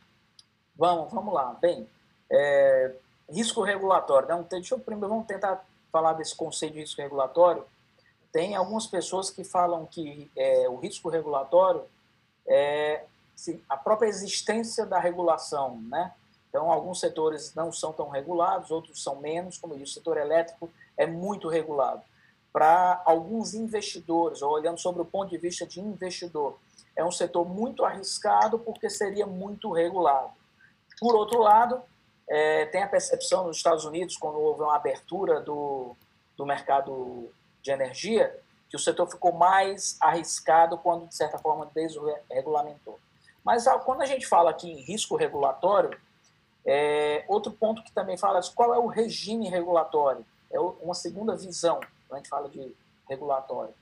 Vamos, 0.76 1.11
vamos 1.11 1.34
lá. 1.34 1.57
Bem, 1.59 1.88
é, 2.32 2.93
risco 3.30 3.61
regulatório. 3.61 4.30
Né? 4.30 4.45
Deixa 4.49 4.76
eu 4.76 4.80
primeiro 4.80 5.09
vamos 5.09 5.28
tentar 5.28 5.65
falar 5.91 6.13
desse 6.13 6.36
conceito 6.36 6.74
de 6.74 6.80
risco 6.80 7.01
regulatório. 7.01 7.65
Tem 8.32 8.55
algumas 8.55 8.86
pessoas 8.86 9.30
que 9.32 9.43
falam 9.43 9.86
que 9.88 10.30
é, 10.38 10.70
o 10.70 10.78
risco 10.78 11.09
regulatório 11.09 11.84
é 12.47 13.03
a 13.67 13.77
própria 13.77 14.07
existência 14.07 14.85
da 14.85 14.99
regulação, 14.99 15.81
né? 15.89 16.13
Então, 16.49 16.71
alguns 16.71 16.99
setores 16.99 17.53
não 17.53 17.71
são 17.71 17.93
tão 17.93 18.09
regulados, 18.09 18.71
outros 18.71 19.03
são 19.03 19.17
menos, 19.17 19.57
como 19.57 19.73
eu 19.73 19.77
disse, 19.77 19.91
o 19.91 19.95
setor 19.95 20.17
elétrico 20.17 20.69
é 20.97 21.05
muito 21.05 21.47
regulado. 21.47 22.01
Para 22.51 23.01
alguns 23.05 23.53
investidores, 23.53 24.41
ou 24.41 24.51
olhando 24.51 24.79
sobre 24.79 25.01
o 25.01 25.05
ponto 25.05 25.29
de 25.29 25.37
vista 25.37 25.65
de 25.65 25.79
investidor, 25.79 26.57
é 26.95 27.05
um 27.05 27.11
setor 27.11 27.47
muito 27.47 27.85
arriscado 27.85 28.57
porque 28.57 28.89
seria 28.89 29.27
muito 29.27 29.71
regulado. 29.71 30.31
Por 30.99 31.15
outro 31.15 31.39
lado, 31.39 31.81
é, 32.27 32.65
tem 32.65 32.81
a 32.81 32.87
percepção 32.87 33.45
nos 33.45 33.57
Estados 33.57 33.85
Unidos, 33.85 34.17
quando 34.17 34.39
houve 34.39 34.61
uma 34.61 34.75
abertura 34.75 35.39
do, 35.39 35.95
do 36.35 36.45
mercado 36.45 37.31
de 37.61 37.71
energia, 37.71 38.35
que 38.69 38.75
o 38.75 38.79
setor 38.79 39.09
ficou 39.09 39.31
mais 39.31 39.97
arriscado 39.99 40.77
quando, 40.77 41.07
de 41.07 41.15
certa 41.15 41.37
forma, 41.37 41.69
desregulamentou. 41.73 42.99
Mas 43.43 43.65
quando 43.85 44.01
a 44.01 44.05
gente 44.05 44.27
fala 44.27 44.49
aqui 44.49 44.69
em 44.69 44.81
risco 44.81 45.15
regulatório, 45.15 45.97
é, 46.65 47.23
outro 47.27 47.51
ponto 47.51 47.83
que 47.83 47.91
também 47.91 48.17
fala 48.17 48.39
qual 48.55 48.73
é 48.73 48.77
o 48.77 48.87
regime 48.87 49.49
regulatório. 49.49 50.25
É 50.51 50.59
uma 50.59 50.93
segunda 50.93 51.35
visão 51.35 51.79
quando 52.07 52.13
a 52.13 52.17
gente 52.17 52.29
fala 52.29 52.49
de 52.49 52.75
regulatório. 53.07 53.73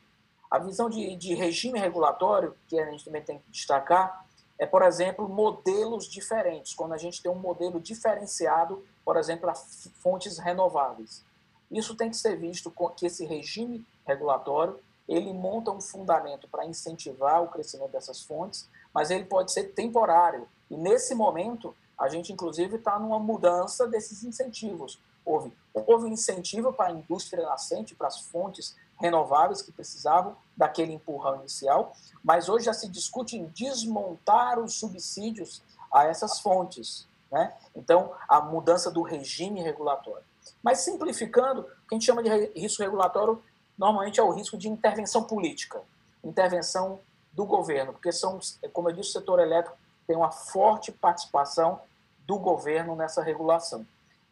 A 0.49 0.59
visão 0.59 0.89
de, 0.89 1.15
de 1.15 1.33
regime 1.33 1.79
regulatório, 1.79 2.55
que 2.69 2.79
a 2.79 2.89
gente 2.89 3.03
também 3.03 3.21
tem 3.21 3.39
que 3.39 3.51
destacar, 3.51 4.25
é, 4.57 4.65
por 4.65 4.81
exemplo, 4.81 5.27
modelos 5.27 6.07
diferentes. 6.07 6.73
Quando 6.73 6.93
a 6.93 6.97
gente 6.97 7.21
tem 7.21 7.31
um 7.31 7.35
modelo 7.35 7.79
diferenciado, 7.79 8.83
por 9.03 9.17
exemplo, 9.17 9.49
a 9.49 9.55
fontes 9.55 10.37
renováveis. 10.37 11.23
Isso 11.69 11.95
tem 11.95 12.09
que 12.09 12.17
ser 12.17 12.37
visto 12.37 12.71
com 12.71 12.89
que 12.89 13.05
esse 13.05 13.25
regime 13.25 13.85
regulatório 14.05 14.79
ele 15.07 15.31
monta 15.31 15.71
um 15.71 15.79
fundamento 15.79 16.47
para 16.47 16.65
incentivar 16.65 17.41
o 17.41 17.47
crescimento 17.47 17.91
dessas 17.91 18.21
fontes, 18.21 18.67
mas 18.93 19.11
ele 19.11 19.25
pode 19.25 19.51
ser 19.51 19.73
temporário. 19.73 20.47
E 20.69 20.75
nesse 20.75 21.15
momento, 21.15 21.75
a 21.97 22.07
gente 22.09 22.31
inclusive 22.31 22.75
está 22.75 22.99
numa 22.99 23.19
mudança 23.19 23.87
desses 23.87 24.23
incentivos. 24.23 24.99
Houve, 25.25 25.51
houve 25.73 26.07
incentivo 26.07 26.71
para 26.71 26.87
a 26.87 26.91
indústria 26.91 27.43
nascente, 27.45 27.95
para 27.95 28.07
as 28.07 28.21
fontes 28.21 28.75
renováveis 28.99 29.61
que 29.61 29.71
precisavam 29.71 30.35
daquele 30.55 30.93
empurrão 30.93 31.35
inicial, 31.39 31.93
mas 32.23 32.49
hoje 32.49 32.65
já 32.65 32.73
se 32.73 32.87
discute 32.87 33.37
em 33.37 33.45
desmontar 33.47 34.59
os 34.59 34.75
subsídios 34.79 35.61
a 35.91 36.05
essas 36.05 36.39
fontes. 36.39 37.07
Né? 37.31 37.53
Então, 37.75 38.13
a 38.27 38.39
mudança 38.41 38.89
do 38.89 39.01
regime 39.01 39.61
regulatório. 39.61 40.23
Mas 40.63 40.79
simplificando, 40.79 41.61
o 41.61 41.63
que 41.63 41.71
a 41.91 41.95
gente 41.95 42.05
chama 42.05 42.23
de 42.23 42.29
risco 42.59 42.81
regulatório 42.81 43.41
normalmente 43.77 44.19
é 44.19 44.23
o 44.23 44.31
risco 44.31 44.57
de 44.57 44.67
intervenção 44.67 45.23
política, 45.23 45.81
intervenção 46.23 46.99
do 47.37 47.45
governo, 47.45 47.93
porque 47.93 48.11
são, 48.11 48.39
como 48.73 48.89
eu 48.89 48.93
disse, 48.93 49.11
o 49.11 49.13
setor 49.13 49.39
elétrico 49.39 49.77
tem 50.07 50.17
uma 50.17 50.31
forte 50.31 50.91
participação 50.91 51.79
do 52.25 52.39
governo 52.39 52.95
nessa 52.95 53.21
regulação. 53.21 53.85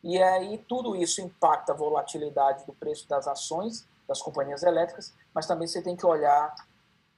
E 0.03 0.21
aí 0.21 0.57
tudo 0.67 0.95
isso 0.95 1.21
impacta 1.21 1.71
a 1.71 1.75
volatilidade 1.75 2.65
do 2.65 2.73
preço 2.73 3.07
das 3.07 3.27
ações 3.27 3.87
das 4.07 4.23
companhias 4.23 4.63
elétricas, 4.63 5.13
mas 5.33 5.45
também 5.45 5.67
você 5.67 5.83
tem 5.83 5.95
que 5.95 6.05
olhar 6.05 6.53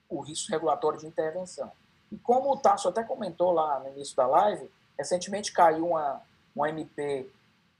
o 0.09 0.19
risco 0.19 0.51
regulatório 0.51 0.99
de 0.99 1.07
intervenção. 1.07 1.71
E 2.11 2.17
como 2.17 2.51
o 2.51 2.57
Tasso 2.57 2.89
até 2.89 3.01
comentou 3.01 3.51
lá 3.51 3.79
no 3.79 3.87
início 3.89 4.15
da 4.15 4.27
live, 4.27 4.69
recentemente 4.97 5.53
caiu 5.53 5.87
uma, 5.87 6.21
uma 6.53 6.69
MP, 6.69 7.29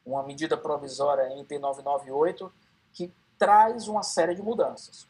uma 0.06 0.24
medida 0.24 0.56
provisória 0.56 1.32
MP 1.34 1.60
998, 1.60 2.52
que 2.94 3.14
traz 3.38 3.90
uma 3.90 4.04
série 4.04 4.34
de 4.34 4.42
mudanças. 4.42 5.08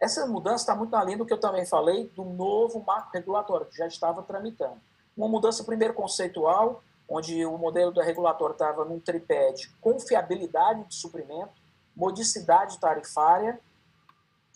Essa 0.00 0.26
mudança 0.26 0.62
está 0.62 0.74
muito 0.76 0.90
na 0.90 1.02
linha 1.02 1.18
do 1.18 1.26
que 1.26 1.32
eu 1.32 1.40
também 1.40 1.66
falei 1.66 2.08
do 2.14 2.24
novo 2.24 2.82
marco 2.84 3.10
regulatório, 3.12 3.66
que 3.66 3.76
já 3.76 3.86
estava 3.86 4.22
tramitando. 4.22 4.80
Uma 5.16 5.28
mudança, 5.28 5.64
primeiro, 5.64 5.92
conceitual, 5.92 6.82
onde 7.08 7.44
o 7.44 7.58
modelo 7.58 7.92
da 7.92 8.02
regulatório 8.02 8.52
estava 8.52 8.84
num 8.84 9.00
tripé 9.00 9.50
de 9.52 9.68
confiabilidade 9.80 10.84
de 10.84 10.94
suprimento, 10.94 11.52
modicidade 11.96 12.78
tarifária 12.78 13.58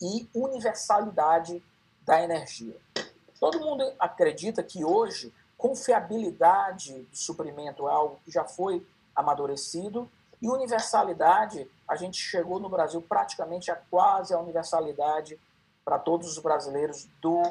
e 0.01 0.29
universalidade 0.33 1.61
da 2.05 2.21
energia. 2.21 2.77
Todo 3.39 3.59
mundo 3.59 3.83
acredita 3.99 4.63
que 4.63 4.85
hoje 4.85 5.33
confiabilidade 5.57 7.03
de 7.03 7.17
suprimento 7.17 7.87
é 7.87 7.91
algo 7.91 8.19
que 8.23 8.31
já 8.31 8.45
foi 8.45 8.85
amadurecido 9.15 10.09
e 10.41 10.47
universalidade, 10.49 11.69
a 11.93 11.95
gente 11.95 12.17
chegou 12.17 12.59
no 12.59 12.67
Brasil 12.67 13.01
praticamente 13.01 13.69
a 13.69 13.75
quase 13.75 14.33
a 14.33 14.39
universalidade 14.39 15.39
para 15.85 15.99
todos 15.99 16.27
os 16.27 16.39
brasileiros 16.39 17.07
do 17.21 17.41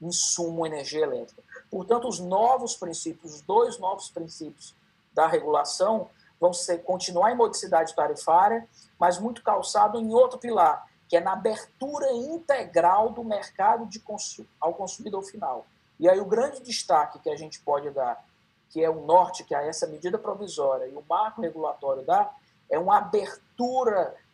insumo 0.00 0.66
energia 0.66 1.02
elétrica. 1.02 1.42
Portanto, 1.70 2.06
os 2.06 2.20
novos 2.20 2.76
princípios, 2.76 3.36
os 3.36 3.40
dois 3.40 3.78
novos 3.78 4.10
princípios 4.10 4.74
da 5.14 5.26
regulação 5.26 6.10
vão 6.38 6.52
ser 6.52 6.82
continuar 6.82 7.32
em 7.32 7.36
modicidade 7.36 7.94
tarifária, 7.94 8.68
mas 8.98 9.18
muito 9.18 9.42
calçado 9.42 9.98
em 9.98 10.12
outro 10.12 10.38
pilar, 10.38 10.86
que 11.08 11.16
é 11.16 11.20
na 11.20 11.32
abertura 11.32 12.12
integral 12.12 13.10
do 13.10 13.24
mercado 13.24 13.86
de 13.86 14.02
ao 14.60 14.74
consumidor 14.74 15.22
final. 15.22 15.64
E 15.98 16.06
aí 16.06 16.20
o 16.20 16.26
grande 16.26 16.60
destaque 16.60 17.18
que 17.18 17.30
a 17.30 17.36
gente 17.36 17.60
pode 17.60 17.88
dar 17.90 18.22
que 18.68 18.84
é 18.84 18.90
o 18.90 19.06
norte, 19.06 19.42
que 19.42 19.54
é 19.54 19.68
essa 19.68 19.86
medida 19.86 20.18
provisória, 20.18 20.86
e 20.86 20.94
o 20.94 21.02
marco 21.08 21.40
regulatório 21.40 22.04
dá, 22.04 22.30
é 22.68 22.78
uma 22.78 22.98
abertura 22.98 23.45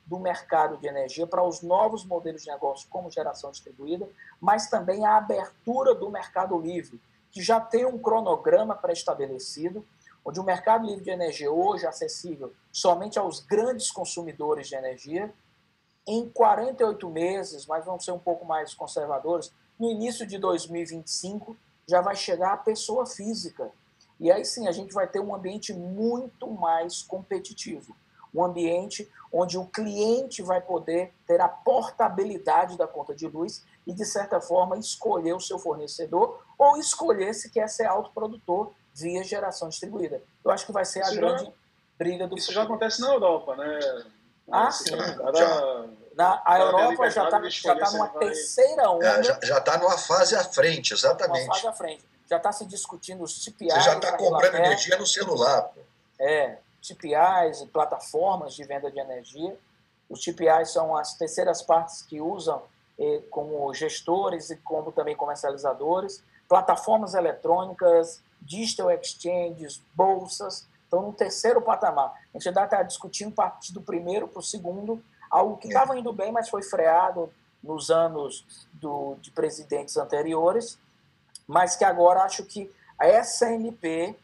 do 0.07 0.19
mercado 0.19 0.77
de 0.77 0.87
energia 0.87 1.27
para 1.27 1.43
os 1.43 1.63
novos 1.63 2.05
modelos 2.05 2.43
de 2.43 2.51
negócio, 2.51 2.89
como 2.91 3.11
geração 3.11 3.51
distribuída, 3.51 4.09
mas 4.41 4.69
também 4.69 5.07
a 5.07 5.17
abertura 5.17 5.95
do 5.95 6.11
mercado 6.11 6.59
livre, 6.59 7.01
que 7.31 7.41
já 7.41 7.61
tem 7.61 7.87
um 7.87 7.99
cronograma 7.99 8.75
pré-estabelecido, 8.75 9.85
onde 10.25 10.39
o 10.39 10.45
mercado 10.45 10.87
livre 10.87 11.05
de 11.05 11.11
energia 11.11 11.51
hoje 11.51 11.85
é 11.85 11.89
acessível 11.89 12.53
somente 12.71 13.19
aos 13.19 13.41
grandes 13.41 13.91
consumidores 13.91 14.69
de 14.69 14.75
energia. 14.75 15.33
Em 16.07 16.29
48 16.29 17.09
meses, 17.09 17.67
mas 17.67 17.85
vamos 17.85 18.05
ser 18.05 18.13
um 18.13 18.19
pouco 18.19 18.45
mais 18.45 18.75
conservadores, 18.75 19.53
no 19.79 19.91
início 19.91 20.27
de 20.27 20.37
2025 20.39 21.57
já 21.89 22.01
vai 22.01 22.15
chegar 22.15 22.53
a 22.53 22.57
pessoa 22.57 23.07
física, 23.07 23.71
e 24.19 24.31
aí 24.31 24.45
sim 24.45 24.69
a 24.69 24.73
gente 24.73 24.93
vai 24.93 25.07
ter 25.07 25.21
um 25.21 25.35
ambiente 25.35 25.73
muito 25.73 26.49
mais 26.51 27.03
competitivo. 27.03 27.97
Um 28.35 28.45
ambiente 28.45 29.11
onde 29.33 29.57
o 29.59 29.67
cliente 29.67 30.43
vai 30.43 30.61
poder 30.61 31.13
ter 31.27 31.41
a 31.41 31.49
portabilidade 31.49 32.77
da 32.77 32.87
conta 32.87 33.15
de 33.15 33.27
luz 33.27 33.65
e, 33.87 33.93
de 33.93 34.05
certa 34.05 34.41
forma, 34.41 34.77
escolher 34.79 35.35
o 35.35 35.41
seu 35.41 35.59
fornecedor 35.59 36.43
ou 36.59 36.77
escolher 36.77 37.35
se 37.35 37.51
quer 37.51 37.69
ser 37.69 37.87
autoprodutor 37.87 38.73
via 38.95 39.25
geração 39.25 39.69
distribuída. 39.69 40.23
Eu 40.45 40.51
acho 40.51 40.67
que 40.67 40.73
vai 40.73 40.85
ser 40.85 41.03
a 41.03 41.11
grande 41.11 41.45
já, 41.45 41.53
briga 41.99 42.27
do 42.27 42.37
Isso 42.37 42.47
futuro. 42.47 42.65
já 42.67 42.71
acontece 42.71 43.01
na 43.01 43.09
Europa, 43.09 43.57
né? 43.57 43.79
Ah, 44.51 44.71
sim. 44.71 44.97
Cada, 44.97 45.89
na, 46.15 46.43
a 46.45 46.59
Europa 46.59 47.11
já 47.11 47.25
está 47.25 47.49
já 47.49 47.75
tá 47.77 47.91
numa 47.93 48.09
terceira 48.09 48.91
onda. 48.91 49.07
É, 49.07 49.23
já 49.23 49.59
está 49.59 49.79
numa 49.79 49.97
fase 49.97 50.37
à 50.37 50.45
frente, 50.45 50.93
exatamente. 50.93 51.45
Uma 51.45 51.55
fase 51.55 51.67
à 51.67 51.73
frente 51.73 52.13
já 52.33 52.39
está 52.39 52.51
se 52.51 52.65
discutindo 52.65 53.23
os 53.23 53.45
TPIs. 53.45 53.75
Você 53.75 53.81
já 53.81 53.95
está 53.95 54.17
comprando 54.17 54.55
energia 54.55 54.97
no 54.97 55.07
celular. 55.07 55.63
Pô. 55.63 55.81
É, 56.19 56.59
TPIs, 56.87 57.65
plataformas 57.73 58.55
de 58.55 58.65
venda 58.65 58.91
de 58.91 58.99
energia. 58.99 59.57
Os 60.09 60.21
TPIs 60.21 60.73
são 60.73 60.97
as 60.97 61.15
terceiras 61.15 61.63
partes 61.63 62.03
que 62.03 62.21
usam 62.21 62.63
eh, 62.99 63.23
como 63.31 63.73
gestores 63.73 64.51
e 64.51 64.57
como 64.57 64.93
também 64.93 65.17
comercializadores. 65.17 66.23
Plataformas 66.49 67.15
eletrônicas, 67.15 68.23
digital 68.41 68.91
exchanges, 68.91 69.83
bolsas. 69.95 70.67
Então, 70.87 71.03
no 71.03 71.13
terceiro 71.13 71.63
patamar. 71.63 72.13
A 72.35 72.39
gente 72.39 72.49
ainda 72.49 72.65
está 72.65 72.83
discutindo 72.83 73.35
partir 73.35 73.73
do 73.73 73.81
primeiro 73.81 74.29
para 74.29 74.41
o 74.41 74.43
segundo, 74.43 75.03
algo 75.31 75.57
que 75.57 75.69
estava 75.69 75.99
indo 75.99 76.13
bem, 76.13 76.33
mas 76.33 76.49
foi 76.49 76.63
freado 76.63 77.33
nos 77.63 77.91
anos 77.91 78.45
do, 78.75 79.17
de 79.23 79.31
presidentes 79.31 79.97
anteriores 79.97 80.79
mas 81.47 81.77
que 81.77 81.85
agora 81.85 82.23
acho 82.23 82.45
que 82.45 82.71
a 82.99 83.09
SNP, 83.09 84.17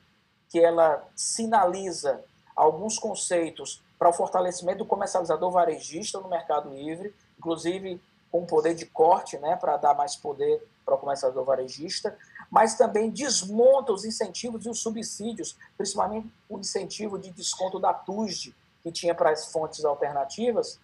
que 0.48 0.58
ela 0.58 1.06
sinaliza 1.14 2.24
alguns 2.58 2.98
conceitos 2.98 3.82
para 3.98 4.08
o 4.08 4.12
fortalecimento 4.12 4.78
do 4.78 4.86
comercializador 4.86 5.50
varejista 5.50 6.20
no 6.20 6.28
Mercado 6.28 6.70
Livre, 6.70 7.14
inclusive 7.38 8.00
com 8.30 8.44
poder 8.44 8.74
de 8.74 8.84
corte, 8.84 9.38
né, 9.38 9.56
para 9.56 9.76
dar 9.76 9.94
mais 9.94 10.16
poder 10.16 10.62
para 10.84 10.94
o 10.94 10.98
comercializador 10.98 11.44
varejista, 11.44 12.16
mas 12.50 12.74
também 12.74 13.10
desmonta 13.10 13.92
os 13.92 14.04
incentivos 14.04 14.66
e 14.66 14.68
os 14.68 14.80
subsídios, 14.80 15.56
principalmente 15.76 16.30
o 16.48 16.58
incentivo 16.58 17.18
de 17.18 17.30
desconto 17.30 17.78
da 17.78 17.94
TUSD, 17.94 18.54
que 18.82 18.92
tinha 18.92 19.14
para 19.14 19.30
as 19.30 19.52
fontes 19.52 19.84
alternativas, 19.84 20.80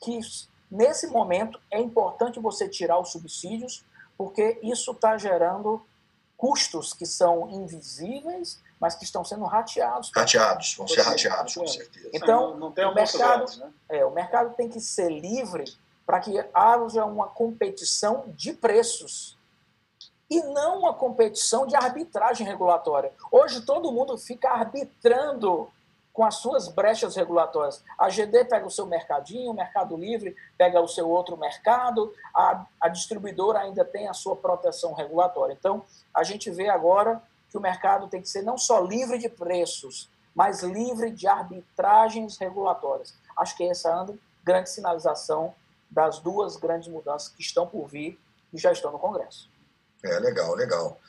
que 0.00 0.18
nesse 0.70 1.06
momento 1.06 1.60
é 1.70 1.80
importante 1.80 2.40
você 2.40 2.68
tirar 2.68 2.98
os 2.98 3.12
subsídios 3.12 3.84
porque 4.16 4.58
isso 4.62 4.92
está 4.92 5.16
gerando 5.16 5.82
custos 6.36 6.92
que 6.92 7.06
são 7.06 7.50
invisíveis 7.50 8.60
mas 8.80 8.94
que 8.94 9.04
estão 9.04 9.22
sendo 9.22 9.44
rateados. 9.44 10.10
Rateados, 10.14 10.74
vão 10.74 10.88
ser 10.88 11.02
rateados, 11.02 11.54
com 11.54 11.66
certeza. 11.66 12.08
Então, 12.14 12.56
não, 12.56 12.70
não 12.70 12.90
o, 12.90 12.94
mercado, 12.94 13.56
né? 13.58 13.72
é, 13.90 14.04
o 14.04 14.10
mercado 14.10 14.54
tem 14.54 14.68
que 14.68 14.80
ser 14.80 15.10
livre 15.10 15.64
para 16.06 16.18
que 16.18 16.42
haja 16.54 17.04
uma 17.04 17.28
competição 17.28 18.24
de 18.28 18.54
preços 18.54 19.38
e 20.30 20.42
não 20.44 20.78
uma 20.78 20.94
competição 20.94 21.66
de 21.66 21.76
arbitragem 21.76 22.46
regulatória. 22.46 23.12
Hoje 23.30 23.60
todo 23.60 23.92
mundo 23.92 24.16
fica 24.16 24.48
arbitrando 24.48 25.70
com 26.12 26.24
as 26.24 26.36
suas 26.36 26.68
brechas 26.68 27.16
regulatórias. 27.16 27.84
A 27.98 28.08
GD 28.08 28.44
pega 28.44 28.66
o 28.66 28.70
seu 28.70 28.86
mercadinho, 28.86 29.50
o 29.50 29.54
Mercado 29.54 29.96
Livre 29.96 30.36
pega 30.58 30.80
o 30.80 30.88
seu 30.88 31.08
outro 31.08 31.36
mercado, 31.36 32.12
a, 32.34 32.64
a 32.80 32.88
distribuidora 32.88 33.60
ainda 33.60 33.84
tem 33.84 34.08
a 34.08 34.12
sua 34.12 34.36
proteção 34.36 34.92
regulatória. 34.92 35.52
Então, 35.58 35.84
a 36.14 36.24
gente 36.24 36.50
vê 36.50 36.68
agora 36.68 37.22
que 37.50 37.58
o 37.58 37.60
mercado 37.60 38.08
tem 38.08 38.22
que 38.22 38.28
ser 38.28 38.42
não 38.42 38.56
só 38.56 38.80
livre 38.80 39.18
de 39.18 39.28
preços, 39.28 40.08
mas 40.34 40.62
livre 40.62 41.10
de 41.10 41.26
arbitragens 41.26 42.38
regulatórias. 42.38 43.14
Acho 43.36 43.56
que 43.56 43.64
essa 43.64 43.88
é 43.88 43.92
a 43.92 44.06
grande 44.44 44.70
sinalização 44.70 45.54
das 45.90 46.18
duas 46.20 46.56
grandes 46.56 46.88
mudanças 46.88 47.28
que 47.28 47.42
estão 47.42 47.66
por 47.66 47.88
vir 47.88 48.18
e 48.52 48.58
já 48.58 48.70
estão 48.70 48.92
no 48.92 48.98
Congresso. 48.98 49.50
É, 50.04 50.18
legal, 50.18 50.54
legal. 50.54 51.00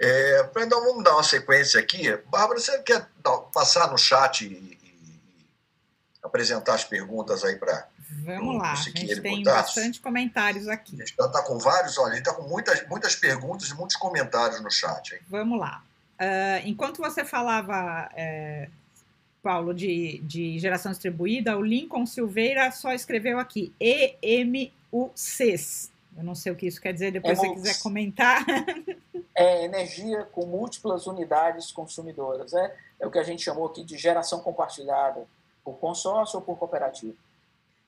É, 0.00 0.50
então 0.58 0.84
vamos 0.84 1.02
dar 1.02 1.14
uma 1.14 1.22
sequência 1.22 1.80
aqui. 1.80 2.14
Bárbara, 2.26 2.60
você 2.60 2.78
quer 2.82 3.08
passar 3.52 3.90
no 3.90 3.96
chat 3.96 4.44
e, 4.44 4.48
e, 4.52 5.46
apresentar 6.22 6.74
as 6.74 6.84
perguntas 6.84 7.44
aí 7.44 7.56
para. 7.56 7.88
Vamos 8.24 8.56
lá, 8.56 8.72
a 8.72 8.76
gente 8.76 9.20
tem 9.20 9.42
bastante 9.42 10.00
comentários 10.00 10.68
aqui. 10.68 10.94
A 10.94 10.98
gente 10.98 11.14
está 11.18 11.42
com 11.42 11.58
vários, 11.58 11.98
olha, 11.98 12.12
a 12.12 12.16
gente 12.16 12.28
está 12.28 12.34
com 12.34 12.48
muitas, 12.48 12.86
muitas 12.88 13.16
perguntas 13.16 13.68
e 13.68 13.74
muitos 13.74 13.96
comentários 13.96 14.60
no 14.60 14.70
chat. 14.70 15.14
Hein? 15.14 15.20
Vamos 15.28 15.58
lá. 15.58 15.82
Uh, 16.20 16.62
enquanto 16.64 16.98
você 16.98 17.24
falava, 17.24 18.08
é, 18.14 18.68
Paulo, 19.42 19.74
de, 19.74 20.18
de 20.24 20.58
geração 20.58 20.90
distribuída, 20.92 21.56
o 21.56 21.62
Lincoln 21.62 22.06
Silveira 22.06 22.70
só 22.70 22.92
escreveu 22.92 23.38
aqui 23.38 23.72
EMUCs. 24.22 25.90
Eu 26.16 26.24
não 26.24 26.34
sei 26.34 26.50
o 26.50 26.56
que 26.56 26.66
isso 26.66 26.80
quer 26.80 26.92
dizer, 26.92 27.12
depois 27.12 27.38
se 27.38 27.46
você 27.46 27.54
quiser 27.54 27.82
comentar. 27.82 28.44
É 29.38 29.66
energia 29.66 30.24
com 30.32 30.46
múltiplas 30.46 31.06
unidades 31.06 31.70
consumidoras. 31.70 32.54
É, 32.54 32.74
é 32.98 33.06
o 33.06 33.10
que 33.10 33.18
a 33.18 33.22
gente 33.22 33.42
chamou 33.42 33.66
aqui 33.66 33.84
de 33.84 33.98
geração 33.98 34.40
compartilhada, 34.40 35.26
por 35.62 35.74
consórcio 35.74 36.38
ou 36.38 36.42
por 36.42 36.56
cooperativa. 36.56 37.12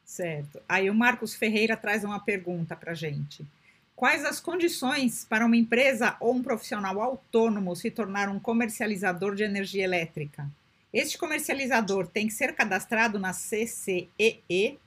Certo. 0.08 0.58
Aí 0.66 0.88
o 0.88 0.94
Marcos 0.94 1.34
Ferreira 1.34 1.76
traz 1.76 2.02
uma 2.02 2.18
pergunta 2.18 2.74
para 2.74 2.92
a 2.92 2.94
gente. 2.94 3.46
Quais 3.94 4.24
as 4.24 4.40
condições 4.40 5.26
para 5.26 5.44
uma 5.44 5.54
empresa 5.54 6.16
ou 6.18 6.32
um 6.32 6.42
profissional 6.42 6.98
autônomo 7.02 7.76
se 7.76 7.90
tornar 7.90 8.30
um 8.30 8.40
comercializador 8.40 9.34
de 9.34 9.42
energia 9.42 9.84
elétrica? 9.84 10.48
Este 10.94 11.18
comercializador 11.18 12.06
tem 12.06 12.26
que 12.26 12.32
ser 12.32 12.54
cadastrado 12.54 13.18
na 13.18 13.32
CCEE? 13.34 14.80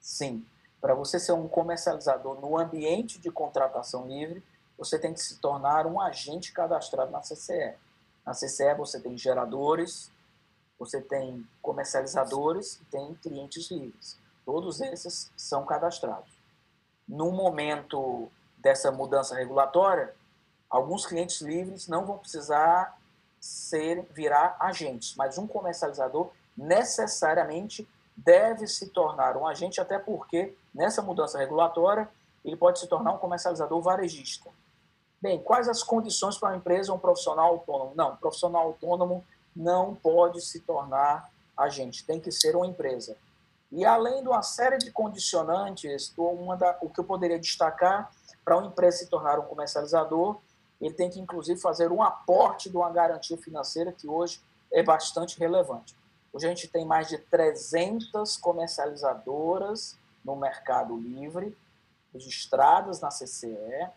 Sim. 0.00 0.42
Para 0.80 0.94
você 0.94 1.20
ser 1.20 1.32
um 1.32 1.46
comercializador 1.46 2.40
no 2.40 2.58
ambiente 2.58 3.18
de 3.18 3.30
contratação 3.30 4.08
livre, 4.08 4.42
você 4.78 4.98
tem 4.98 5.12
que 5.12 5.20
se 5.20 5.36
tornar 5.36 5.86
um 5.86 6.00
agente 6.00 6.52
cadastrado 6.52 7.12
na 7.12 7.20
CCE. 7.20 7.74
Na 8.24 8.32
CCE 8.32 8.74
você 8.74 8.98
tem 8.98 9.18
geradores, 9.18 10.10
você 10.78 11.02
tem 11.02 11.46
comercializadores 11.60 12.80
e 12.80 12.84
tem 12.86 13.14
clientes 13.16 13.70
livres. 13.70 14.24
Todos 14.46 14.80
esses 14.80 15.32
são 15.36 15.66
cadastrados. 15.66 16.30
No 17.06 17.32
momento 17.32 18.30
dessa 18.56 18.92
mudança 18.92 19.34
regulatória, 19.34 20.14
alguns 20.70 21.04
clientes 21.04 21.40
livres 21.40 21.88
não 21.88 22.06
vão 22.06 22.16
precisar 22.16 22.96
ser 23.40 24.06
virar 24.12 24.56
agentes, 24.60 25.16
mas 25.16 25.36
um 25.36 25.48
comercializador 25.48 26.30
necessariamente 26.56 27.86
deve 28.16 28.68
se 28.68 28.88
tornar 28.88 29.36
um 29.36 29.46
agente, 29.46 29.80
até 29.80 29.98
porque 29.98 30.56
nessa 30.72 31.02
mudança 31.02 31.38
regulatória 31.38 32.08
ele 32.44 32.56
pode 32.56 32.78
se 32.78 32.86
tornar 32.86 33.12
um 33.12 33.18
comercializador 33.18 33.82
varejista. 33.82 34.48
Bem, 35.20 35.42
quais 35.42 35.68
as 35.68 35.82
condições 35.82 36.38
para 36.38 36.50
uma 36.50 36.56
empresa 36.56 36.92
ou 36.92 36.98
um 36.98 37.00
profissional 37.00 37.46
autônomo? 37.48 37.92
Não, 37.96 38.12
um 38.12 38.16
profissional 38.16 38.62
autônomo 38.62 39.24
não 39.54 39.94
pode 39.94 40.40
se 40.40 40.60
tornar 40.60 41.28
agente, 41.56 42.04
tem 42.04 42.20
que 42.20 42.30
ser 42.30 42.54
uma 42.54 42.66
empresa. 42.66 43.16
E 43.72 43.84
além 43.84 44.22
de 44.22 44.28
uma 44.28 44.42
série 44.42 44.78
de 44.78 44.90
condicionantes, 44.90 46.12
uma 46.16 46.56
da, 46.56 46.78
o 46.80 46.88
que 46.88 47.00
eu 47.00 47.04
poderia 47.04 47.38
destacar 47.38 48.10
para 48.44 48.56
uma 48.56 48.68
empresa 48.68 48.98
se 48.98 49.06
tornar 49.08 49.38
um 49.38 49.42
comercializador, 49.42 50.38
ele 50.80 50.94
tem 50.94 51.10
que 51.10 51.20
inclusive 51.20 51.60
fazer 51.60 51.90
um 51.90 52.02
aporte 52.02 52.70
de 52.70 52.76
uma 52.76 52.90
garantia 52.90 53.36
financeira 53.36 53.92
que 53.92 54.06
hoje 54.06 54.40
é 54.72 54.82
bastante 54.82 55.38
relevante. 55.38 55.96
Hoje 56.32 56.46
a 56.46 56.48
gente 56.50 56.68
tem 56.68 56.84
mais 56.84 57.08
de 57.08 57.18
300 57.18 58.36
comercializadoras 58.36 59.96
no 60.24 60.36
Mercado 60.36 60.96
Livre, 60.96 61.56
registradas 62.12 63.00
na 63.00 63.08
CCE, 63.08 63.90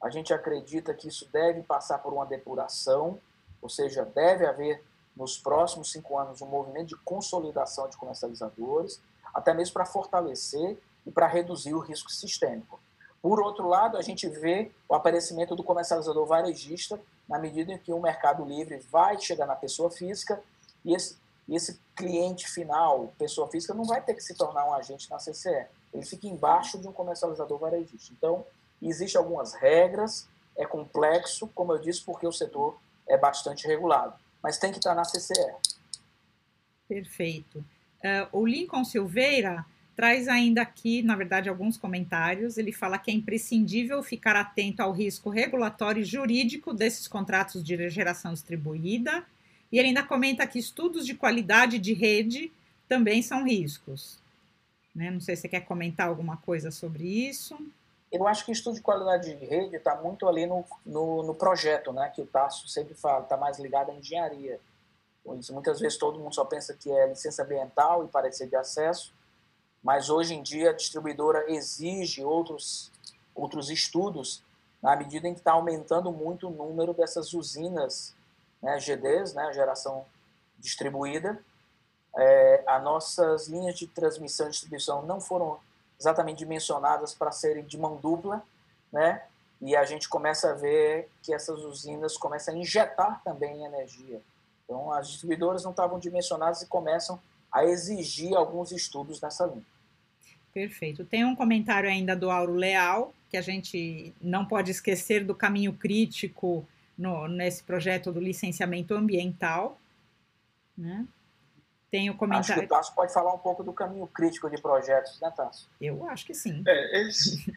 a 0.00 0.10
gente 0.10 0.32
acredita 0.32 0.94
que 0.94 1.08
isso 1.08 1.28
deve 1.32 1.62
passar 1.62 1.98
por 1.98 2.12
uma 2.12 2.24
depuração, 2.24 3.20
ou 3.60 3.68
seja, 3.68 4.04
deve 4.04 4.46
haver 4.46 4.84
nos 5.18 5.36
próximos 5.36 5.92
cinco 5.92 6.16
anos 6.16 6.40
um 6.40 6.46
movimento 6.46 6.88
de 6.88 6.96
consolidação 6.96 7.88
de 7.88 7.96
comercializadores, 7.96 9.00
até 9.34 9.52
mesmo 9.52 9.74
para 9.74 9.84
fortalecer 9.84 10.78
e 11.04 11.10
para 11.10 11.26
reduzir 11.26 11.74
o 11.74 11.80
risco 11.80 12.10
sistêmico. 12.10 12.80
Por 13.20 13.40
outro 13.40 13.68
lado, 13.68 13.96
a 13.96 14.02
gente 14.02 14.28
vê 14.28 14.70
o 14.88 14.94
aparecimento 14.94 15.56
do 15.56 15.64
comercializador 15.64 16.24
varejista 16.24 17.00
na 17.28 17.38
medida 17.38 17.72
em 17.72 17.78
que 17.78 17.92
o 17.92 18.00
mercado 18.00 18.44
livre 18.44 18.78
vai 18.90 19.20
chegar 19.20 19.46
na 19.46 19.56
pessoa 19.56 19.90
física 19.90 20.40
e 20.84 20.94
esse, 20.94 21.18
esse 21.48 21.80
cliente 21.94 22.48
final, 22.48 23.12
pessoa 23.18 23.48
física, 23.48 23.74
não 23.74 23.84
vai 23.84 24.00
ter 24.00 24.14
que 24.14 24.22
se 24.22 24.34
tornar 24.34 24.64
um 24.64 24.72
agente 24.72 25.10
na 25.10 25.18
CCE. 25.18 25.66
Ele 25.92 26.06
fica 26.06 26.28
embaixo 26.28 26.78
de 26.78 26.86
um 26.86 26.92
comercializador 26.92 27.58
varejista. 27.58 28.12
Então, 28.16 28.46
Existem 28.80 29.18
algumas 29.18 29.54
regras, 29.54 30.28
é 30.56 30.64
complexo, 30.64 31.48
como 31.54 31.72
eu 31.72 31.78
disse, 31.78 32.02
porque 32.02 32.26
o 32.26 32.32
setor 32.32 32.78
é 33.08 33.16
bastante 33.16 33.66
regulado, 33.66 34.14
mas 34.42 34.58
tem 34.58 34.70
que 34.70 34.78
estar 34.78 34.94
na 34.94 35.02
CCE. 35.02 35.54
Perfeito. 36.88 37.58
Uh, 37.98 38.40
o 38.40 38.46
Lincoln 38.46 38.84
Silveira 38.84 39.64
traz 39.98 40.28
ainda 40.28 40.62
aqui, 40.62 41.02
na 41.02 41.16
verdade, 41.16 41.48
alguns 41.48 41.76
comentários. 41.76 42.56
Ele 42.56 42.70
fala 42.70 42.98
que 42.98 43.10
é 43.10 43.14
imprescindível 43.14 44.02
ficar 44.02 44.36
atento 44.36 44.80
ao 44.80 44.92
risco 44.92 45.28
regulatório 45.28 46.02
e 46.02 46.04
jurídico 46.04 46.72
desses 46.72 47.08
contratos 47.08 47.64
de 47.64 47.90
geração 47.90 48.32
distribuída. 48.32 49.24
E 49.72 49.78
ele 49.78 49.88
ainda 49.88 50.04
comenta 50.04 50.46
que 50.46 50.58
estudos 50.58 51.04
de 51.04 51.14
qualidade 51.14 51.78
de 51.78 51.92
rede 51.92 52.50
também 52.88 53.22
são 53.22 53.44
riscos. 53.44 54.18
Né? 54.94 55.10
Não 55.10 55.20
sei 55.20 55.36
se 55.36 55.42
você 55.42 55.48
quer 55.48 55.60
comentar 55.60 56.08
alguma 56.08 56.36
coisa 56.36 56.70
sobre 56.70 57.04
isso. 57.04 57.58
Eu 58.10 58.26
acho 58.26 58.44
que 58.44 58.50
o 58.50 58.52
estudo 58.52 58.74
de 58.76 58.80
qualidade 58.80 59.34
de 59.34 59.44
rede 59.44 59.76
está 59.76 59.94
muito 59.96 60.26
ali 60.26 60.46
no, 60.46 60.64
no, 60.84 61.22
no, 61.22 61.34
projeto, 61.34 61.92
né, 61.92 62.08
que 62.08 62.22
o 62.22 62.26
Tasso 62.26 62.66
sempre 62.66 62.94
fala, 62.94 63.22
está 63.22 63.36
mais 63.36 63.58
ligado 63.58 63.90
à 63.90 63.94
engenharia. 63.94 64.58
Isso, 65.38 65.52
muitas 65.52 65.78
vezes 65.78 65.98
todo 65.98 66.18
mundo 66.18 66.34
só 66.34 66.44
pensa 66.44 66.72
que 66.72 66.90
é 66.90 67.06
licença 67.08 67.42
ambiental 67.42 68.04
e 68.04 68.08
parecer 68.08 68.48
de 68.48 68.56
acesso, 68.56 69.12
mas 69.82 70.08
hoje 70.08 70.34
em 70.34 70.42
dia 70.42 70.70
a 70.70 70.72
distribuidora 70.72 71.44
exige 71.52 72.24
outros, 72.24 72.90
outros 73.34 73.68
estudos 73.68 74.42
na 74.82 74.96
medida 74.96 75.28
em 75.28 75.34
que 75.34 75.40
está 75.40 75.52
aumentando 75.52 76.10
muito 76.10 76.48
o 76.48 76.50
número 76.50 76.94
dessas 76.94 77.34
usinas 77.34 78.14
né, 78.62 78.78
GDs, 78.78 79.34
né, 79.34 79.52
geração 79.52 80.06
distribuída. 80.58 81.42
É, 82.16 82.64
as 82.66 82.82
nossas 82.82 83.48
linhas 83.48 83.78
de 83.78 83.86
transmissão 83.86 84.46
e 84.46 84.50
distribuição 84.50 85.02
não 85.02 85.20
foram 85.20 85.58
exatamente 85.98 86.38
dimensionadas 86.38 87.14
para 87.14 87.32
serem 87.32 87.64
de 87.64 87.76
mão 87.76 87.96
dupla, 87.96 88.42
né? 88.92 89.22
E 89.60 89.74
a 89.74 89.84
gente 89.84 90.08
começa 90.08 90.50
a 90.50 90.54
ver 90.54 91.08
que 91.22 91.34
essas 91.34 91.64
usinas 91.64 92.16
começam 92.16 92.54
a 92.54 92.56
injetar 92.58 93.20
também 93.24 93.64
energia. 93.64 94.20
Então, 94.64 94.92
as 94.92 95.08
distribuidoras 95.08 95.64
não 95.64 95.72
estavam 95.72 95.98
dimensionadas 95.98 96.62
e 96.62 96.66
começam 96.66 97.18
a 97.50 97.64
exigir 97.64 98.36
alguns 98.36 98.70
estudos 98.70 99.20
nessa 99.20 99.46
linha. 99.46 99.64
Perfeito. 100.52 101.04
Tem 101.04 101.24
um 101.24 101.34
comentário 101.34 101.88
ainda 101.88 102.14
do 102.14 102.30
Auro 102.30 102.54
Leal, 102.54 103.12
que 103.30 103.36
a 103.36 103.40
gente 103.40 104.14
não 104.20 104.44
pode 104.44 104.70
esquecer 104.70 105.24
do 105.24 105.34
caminho 105.34 105.72
crítico 105.72 106.66
no, 106.96 107.28
nesse 107.28 107.62
projeto 107.62 108.12
do 108.12 108.20
licenciamento 108.20 108.94
ambiental. 108.94 109.78
Né? 110.76 111.06
Tem 111.90 112.10
o 112.10 112.16
comentário. 112.16 112.52
Acho 112.52 112.60
que 112.60 112.66
o 112.66 112.68
Tasso 112.68 112.94
pode 112.94 113.12
falar 113.12 113.32
um 113.32 113.38
pouco 113.38 113.62
do 113.62 113.72
caminho 113.72 114.06
crítico 114.06 114.50
de 114.50 114.60
projetos, 114.60 115.18
né, 115.20 115.32
Tasso? 115.34 115.68
Eu 115.80 116.06
acho 116.08 116.26
que 116.26 116.34
sim. 116.34 116.62
É, 116.66 117.00
ex, 117.00 117.48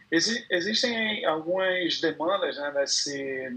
existem 0.50 1.26
algumas 1.26 2.00
demandas 2.00 2.58
né, 2.58 2.72
nesse, 2.76 3.50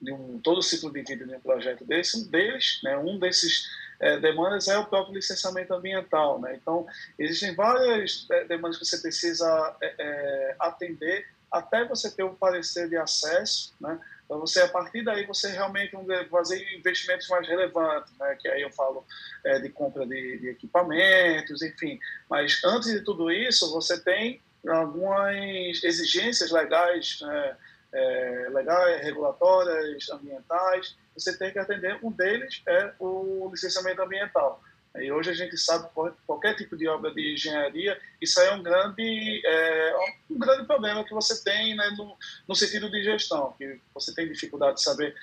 de 0.00 0.12
um, 0.12 0.38
todo 0.38 0.58
o 0.58 0.62
ciclo 0.62 0.92
de 0.92 1.02
vida 1.02 1.26
de 1.26 1.34
um 1.34 1.40
projeto 1.40 1.84
desse. 1.84 2.18
Um 2.18 2.30
deles, 2.30 2.80
né, 2.84 2.96
um 2.96 3.18
desses 3.18 3.68
é, 3.98 4.18
demandas 4.20 4.68
é 4.68 4.78
o 4.78 4.86
próprio 4.86 5.14
licenciamento 5.14 5.74
ambiental. 5.74 6.40
Né? 6.40 6.56
Então, 6.60 6.86
existem 7.18 7.54
várias 7.54 8.26
é, 8.30 8.44
demandas 8.44 8.78
que 8.78 8.84
você 8.84 8.98
precisa 8.98 9.76
é, 9.80 9.94
é, 9.98 10.56
atender 10.60 11.26
até 11.50 11.84
você 11.84 12.10
ter 12.10 12.24
o 12.24 12.30
um 12.30 12.34
parecer 12.34 12.88
de 12.88 12.96
acesso, 12.96 13.72
né? 13.80 13.98
Então, 14.34 14.44
você, 14.44 14.62
a 14.62 14.68
partir 14.68 15.04
daí, 15.04 15.24
você 15.26 15.48
realmente 15.52 15.96
fazer 16.28 16.60
investimentos 16.76 17.28
mais 17.28 17.46
relevantes, 17.46 18.12
né? 18.18 18.36
que 18.40 18.48
aí 18.48 18.62
eu 18.62 18.70
falo 18.72 19.06
é, 19.44 19.60
de 19.60 19.68
compra 19.68 20.04
de, 20.04 20.38
de, 20.38 20.48
equipamentos, 20.48 21.62
enfim. 21.62 22.00
Mas, 22.28 22.60
antes 22.64 22.90
de 22.90 23.00
tudo 23.02 23.30
isso, 23.30 23.72
você 23.72 24.02
tem 24.02 24.42
algumas 24.66 25.84
exigências 25.84 26.50
legais, 26.50 27.20
né? 27.20 27.56
é, 27.92 28.48
legais, 28.52 29.02
regulatórias, 29.02 30.10
ambientais, 30.10 30.96
você 31.16 31.38
tem 31.38 31.52
que 31.52 31.60
atender. 31.60 31.96
Um 32.02 32.10
deles 32.10 32.60
é 32.66 32.92
o 32.98 33.48
licenciamento 33.52 34.02
ambiental. 34.02 34.60
E 35.00 35.10
hoje 35.10 35.30
a 35.30 35.34
gente 35.34 35.56
sabe 35.58 35.88
que 35.88 36.10
qualquer 36.24 36.54
tipo 36.54 36.76
de 36.76 36.86
obra 36.86 37.12
de 37.12 37.32
engenharia, 37.32 38.00
isso 38.20 38.40
é 38.40 38.54
um 38.54 38.62
grande, 38.62 39.42
é, 39.44 39.96
um 40.30 40.38
grande 40.38 40.66
problema 40.66 41.04
que 41.04 41.12
você 41.12 41.42
tem 41.42 41.74
né, 41.74 41.90
no, 41.98 42.16
no 42.46 42.54
sentido 42.54 42.88
de 42.88 43.02
gestão, 43.02 43.54
que 43.58 43.80
você 43.92 44.14
tem 44.14 44.28
dificuldade 44.28 44.76
de 44.76 44.82
saber 44.82 45.16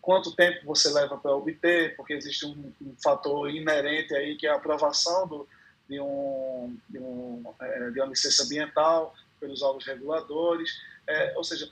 quanto 0.00 0.34
tempo 0.34 0.66
você 0.66 0.90
leva 0.90 1.16
para 1.16 1.36
obter, 1.36 1.94
porque 1.94 2.14
existe 2.14 2.46
um, 2.46 2.72
um, 2.80 2.96
fator 3.02 3.48
inerente 3.48 4.14
aí 4.14 4.36
que 4.36 4.46
é 4.46 4.50
a 4.50 4.56
aprovação 4.56 5.28
do, 5.28 5.48
de, 5.88 6.00
um, 6.00 6.76
de, 6.88 6.98
um, 6.98 7.44
é, 7.60 7.90
de 7.90 8.00
uma 8.00 8.08
licença 8.08 8.42
ambiental 8.42 9.14
pelos 9.38 9.62
órgãos 9.62 9.86
reguladores. 9.86 10.70
É, 11.06 11.34
ou 11.36 11.44
seja, 11.44 11.70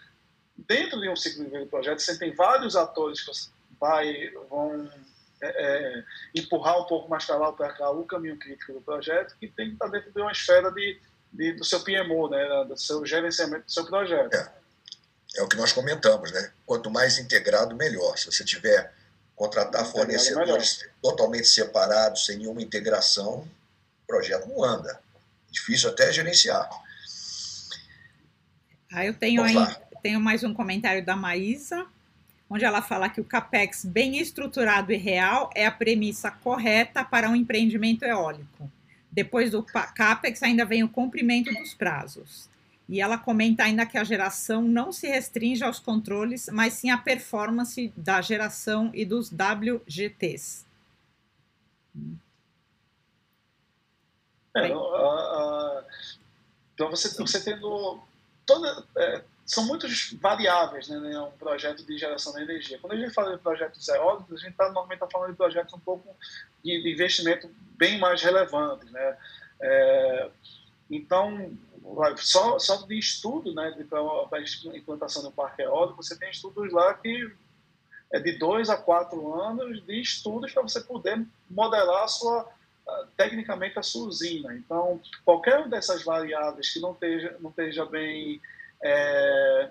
dentro 0.56 1.00
de 1.00 1.08
um 1.08 1.16
ciclo 1.16 1.50
de 1.50 1.66
projeto, 1.66 2.00
você 2.00 2.16
tem 2.16 2.32
vários 2.32 2.76
atores 2.76 3.20
que 3.22 3.32
vai, 3.80 4.30
vão 4.48 4.88
é, 5.42 5.48
é, 5.48 6.04
empurrar 6.34 6.78
um 6.78 6.84
pouco 6.84 7.08
mais 7.08 7.24
para 7.24 7.36
lá 7.36 7.48
ou 7.48 7.54
para 7.54 7.72
cá 7.72 7.90
o 7.90 8.04
caminho 8.04 8.38
crítico 8.38 8.74
do 8.74 8.80
projeto, 8.82 9.34
que 9.40 9.48
tem 9.48 9.68
que 9.68 9.72
estar 9.72 9.88
dentro 9.88 10.12
de 10.12 10.20
uma 10.20 10.32
esfera 10.32 10.70
de, 10.70 11.00
de 11.32 11.52
do 11.54 11.64
seu 11.64 11.80
PMO, 11.80 12.28
né, 12.28 12.64
do 12.68 12.76
seu 12.76 13.04
gerenciamento 13.06 13.64
do 13.64 13.72
seu 13.72 13.86
projeto. 13.86 14.34
É. 14.34 14.52
é 15.36 15.42
o 15.42 15.48
que 15.48 15.56
nós 15.56 15.72
comentamos, 15.72 16.30
né? 16.30 16.52
Quanto 16.66 16.90
mais 16.90 17.18
integrado, 17.18 17.74
melhor. 17.74 18.18
Se 18.18 18.26
você 18.26 18.44
tiver 18.44 18.92
contratar 19.34 19.86
fornecedores 19.86 20.84
totalmente 21.00 21.48
separados, 21.48 22.26
sem 22.26 22.36
nenhuma 22.36 22.60
integração, 22.60 23.48
o 24.02 24.06
projeto 24.06 24.46
não 24.46 24.62
anda. 24.62 25.00
Difícil 25.50 25.88
até 25.88 26.12
gerenciar. 26.12 26.68
Ah, 28.92 29.06
eu 29.06 29.14
tenho 29.14 29.42
aí, 29.42 29.56
tenho 30.02 30.20
mais 30.20 30.44
um 30.44 30.52
comentário 30.52 31.02
da 31.02 31.16
Maísa 31.16 31.86
onde 32.50 32.64
ela 32.64 32.82
fala 32.82 33.08
que 33.08 33.20
o 33.20 33.24
CAPEX 33.24 33.84
bem 33.84 34.18
estruturado 34.18 34.92
e 34.92 34.96
real 34.96 35.48
é 35.54 35.64
a 35.64 35.70
premissa 35.70 36.32
correta 36.32 37.04
para 37.04 37.30
um 37.30 37.36
empreendimento 37.36 38.02
eólico. 38.02 38.68
Depois 39.10 39.52
do 39.52 39.62
CAPEX 39.62 40.42
ainda 40.42 40.64
vem 40.64 40.82
o 40.82 40.88
cumprimento 40.88 41.54
dos 41.54 41.72
prazos. 41.72 42.50
E 42.88 43.00
ela 43.00 43.16
comenta 43.16 43.62
ainda 43.62 43.86
que 43.86 43.96
a 43.96 44.02
geração 44.02 44.62
não 44.62 44.92
se 44.92 45.06
restringe 45.06 45.62
aos 45.62 45.78
controles, 45.78 46.48
mas 46.52 46.72
sim 46.72 46.90
à 46.90 46.98
performance 46.98 47.92
da 47.96 48.20
geração 48.20 48.90
e 48.92 49.04
dos 49.04 49.30
WGTs. 49.30 50.66
É, 54.56 54.66
então 56.74 56.90
você, 56.90 57.16
você 57.16 57.40
tendo 57.44 58.00
toda, 58.44 58.84
é, 58.96 59.22
são 59.50 59.66
muitas 59.66 60.12
variáveis 60.12 60.88
né, 60.88 61.10
em 61.10 61.18
um 61.18 61.32
projeto 61.32 61.84
de 61.84 61.98
geração 61.98 62.32
de 62.34 62.42
energia. 62.42 62.78
Quando 62.78 62.92
a 62.92 62.96
gente 62.96 63.12
fala 63.12 63.36
de 63.36 63.42
projetos 63.42 63.88
eólicos, 63.88 64.40
a 64.40 64.44
gente 64.46 64.54
tá, 64.54 64.66
normalmente 64.66 64.94
está 64.94 65.08
falando 65.10 65.32
de 65.32 65.36
projetos 65.36 65.74
um 65.74 65.80
pouco 65.80 66.16
de, 66.62 66.80
de 66.80 66.92
investimento 66.92 67.50
bem 67.76 67.98
mais 67.98 68.22
relevantes. 68.22 68.88
Né? 68.92 69.18
É, 69.60 70.30
então, 70.88 71.52
só, 72.18 72.60
só 72.60 72.86
de 72.86 72.96
estudo 72.96 73.52
né, 73.52 73.74
para 73.90 73.98
a 74.38 74.76
implantação 74.76 75.24
do 75.24 75.32
parque 75.32 75.62
eólico, 75.62 76.00
você 76.00 76.16
tem 76.16 76.30
estudos 76.30 76.72
lá 76.72 76.94
que 76.94 77.28
é 78.12 78.20
de 78.20 78.38
dois 78.38 78.70
a 78.70 78.76
quatro 78.76 79.34
anos 79.34 79.84
de 79.84 80.00
estudos 80.00 80.52
para 80.52 80.62
você 80.62 80.80
poder 80.80 81.26
modelar 81.50 82.04
a 82.04 82.08
sua 82.08 82.48
tecnicamente 83.16 83.78
a 83.78 83.82
sua 83.82 84.06
usina. 84.06 84.54
Então, 84.54 85.00
qualquer 85.24 85.68
dessas 85.68 86.04
variáveis 86.04 86.72
que 86.72 86.80
não 86.80 86.92
esteja, 86.92 87.36
não 87.40 87.50
esteja 87.50 87.84
bem 87.84 88.40
é, 88.82 89.70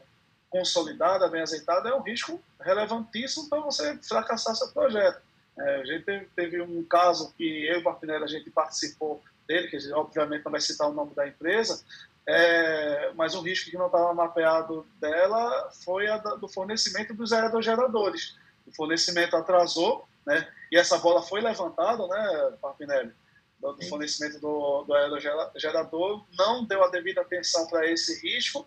consolidada, 0.49 1.27
bem 1.29 1.41
azeitada, 1.41 1.89
é 1.89 1.95
um 1.95 2.01
risco 2.01 2.41
relevantíssimo 2.59 3.49
para 3.49 3.59
você 3.59 3.97
fracassar 3.97 4.55
seu 4.55 4.69
projeto. 4.69 5.21
É, 5.57 5.75
a 5.75 5.85
gente 5.85 6.05
teve, 6.05 6.25
teve, 6.35 6.61
um 6.61 6.83
caso 6.83 7.33
que 7.37 7.65
eu 7.67 7.79
e 7.79 7.81
o 7.81 7.83
Martinelli, 7.83 8.23
a 8.23 8.27
gente 8.27 8.49
participou 8.49 9.21
dele, 9.47 9.67
que 9.67 9.77
obviamente 9.93 10.45
não 10.45 10.51
vai 10.51 10.61
citar 10.61 10.89
o 10.89 10.93
nome 10.93 11.13
da 11.13 11.27
empresa, 11.27 11.83
é, 12.25 13.11
mas 13.15 13.33
um 13.35 13.41
risco 13.41 13.69
que 13.69 13.77
não 13.77 13.87
estava 13.87 14.13
mapeado 14.13 14.85
dela 14.99 15.71
foi 15.83 16.07
a 16.07 16.17
do 16.17 16.47
fornecimento 16.47 17.13
dos 17.13 17.33
aerogeradores. 17.33 18.37
O 18.67 18.71
fornecimento 18.71 19.35
atrasou, 19.35 20.07
né, 20.25 20.47
e 20.71 20.77
essa 20.77 20.97
bola 20.99 21.23
foi 21.23 21.41
levantada, 21.41 22.07
né, 22.07 22.53
Martinelli, 22.61 23.11
do, 23.59 23.73
do 23.73 23.85
fornecimento 23.87 24.39
do, 24.39 24.83
do 24.83 24.93
aerogerador, 24.93 26.23
não 26.37 26.63
deu 26.63 26.83
a 26.83 26.89
devida 26.89 27.21
atenção 27.21 27.67
para 27.67 27.89
esse 27.89 28.21
risco, 28.21 28.65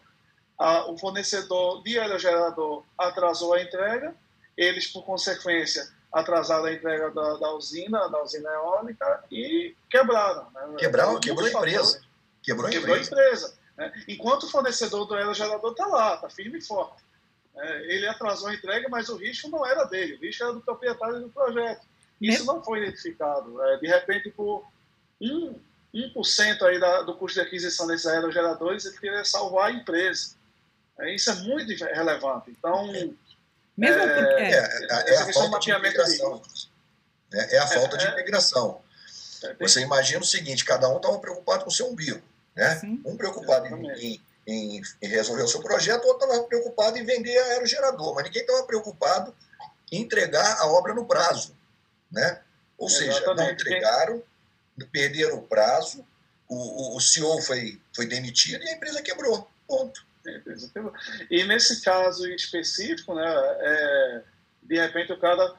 a, 0.63 0.89
o 0.89 0.97
fornecedor 0.97 1.83
de 1.83 1.99
aerogerador 1.99 2.85
atrasou 2.97 3.55
a 3.55 3.61
entrega, 3.61 4.15
eles, 4.57 4.87
por 4.87 5.05
consequência, 5.05 5.91
atrasaram 6.13 6.67
a 6.67 6.73
entrega 6.73 7.11
da, 7.11 7.37
da 7.39 7.53
usina, 7.55 8.09
da 8.09 8.23
usina 8.23 8.49
eólica 8.49 9.25
e 9.29 9.75
quebraram. 9.91 10.47
Né? 10.53 10.77
Quebraram, 10.79 11.19
quebrou 11.19 11.47
a 11.47 11.51
empresa. 11.51 12.01
Quebrou, 12.41 12.71
quebrou 12.71 12.95
a 12.95 13.01
empresa. 13.01 13.59
Né? 13.77 13.93
Enquanto 14.07 14.45
o 14.45 14.51
fornecedor 14.51 15.05
do 15.05 15.15
aerogerador 15.15 15.73
está 15.73 15.87
lá, 15.87 16.15
está 16.15 16.31
firme 16.31 16.59
e 16.59 16.63
forte. 16.63 17.03
É, 17.57 17.95
ele 17.95 18.07
atrasou 18.07 18.49
a 18.49 18.55
entrega, 18.55 18.89
mas 18.89 19.09
o 19.09 19.17
risco 19.17 19.49
não 19.49 19.67
era 19.67 19.85
dele, 19.85 20.15
o 20.15 20.21
risco 20.21 20.45
era 20.45 20.53
do 20.53 20.61
proprietário 20.61 21.21
do 21.21 21.29
projeto. 21.29 21.85
Isso 22.21 22.45
não 22.45 22.63
foi 22.63 22.83
identificado. 22.83 23.61
É, 23.65 23.79
de 23.79 23.89
repente, 23.89 24.31
por 24.31 24.65
um, 25.21 25.59
1% 25.93 26.63
aí 26.63 26.79
da, 26.79 27.03
do 27.03 27.17
custo 27.17 27.41
de 27.41 27.47
aquisição 27.47 27.89
desses 27.89 28.07
aerogeradores, 28.07 28.85
ele 28.85 28.99
queria 28.99 29.25
salvar 29.25 29.71
a 29.71 29.73
empresa. 29.73 30.41
É, 31.01 31.15
isso 31.15 31.31
é 31.31 31.35
muito 31.35 31.85
relevante. 31.85 32.51
Então, 32.51 32.87
mesmo 33.77 34.03
é, 34.03 34.15
porque 34.15 34.43
é, 34.43 34.51
é, 34.51 35.15
é 35.15 35.19
a 35.19 35.33
falta 35.33 35.59
de 35.59 35.71
integração. 35.71 36.43
É, 37.33 37.57
é 37.57 37.59
a 37.59 37.67
falta 37.67 37.97
de 37.97 38.07
integração. 38.07 38.83
Você 39.61 39.81
imagina 39.81 40.21
o 40.21 40.27
seguinte: 40.27 40.65
cada 40.65 40.89
um 40.89 40.97
estava 40.97 41.19
preocupado 41.19 41.65
com 41.65 41.71
o 41.71 41.73
seu 41.73 41.89
umbigo. 41.89 42.23
Né? 42.55 42.81
Um 43.05 43.17
preocupado 43.17 43.67
em, 43.67 44.21
em, 44.47 44.83
em, 45.01 45.09
resolver 45.09 45.43
o 45.43 45.49
seu 45.49 45.63
projeto, 45.63 46.05
o 46.05 46.09
outro 46.09 46.27
estava 46.27 46.47
preocupado 46.47 46.99
em 46.99 47.05
vender 47.05 47.37
aerogerador, 47.39 48.15
mas 48.15 48.25
ninguém 48.25 48.43
estava 48.43 48.65
preocupado 48.65 49.35
em 49.91 50.03
entregar 50.03 50.59
a 50.61 50.67
obra 50.67 50.93
no 50.93 51.07
prazo. 51.07 51.57
Né? 52.11 52.41
Ou 52.77 52.91
seja, 52.91 53.35
não 53.35 53.51
entregaram, 53.51 54.23
perderam 54.91 55.39
o 55.39 55.43
prazo, 55.43 56.05
o, 56.49 56.57
o, 56.57 56.97
o 56.97 57.01
CEO 57.01 57.41
foi, 57.41 57.81
foi 57.95 58.07
demitido 58.07 58.63
e 58.63 58.69
a 58.69 58.73
empresa 58.73 59.01
quebrou. 59.01 59.49
Ponto. 59.67 60.05
E 61.31 61.45
nesse 61.45 61.83
caso 61.83 62.27
específico, 62.29 63.15
né, 63.15 63.25
é, 63.27 64.23
de 64.63 64.81
repente 64.81 65.13
o 65.13 65.19
cara, 65.19 65.55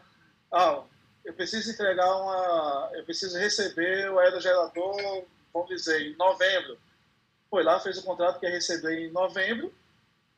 ah, 0.51 0.83
eu 1.25 1.33
preciso 1.33 1.71
entregar 1.71 2.15
uma, 2.15 2.91
eu 2.93 3.03
preciso 3.03 3.37
receber 3.37 4.09
o 4.09 4.19
aerogerador, 4.19 5.25
vamos 5.53 5.69
dizer, 5.69 6.01
em 6.01 6.15
novembro. 6.15 6.77
Foi 7.49 7.63
lá, 7.63 7.79
fez 7.79 7.97
o 7.97 8.03
contrato 8.03 8.39
que 8.39 8.45
ia 8.45 8.51
receber 8.51 8.99
em 8.99 9.11
novembro, 9.11 9.73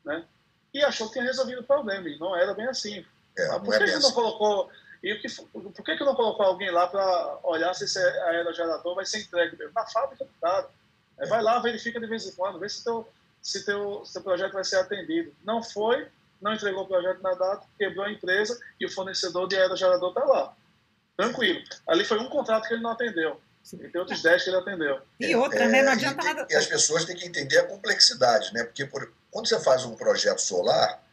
né, 0.04 0.26
e 0.74 0.84
achou 0.84 1.08
que 1.08 1.14
tinha 1.14 1.26
resolvido 1.26 1.62
o 1.62 1.66
problema, 1.66 2.10
e 2.10 2.20
não 2.20 2.36
era 2.36 2.54
bem 2.54 2.68
assim. 2.68 3.06
É, 3.38 3.48
ah, 3.52 3.60
por 3.60 3.78
que, 3.78 3.84
é 3.84 3.86
que 3.86 3.92
não 3.94 4.00
assim. 4.00 4.14
colocou, 4.14 4.70
e 5.04 5.16
que, 5.16 5.28
por 5.30 5.84
que, 5.84 5.98
que 5.98 6.04
não 6.04 6.16
colocou 6.16 6.46
alguém 6.46 6.72
lá 6.72 6.88
para 6.88 7.40
olhar 7.44 7.74
se 7.74 7.86
esse 7.86 8.00
aerogerador 8.00 8.96
vai 8.96 9.06
ser 9.06 9.20
entregue 9.20 9.58
Na 9.74 9.86
fábrica 9.86 10.26
do 10.26 10.32
cara. 10.42 10.68
Vai 11.30 11.42
lá, 11.42 11.60
verifica 11.60 12.00
de 12.00 12.08
vez 12.08 12.26
em 12.26 12.36
quando, 12.36 12.60
vê 12.60 12.68
se 12.68 12.84
teu 12.84 13.08
se 13.46 13.64
teu, 13.64 14.04
seu 14.04 14.24
projeto 14.24 14.54
vai 14.54 14.64
ser 14.64 14.78
atendido. 14.78 15.32
Não 15.44 15.62
foi, 15.62 16.08
não 16.42 16.56
entregou 16.56 16.82
o 16.82 16.88
projeto 16.88 17.22
na 17.22 17.36
data, 17.36 17.64
quebrou 17.78 18.04
a 18.04 18.12
empresa 18.12 18.60
e 18.80 18.88
o 18.88 18.92
fornecedor 18.92 19.48
de 19.48 19.56
aerogerador 19.56 20.10
está 20.10 20.24
lá. 20.26 20.56
Tranquilo. 21.16 21.62
Ali 21.88 22.04
foi 22.04 22.18
um 22.18 22.28
contrato 22.28 22.68
que 22.68 22.74
ele 22.74 22.82
não 22.82 22.90
atendeu. 22.90 23.40
E 23.72 23.88
tem 23.88 24.02
outros 24.02 24.24
10 24.24 24.44
que 24.44 24.50
ele 24.50 24.58
atendeu. 24.58 25.00
E 25.20 25.36
outra, 25.36 25.64
é, 25.64 25.68
né? 25.68 25.84
Não 25.84 25.92
adianta 25.92 26.24
e, 26.24 26.26
nada. 26.26 26.48
E 26.50 26.56
as 26.56 26.66
pessoas 26.66 27.06
têm 27.06 27.16
que 27.16 27.28
entender 27.28 27.60
a 27.60 27.68
complexidade, 27.68 28.52
né? 28.52 28.64
Porque 28.64 28.84
por, 28.84 29.14
quando 29.30 29.48
você 29.48 29.60
faz 29.60 29.86
um 29.86 29.96
projeto 29.96 30.40
solar, 30.40 31.04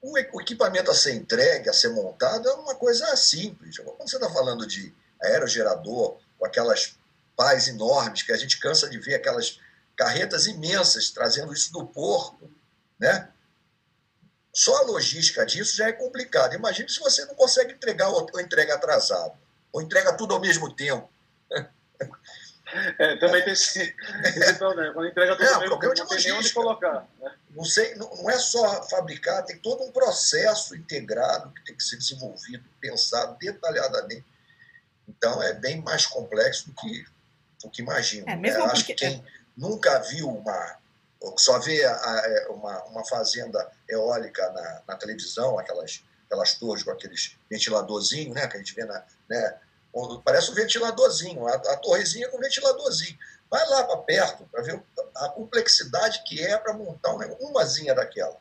o 0.00 0.16
equipamento 0.18 0.90
a 0.90 0.94
ser 0.94 1.14
entregue, 1.14 1.68
a 1.68 1.74
ser 1.74 1.90
montado, 1.90 2.48
é 2.48 2.52
uma 2.54 2.76
coisa 2.76 3.14
simples. 3.14 3.76
Quando 3.78 4.08
você 4.08 4.16
está 4.16 4.30
falando 4.30 4.66
de 4.66 4.90
aerogerador, 5.20 6.16
com 6.38 6.46
aquelas 6.46 6.96
pás 7.36 7.68
enormes, 7.68 8.22
que 8.22 8.32
a 8.32 8.38
gente 8.38 8.58
cansa 8.58 8.88
de 8.88 8.98
ver 8.98 9.16
aquelas 9.16 9.60
carretas 9.98 10.46
imensas 10.46 11.10
trazendo 11.10 11.52
isso 11.52 11.72
do 11.72 11.84
porto, 11.84 12.48
né? 12.98 13.28
Só 14.54 14.76
a 14.78 14.82
logística 14.86 15.44
disso 15.44 15.76
já 15.76 15.88
é 15.88 15.92
complicado. 15.92 16.54
Imagine 16.54 16.88
se 16.88 17.00
você 17.00 17.24
não 17.26 17.34
consegue 17.34 17.72
entregar 17.74 18.08
ou 18.08 18.26
entrega 18.40 18.74
atrasado, 18.74 19.36
ou 19.72 19.82
entrega 19.82 20.12
tudo 20.16 20.34
ao 20.34 20.40
mesmo 20.40 20.72
tempo. 20.74 21.10
É, 22.98 23.16
também 23.16 23.42
tem 23.42 23.52
esse, 23.54 23.94
esse 24.36 24.54
problema. 24.54 24.92
Quando 24.92 25.08
entrega 25.08 25.32
tudo 25.36 25.46
É, 25.46 25.52
mesmo, 25.54 25.66
problema 25.68 25.94
de 25.94 26.00
não 26.02 26.08
tem 26.08 26.32
onde 26.32 26.52
colocar. 26.52 27.08
Né? 27.20 27.34
Não, 27.50 27.64
sei, 27.64 27.94
não, 27.94 28.14
não 28.16 28.30
é 28.30 28.38
só 28.38 28.82
fabricar, 28.88 29.44
tem 29.44 29.58
todo 29.58 29.82
um 29.84 29.90
processo 29.90 30.76
integrado 30.76 31.50
que 31.52 31.64
tem 31.64 31.74
que 31.76 31.82
ser 31.82 31.96
desenvolvido, 31.96 32.64
pensado 32.80 33.36
detalhadamente. 33.38 34.24
Então 35.08 35.42
é 35.42 35.54
bem 35.54 35.80
mais 35.82 36.04
complexo 36.06 36.68
do 36.68 36.74
que, 36.74 37.06
do 37.64 37.70
que 37.70 37.80
imagino. 37.80 38.28
É, 38.28 38.36
mesmo 38.36 38.58
né? 38.60 38.66
Acho 38.66 38.84
porque- 38.84 38.94
que 38.94 39.06
quem 39.10 39.24
nunca 39.58 39.98
viu 40.00 40.28
uma. 40.28 40.76
só 41.36 41.58
vê 41.58 41.84
a- 41.84 41.92
a- 41.94 42.22
é, 42.26 42.46
uma, 42.48 42.82
uma 42.84 43.04
fazenda 43.04 43.70
eólica 43.88 44.48
na, 44.52 44.82
na 44.86 44.96
televisão, 44.96 45.58
aquelas, 45.58 46.04
aquelas 46.26 46.54
torres 46.54 46.84
com 46.84 46.92
aqueles 46.92 47.36
ventiladorzinhos, 47.50 48.34
né? 48.34 48.46
Que 48.46 48.56
a 48.56 48.58
gente 48.60 48.74
vê 48.74 48.84
na. 48.84 49.04
Né? 49.28 49.58
Parece 50.24 50.50
um 50.50 50.54
ventiladorzinho, 50.54 51.46
a, 51.48 51.54
a 51.54 51.76
torrezinha 51.76 52.28
com 52.28 52.38
ventiladorzinho. 52.38 53.18
Vai 53.50 53.66
lá 53.68 53.82
para 53.84 53.96
perto 53.96 54.44
para 54.52 54.62
ver 54.62 54.80
a 55.16 55.28
complexidade 55.30 56.22
que 56.24 56.40
é 56.44 56.56
para 56.56 56.72
montar 56.74 57.14
um 57.14 57.18
negócio, 57.18 57.46
umazinha 57.46 57.94
daquela. 57.94 58.36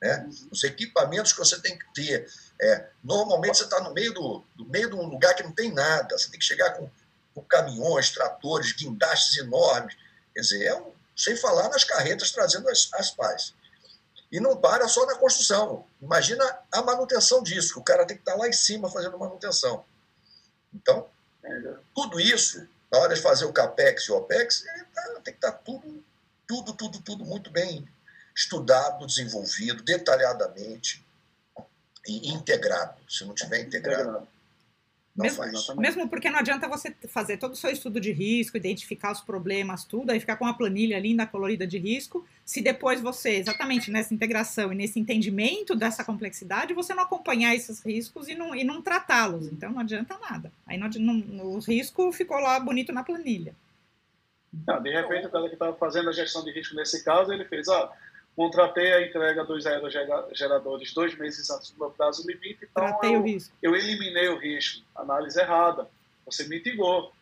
Né? 0.00 0.30
Os 0.52 0.62
equipamentos 0.62 1.32
que 1.32 1.38
você 1.38 1.60
tem 1.60 1.76
que 1.76 1.84
ter. 1.94 2.30
É, 2.60 2.86
normalmente 3.02 3.56
você 3.58 3.64
está 3.64 3.80
no 3.80 3.92
meio 3.92 4.12
do, 4.14 4.44
do 4.54 4.64
meio 4.66 4.88
de 4.88 4.94
um 4.94 5.02
lugar 5.06 5.34
que 5.34 5.42
não 5.42 5.52
tem 5.52 5.72
nada. 5.72 6.16
Você 6.16 6.30
tem 6.30 6.38
que 6.38 6.44
chegar 6.44 6.70
com, 6.74 6.88
com 7.34 7.42
caminhões, 7.42 8.10
tratores, 8.10 8.72
guindastes 8.72 9.38
enormes. 9.38 9.96
Quer 10.40 10.44
dizer, 10.44 10.64
é 10.64 10.74
um, 10.74 10.90
sem 11.14 11.36
falar 11.36 11.68
nas 11.68 11.84
carretas 11.84 12.32
trazendo 12.32 12.66
as, 12.70 12.88
as 12.94 13.10
pás. 13.10 13.54
E 14.32 14.40
não 14.40 14.56
para 14.56 14.88
só 14.88 15.04
na 15.04 15.16
construção. 15.16 15.84
Imagina 16.00 16.42
a 16.72 16.80
manutenção 16.80 17.42
disso, 17.42 17.74
que 17.74 17.80
o 17.80 17.84
cara 17.84 18.06
tem 18.06 18.16
que 18.16 18.22
estar 18.22 18.36
lá 18.36 18.48
em 18.48 18.52
cima 18.52 18.90
fazendo 18.90 19.18
manutenção. 19.18 19.84
Então, 20.72 21.06
tudo 21.94 22.18
isso, 22.18 22.66
na 22.90 23.00
hora 23.00 23.14
de 23.14 23.20
fazer 23.20 23.44
o 23.44 23.52
CAPEX 23.52 24.04
e 24.04 24.12
o 24.12 24.16
OPEX, 24.16 24.64
tá- 24.94 25.20
tem 25.22 25.34
que 25.34 25.46
estar 25.46 25.52
tudo, 25.52 26.02
tudo, 26.48 26.72
tudo, 26.72 27.00
tudo 27.02 27.24
muito 27.24 27.50
bem 27.50 27.86
estudado, 28.34 29.06
desenvolvido, 29.06 29.82
detalhadamente 29.82 31.04
e 32.06 32.32
integrado. 32.32 32.98
Se 33.10 33.26
não 33.26 33.34
tiver 33.34 33.60
integrado. 33.60 34.26
Não 35.16 35.24
Mesmo- 35.24 35.42
faz. 35.42 35.76
Mesmo 35.76 36.08
porque 36.08 36.30
não 36.30 36.38
adianta 36.38 36.68
você 36.68 36.94
fazer 37.08 37.36
todo 37.36 37.52
o 37.52 37.56
seu 37.56 37.70
estudo 37.70 38.00
de 38.00 38.12
risco, 38.12 38.56
identificar 38.56 39.12
os 39.12 39.20
problemas, 39.20 39.84
tudo, 39.84 40.10
aí 40.10 40.20
ficar 40.20 40.36
com 40.36 40.44
uma 40.44 40.56
planilha 40.56 40.98
linda, 40.98 41.26
colorida 41.26 41.66
de 41.66 41.78
risco, 41.78 42.24
se 42.44 42.60
depois 42.60 43.00
você, 43.00 43.30
exatamente 43.30 43.90
nessa 43.90 44.14
integração 44.14 44.72
e 44.72 44.76
nesse 44.76 45.00
entendimento 45.00 45.74
dessa 45.74 46.04
complexidade, 46.04 46.74
você 46.74 46.94
não 46.94 47.02
acompanhar 47.02 47.54
esses 47.54 47.84
riscos 47.84 48.28
e 48.28 48.34
não, 48.34 48.54
e 48.54 48.62
não 48.62 48.80
tratá-los. 48.80 49.48
Então 49.48 49.72
não 49.72 49.80
adianta 49.80 50.16
nada. 50.18 50.52
Aí 50.66 50.78
não, 50.78 50.88
não, 50.88 51.46
o 51.54 51.58
risco 51.58 52.10
ficou 52.12 52.38
lá 52.38 52.58
bonito 52.60 52.92
na 52.92 53.02
planilha. 53.02 53.54
Não, 54.66 54.82
de 54.82 54.90
repente, 54.90 55.26
o 55.26 55.30
cara 55.30 55.46
que 55.48 55.54
estava 55.54 55.76
fazendo 55.76 56.08
a 56.08 56.12
gestão 56.12 56.44
de 56.44 56.50
risco 56.50 56.74
nesse 56.74 57.04
caso, 57.04 57.32
ele 57.32 57.44
fez, 57.44 57.68
ah, 57.68 57.90
contratei 58.40 58.90
a 58.94 59.06
entrega 59.06 59.44
dos 59.44 59.66
aerogeradores 59.66 60.94
dois 60.94 61.14
meses 61.18 61.50
antes 61.50 61.72
do 61.72 61.78
meu 61.78 61.90
prazo 61.90 62.26
limite, 62.26 62.66
então 62.70 62.98
eu, 63.02 63.22
risco. 63.22 63.54
eu 63.60 63.76
eliminei 63.76 64.30
o 64.30 64.38
risco. 64.38 64.82
Análise 64.96 65.38
errada. 65.38 65.86
Você 66.24 66.44
mitigou. 66.48 67.12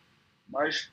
Mas, 0.47 0.89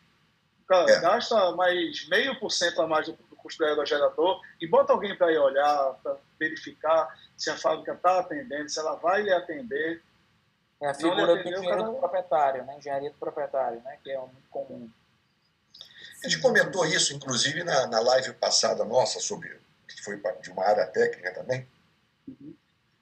cara, 0.66 0.90
É. 0.90 1.00
gasta 1.00 1.52
mais 1.52 2.08
meio 2.08 2.40
por 2.40 2.50
cento 2.50 2.82
a 2.82 2.88
mais 2.88 3.06
do, 3.06 3.12
do 3.12 3.36
custo 3.36 3.62
do 3.62 3.68
aerogerador 3.68 4.40
e 4.60 4.66
bota 4.66 4.92
alguém 4.92 5.16
para 5.16 5.30
ir 5.30 5.38
olhar, 5.38 5.94
para 6.02 6.16
verificar 6.40 7.08
se 7.36 7.48
a 7.48 7.56
fábrica 7.56 7.92
está 7.92 8.18
atendendo, 8.18 8.68
se 8.68 8.80
ela 8.80 8.96
vai 8.96 9.22
lhe 9.22 9.32
atender. 9.32 10.02
É 10.80 10.86
a 10.86 10.92
Não 10.92 10.94
figura 10.96 11.20
lhe 11.20 11.26
do 11.26 11.32
atendeu, 11.34 11.58
engenheiro 11.60 11.78
cada 11.78 11.90
do 11.92 11.98
proprietário, 11.98 12.64
né? 12.64 12.76
Engenharia 12.78 13.10
do 13.10 13.16
proprietário, 13.16 13.80
né? 13.84 13.96
Que 14.02 14.10
é 14.10 14.18
muito 14.18 14.48
comum. 14.50 14.90
A 16.24 16.28
gente 16.28 16.42
comentou 16.42 16.84
isso, 16.84 17.14
inclusive, 17.14 17.62
na, 17.62 17.86
na 17.86 18.00
live 18.00 18.32
passada 18.32 18.84
nossa, 18.84 19.20
sobre 19.20 19.56
que 19.86 20.02
foi 20.02 20.20
de 20.42 20.50
uma 20.50 20.64
área 20.64 20.86
técnica 20.86 21.32
também, 21.32 21.66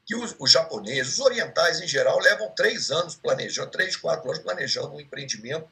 que 0.06 0.14
os, 0.14 0.34
os 0.38 0.50
japoneses, 0.50 1.14
os 1.14 1.20
orientais 1.20 1.80
em 1.80 1.86
geral, 1.86 2.18
levam 2.18 2.50
três 2.50 2.90
anos 2.90 3.16
planejando, 3.16 3.70
três, 3.70 3.96
quatro 3.96 4.30
anos 4.30 4.42
planejando 4.42 4.94
um 4.94 5.00
empreendimento 5.00 5.66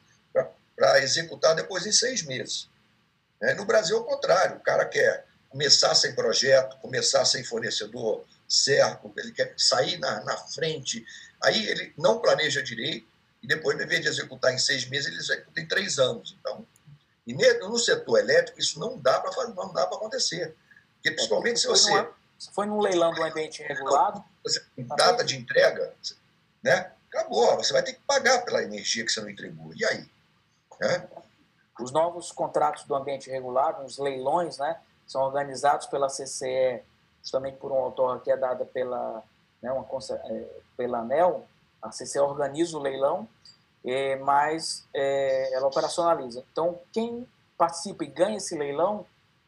para 0.75 0.99
executar 1.03 1.55
depois 1.55 1.85
em 1.85 1.91
seis 1.91 2.23
meses. 2.23 2.67
Né? 3.39 3.53
No 3.53 3.65
Brasil, 3.65 3.97
é 3.97 3.99
o 3.99 4.03
contrário. 4.03 4.57
O 4.57 4.61
cara 4.61 4.85
quer 4.85 5.25
começar 5.49 5.93
sem 5.93 6.15
projeto, 6.15 6.77
começar 6.79 7.23
sem 7.25 7.43
fornecedor 7.43 8.25
certo, 8.47 9.11
ele 9.17 9.31
quer 9.31 9.53
sair 9.57 9.97
na, 9.99 10.23
na 10.23 10.37
frente. 10.37 11.05
Aí 11.41 11.67
ele 11.67 11.93
não 11.97 12.19
planeja 12.19 12.61
direito 12.61 13.07
e 13.41 13.47
depois, 13.47 13.77
ao 13.77 13.83
invés 13.83 14.01
de 14.01 14.07
executar 14.07 14.53
em 14.53 14.57
seis 14.57 14.87
meses, 14.87 15.07
ele 15.07 15.17
executa 15.17 15.59
em 15.59 15.67
três 15.67 15.99
anos. 15.99 16.35
Então, 16.39 16.65
e 17.25 17.33
no 17.33 17.77
setor 17.77 18.19
elétrico, 18.19 18.59
isso 18.59 18.79
não 18.79 18.97
dá 18.97 19.19
para 19.19 19.31
fazer, 19.31 19.53
não 19.53 19.73
dá 19.73 19.85
para 19.85 19.97
acontecer. 19.97 20.55
Porque 21.03 21.11
principalmente 21.11 21.59
se 21.59 21.67
você, 21.67 22.09
Se 22.39 22.49
foi 22.51 22.65
num 22.65 22.79
leilão 22.79 23.13
do 23.13 23.21
ambiente 23.21 23.61
regulado, 23.61 24.23
você 24.41 24.63
tem 24.73 24.85
data 24.85 25.23
de 25.23 25.37
entrega, 25.37 25.93
né? 26.63 26.93
Acabou, 27.09 27.57
você 27.57 27.73
vai 27.73 27.83
ter 27.83 27.93
que 27.93 27.99
pagar 28.07 28.43
pela 28.45 28.63
energia 28.63 29.05
que 29.05 29.11
você 29.11 29.19
não 29.19 29.29
entregou. 29.29 29.73
E 29.75 29.85
aí? 29.85 30.09
Né? 30.79 31.07
os 31.79 31.91
novos 31.91 32.31
contratos 32.31 32.83
do 32.83 32.95
ambiente 32.95 33.29
regulado, 33.29 33.83
os 33.83 33.97
leilões, 33.97 34.57
né? 34.57 34.79
São 35.07 35.21
organizados 35.23 35.87
pela 35.87 36.07
CCE, 36.07 36.81
justamente 37.21 37.57
por 37.57 37.71
uma 37.71 37.85
outorga 37.85 38.21
que 38.23 38.31
é 38.31 38.37
dada 38.37 38.65
pela, 38.65 39.23
né, 39.61 39.71
uma, 39.71 39.85
é, 40.25 40.47
pela 40.77 40.99
ANEL. 40.99 41.45
A 41.81 41.89
CCE 41.89 42.19
organiza 42.19 42.77
o 42.77 42.81
leilão, 42.81 43.27
é, 43.83 44.15
mas 44.17 44.85
é, 44.93 45.53
ela 45.53 45.67
operacionaliza. 45.67 46.43
Então, 46.51 46.79
quem 46.91 47.27
participa 47.57 48.03
e 48.03 48.07
ganha 48.07 48.37
esse 48.37 48.55
leilão, 48.55 49.05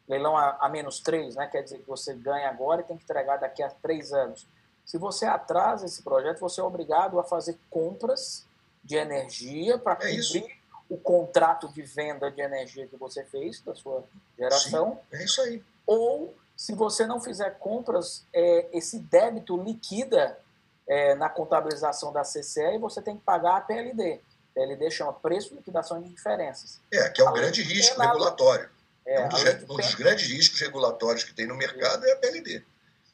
leilão 0.08 0.38
a, 0.38 0.58
a 0.60 0.70
menos 0.70 1.00
três, 1.00 1.36
né? 1.36 1.48
Quer 1.48 1.64
dizer 1.64 1.80
que 1.80 1.88
você 1.88 2.14
ganha 2.14 2.50
agora 2.50 2.82
e 2.82 2.84
tem 2.84 2.98
que 2.98 3.04
entregar 3.04 3.38
daqui 3.38 3.64
a 3.64 3.70
três 3.70 4.14
anos. 4.14 4.48
Se 4.86 4.98
você 4.98 5.26
atrasa 5.26 5.86
esse 5.86 6.04
projeto, 6.04 6.40
você 6.40 6.62
é 6.62 6.64
obrigado 6.64 7.20
a 7.20 7.24
fazer 7.24 7.58
compras 7.70 8.46
de 8.84 8.96
energia 8.96 9.80
para 9.80 9.94
É 9.94 10.16
cumprir 10.16 10.58
o 10.88 10.98
contrato 10.98 11.68
de 11.70 11.82
venda 11.82 12.30
de 12.30 12.42
energia 12.42 12.88
que 12.88 12.96
você 12.96 13.24
fez 13.24 13.60
da 13.62 13.74
sua 13.74 14.04
geração, 14.38 15.00
É 15.12 15.24
isso 15.24 15.42
aí. 15.42 15.64
ou 15.88 16.36
se 16.56 16.74
você 16.74 17.06
não 17.06 17.20
fizer 17.20 17.58
compras, 17.58 18.24
é, 18.32 18.68
esse 18.72 19.00
débito 19.00 19.58
liquida 19.58 20.40
é, 20.88 21.16
na 21.16 21.28
contabilização 21.28 22.14
da 22.14 22.22
CCE 22.22 22.76
e 22.76 22.78
você 22.78 23.02
tem 23.02 23.18
que 23.18 23.24
pagar 23.24 23.58
a 23.58 23.62
PLD. 23.62 24.22
PLD 24.54 24.90
chama 24.90 25.12
Preço 25.12 25.50
de 25.50 25.56
Liquidação 25.56 26.02
de 26.02 26.08
Diferenças. 26.08 26.80
É, 26.94 27.10
que 27.10 27.20
é 27.20 27.26
um 27.26 27.30
Além 27.30 27.42
grande 27.42 27.64
de 27.64 27.74
risco 27.74 28.00
regulatório. 28.00 28.70
É, 29.06 29.16
É 29.22 29.26
um, 29.26 29.30
dos, 29.30 29.44
um 29.70 29.76
dos 29.78 29.96
grandes 29.96 30.28
riscos 30.30 30.60
regulatórios 30.60 31.24
que 31.24 31.34
tem 31.34 31.46
no 31.48 31.56
mercado 31.56 32.06
é 32.06 32.12
a 32.14 32.16
PLD. 32.18 32.64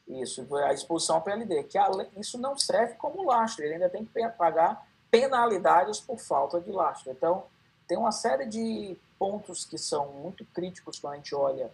Isso, 0.08 0.46
a 0.56 0.72
exposição 0.72 1.16
ao 1.16 1.22
PLD, 1.22 1.62
que 1.64 1.78
isso 2.18 2.38
não 2.38 2.58
serve 2.58 2.94
como 2.94 3.24
lastro, 3.24 3.64
ele 3.64 3.74
ainda 3.74 3.88
tem 3.88 4.04
que 4.04 4.28
pagar 4.30 4.86
penalidades 5.10 6.00
por 6.00 6.18
falta 6.18 6.60
de 6.60 6.70
lastro. 6.70 7.12
Então, 7.12 7.44
tem 7.86 7.96
uma 7.98 8.12
série 8.12 8.46
de 8.46 8.96
pontos 9.18 9.64
que 9.64 9.78
são 9.78 10.08
muito 10.12 10.44
críticos 10.46 10.98
quando 10.98 11.14
a 11.14 11.16
gente 11.16 11.34
olha 11.34 11.70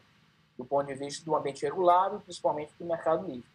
do 0.56 0.64
ponto 0.64 0.86
de 0.88 0.94
vista 0.94 1.24
do 1.24 1.34
ambiente 1.36 1.64
regulado, 1.64 2.20
principalmente 2.20 2.72
do 2.78 2.84
mercado 2.84 3.24
livre. 3.26 3.48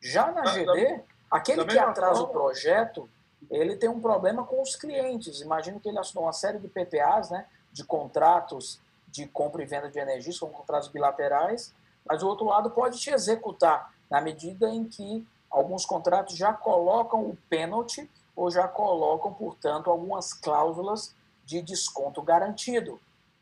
Já 0.00 0.30
na 0.30 0.42
Da- 0.42 0.52
GD, 0.52 1.00
aquele 1.30 1.64
da 1.64 1.72
que 1.72 1.78
atrasa 1.78 2.20
o 2.22 2.26
forma- 2.26 2.32
projeto, 2.32 3.08
ele 3.50 3.76
tem 3.76 3.88
um 3.88 4.00
problema 4.00 4.44
com 4.44 4.60
os 4.62 4.76
clientes. 4.76 5.40
Imagino 5.40 5.80
que 5.80 5.88
ele 5.88 5.98
assinou 5.98 6.24
uma 6.24 6.32
série 6.34 6.58
de 6.58 6.68
PPAs, 6.68 7.30
né, 7.30 7.46
de 7.72 7.82
contratos 7.82 8.78
de 9.10 9.26
compra 9.26 9.62
e 9.62 9.66
venda 9.66 9.88
de 9.90 9.98
energia, 9.98 10.32
são 10.32 10.48
contratos 10.50 10.88
bilaterais, 10.88 11.74
mas 12.04 12.22
o 12.22 12.28
outro 12.28 12.46
lado 12.46 12.70
pode 12.70 12.98
te 12.98 13.10
executar 13.10 13.92
na 14.10 14.20
medida 14.20 14.68
em 14.68 14.84
que 14.84 15.26
alguns 15.50 15.84
contratos 15.84 16.36
já 16.36 16.52
colocam 16.52 17.22
o 17.22 17.36
pênalti 17.48 18.08
ou 18.34 18.50
já 18.50 18.66
colocam, 18.66 19.32
portanto, 19.32 19.90
algumas 19.90 20.32
cláusulas 20.32 21.14
de 21.44 21.60
desconto 21.60 22.22
garantido, 22.22 23.00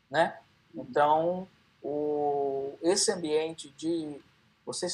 né? 0.09 0.37
Então, 0.73 1.47
o, 1.81 2.73
esse 2.81 3.11
ambiente 3.11 3.69
de 3.77 4.19
você 4.65 4.87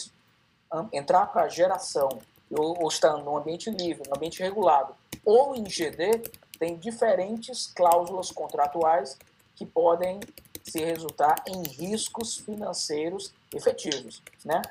entrar 0.92 1.28
para 1.28 1.48
geração 1.48 2.10
ou, 2.52 2.82
ou 2.82 2.88
estar 2.88 3.18
no 3.18 3.38
ambiente 3.38 3.70
livre, 3.70 4.08
no 4.08 4.16
ambiente 4.16 4.42
regulado, 4.42 4.94
ou 5.26 5.56
em 5.56 5.64
GD, 5.64 6.30
tem 6.60 6.78
diferentes 6.78 7.68
cláusulas 7.68 8.32
contratuais 8.32 9.18
que 9.56 9.66
podem 9.66 10.20
se 10.66 10.84
resultar 10.84 11.36
em 11.48 11.62
riscos 11.64 12.38
financeiros 12.38 13.32
efetivos, 13.54 14.22
né? 14.44 14.62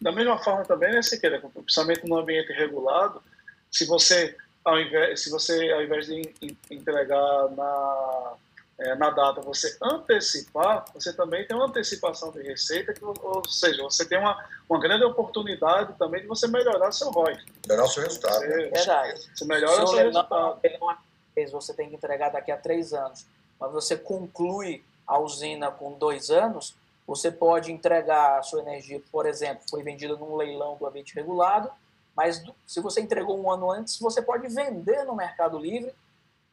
Da 0.00 0.10
mesma 0.10 0.38
forma 0.42 0.64
também, 0.64 0.90
né, 0.92 1.02
Siqueira, 1.02 1.38
principalmente 1.40 2.06
no 2.08 2.16
ambiente 2.18 2.50
regulado, 2.52 3.22
se 3.70 3.84
você, 3.84 4.34
ao 4.64 4.80
invés, 4.80 5.20
se 5.22 5.30
você, 5.30 5.70
ao 5.70 5.82
invés 5.82 6.06
de 6.06 6.14
en- 6.40 6.56
entregar 6.70 7.48
na, 7.50 8.32
eh, 8.78 8.94
na 8.96 9.10
data, 9.10 9.40
você 9.42 9.76
antecipar, 9.82 10.86
você 10.94 11.12
também 11.12 11.46
tem 11.46 11.56
uma 11.56 11.66
antecipação 11.66 12.32
de 12.32 12.42
receita, 12.42 12.92
que, 12.94 13.04
ou 13.04 13.46
seja, 13.48 13.82
você 13.82 14.06
tem 14.06 14.18
uma, 14.18 14.42
uma 14.68 14.80
grande 14.80 15.04
oportunidade 15.04 15.92
também 15.98 16.22
de 16.22 16.26
você 16.26 16.48
melhorar 16.48 16.90
seu 16.90 17.10
ROI. 17.10 17.36
Melhorar 17.68 17.84
o 17.86 17.88
seu 17.88 18.02
resultado. 18.02 18.40
né? 18.40 18.46
Com 18.48 18.54
Verdade. 18.56 18.82
certeza. 19.10 19.28
Você 19.36 19.44
melhora 19.44 19.74
seu 19.86 19.92
leilão 19.94 20.22
resultado. 20.22 20.60
três, 21.34 21.52
você 21.52 21.74
tem 21.74 21.90
que 21.90 21.96
entregar 21.96 22.30
daqui 22.30 22.50
a 22.50 22.56
três 22.56 22.92
anos. 22.94 23.26
mas 23.60 23.70
você 23.72 23.96
conclui 23.96 24.82
a 25.06 25.18
usina 25.18 25.70
com 25.70 25.92
dois 25.92 26.30
anos, 26.30 26.74
você 27.06 27.30
pode 27.30 27.72
entregar 27.72 28.38
a 28.38 28.42
sua 28.42 28.60
energia, 28.60 29.02
por 29.10 29.26
exemplo, 29.26 29.64
foi 29.68 29.82
vendida 29.82 30.16
num 30.16 30.36
leilão 30.36 30.76
do 30.76 30.86
ambiente 30.86 31.14
regulado, 31.14 31.70
mas 32.16 32.42
se 32.66 32.80
você 32.80 33.00
entregou 33.00 33.38
um 33.38 33.50
ano 33.50 33.70
antes, 33.70 33.98
você 33.98 34.22
pode 34.22 34.46
vender 34.48 35.04
no 35.04 35.14
Mercado 35.14 35.58
Livre 35.58 35.92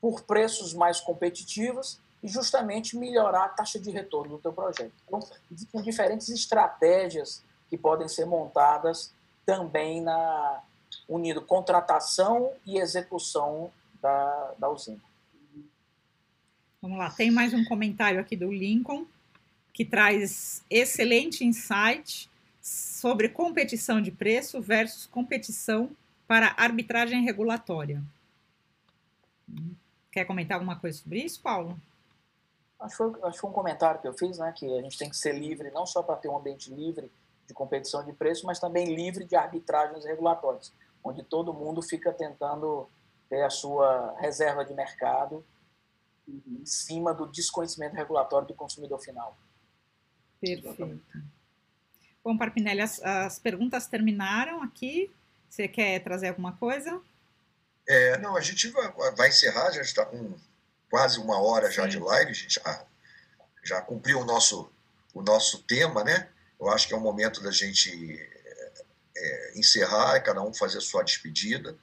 por 0.02 0.22
preços 0.22 0.74
mais 0.74 1.00
competitivos 1.00 2.00
e 2.24 2.28
justamente 2.28 2.98
melhorar 2.98 3.46
a 3.46 3.50
taxa 3.50 3.80
de 3.80 3.92
retorno 3.92 4.38
do 4.38 4.42
teu 4.42 4.54
projeto. 4.54 4.94
Então, 5.06 5.20
existem 5.52 5.82
diferentes 5.82 6.30
estratégias 6.30 7.44
que 7.70 7.78
podem 7.78 8.08
ser 8.08 8.26
montadas 8.26 9.14
também 9.46 10.02
na 10.02 10.62
unindo 11.08 11.42
contratação 11.42 12.52
e 12.66 12.78
execução 12.78 13.72
da, 14.02 14.54
da 14.58 14.70
usina. 14.70 15.00
Vamos 16.82 16.98
lá, 16.98 17.12
tem 17.12 17.30
mais 17.30 17.54
um 17.54 17.66
comentário 17.66 18.22
aqui 18.22 18.38
do 18.38 18.54
Lincoln 18.54 19.06
que 19.74 19.84
traz 19.84 20.64
excelente 20.70 21.44
insight 21.44 22.30
sobre 22.62 23.28
competição 23.28 24.02
de 24.02 24.12
preço 24.12 24.62
versus 24.62 25.06
competição 25.06 25.92
para 26.26 26.56
arbitragem 26.58 27.22
regulatória. 27.22 28.02
Quer 30.10 30.24
comentar 30.24 30.56
alguma 30.56 30.80
coisa 30.80 30.98
sobre 30.98 31.20
isso, 31.20 31.42
Paulo? 31.42 31.78
Acho 32.80 33.12
que, 33.12 33.38
foi, 33.38 33.50
um 33.50 33.54
comentário 33.54 34.00
que 34.00 34.08
eu 34.08 34.14
fiz, 34.14 34.38
né, 34.38 34.54
que 34.56 34.66
a 34.66 34.82
gente 34.82 34.98
tem 34.98 35.10
que 35.10 35.18
ser 35.18 35.38
livre 35.38 35.70
não 35.72 35.86
só 35.86 36.02
para 36.02 36.16
ter 36.16 36.30
um 36.30 36.38
ambiente 36.38 36.74
livre 36.74 37.12
de 37.46 37.54
competição 37.54 38.06
de 38.06 38.14
preço, 38.14 38.46
mas 38.46 38.58
também 38.58 38.96
livre 38.96 39.26
de 39.26 39.36
arbitragens 39.36 40.06
regulatórias, 40.06 40.72
onde 41.04 41.24
todo 41.24 41.54
mundo 41.54 41.82
fica 41.82 42.14
tentando 42.14 42.88
ter 43.30 43.44
a 43.44 43.50
sua 43.50 44.16
reserva 44.18 44.64
de 44.64 44.74
mercado 44.74 45.44
em 46.48 46.66
cima 46.66 47.14
do 47.14 47.28
desconhecimento 47.28 47.96
regulatório 47.96 48.48
do 48.48 48.54
consumidor 48.54 49.00
final. 49.00 49.38
Perfeito. 50.40 51.02
Bom, 52.24 52.38
Parpinelli, 52.38 52.82
as, 52.82 53.02
as 53.02 53.40
perguntas 53.40 53.88
terminaram 53.88 54.62
aqui. 54.62 55.12
Você 55.50 55.68
quer 55.68 56.00
trazer 56.04 56.30
alguma 56.30 56.56
coisa? 56.58 57.02
É, 57.88 58.18
não, 58.20 58.36
a 58.36 58.42
gente 58.42 58.68
vai, 58.70 58.92
vai 59.16 59.30
encerrar, 59.30 59.72
já 59.72 59.82
está 59.82 60.06
com 60.06 60.36
quase 60.90 61.20
uma 61.20 61.42
hora 61.42 61.72
já 61.72 61.84
Sim. 61.84 61.90
de 61.90 62.00
live, 62.00 62.32
a 62.32 62.34
gente 62.34 62.56
já, 62.56 62.86
já 63.64 63.82
cumpriu 63.82 64.20
o 64.20 64.26
nosso, 64.26 64.72
o 65.14 65.22
nosso 65.22 65.64
tema, 65.64 66.04
né? 66.04 66.30
Eu 66.60 66.70
acho 66.70 66.88
que 66.88 66.94
é 66.94 66.98
o 66.98 67.02
momento 67.02 67.42
da 67.42 67.52
gente 67.52 67.90
é, 67.90 68.84
é, 69.18 69.60
encerrar 69.60 70.18
e 70.18 70.22
cada 70.22 70.42
um 70.42 70.54
fazer 70.54 70.80
a 70.80 70.82
sua 70.82 71.04
despedida. 71.04 71.78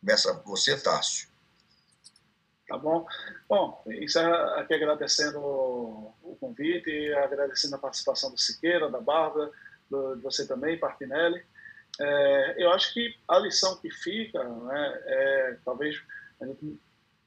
Começa 0.00 0.32
você, 0.44 0.76
Tássio. 0.76 1.29
Tá 2.70 2.78
bom? 2.78 3.04
Bom, 3.48 3.82
aqui 4.56 4.74
agradecendo 4.74 5.40
o 5.40 6.36
convite 6.38 7.12
agradecendo 7.14 7.74
a 7.74 7.78
participação 7.78 8.30
do 8.30 8.38
Siqueira, 8.38 8.88
da 8.88 9.00
Bárbara, 9.00 9.50
de 9.90 10.22
você 10.22 10.46
também, 10.46 10.78
Partinelli. 10.78 11.44
É, 11.98 12.54
eu 12.64 12.70
acho 12.70 12.94
que 12.94 13.18
a 13.26 13.40
lição 13.40 13.76
que 13.78 13.90
fica 13.90 14.44
né, 14.44 15.02
é 15.04 15.56
talvez 15.64 16.00
a 16.40 16.46
gente 16.46 16.80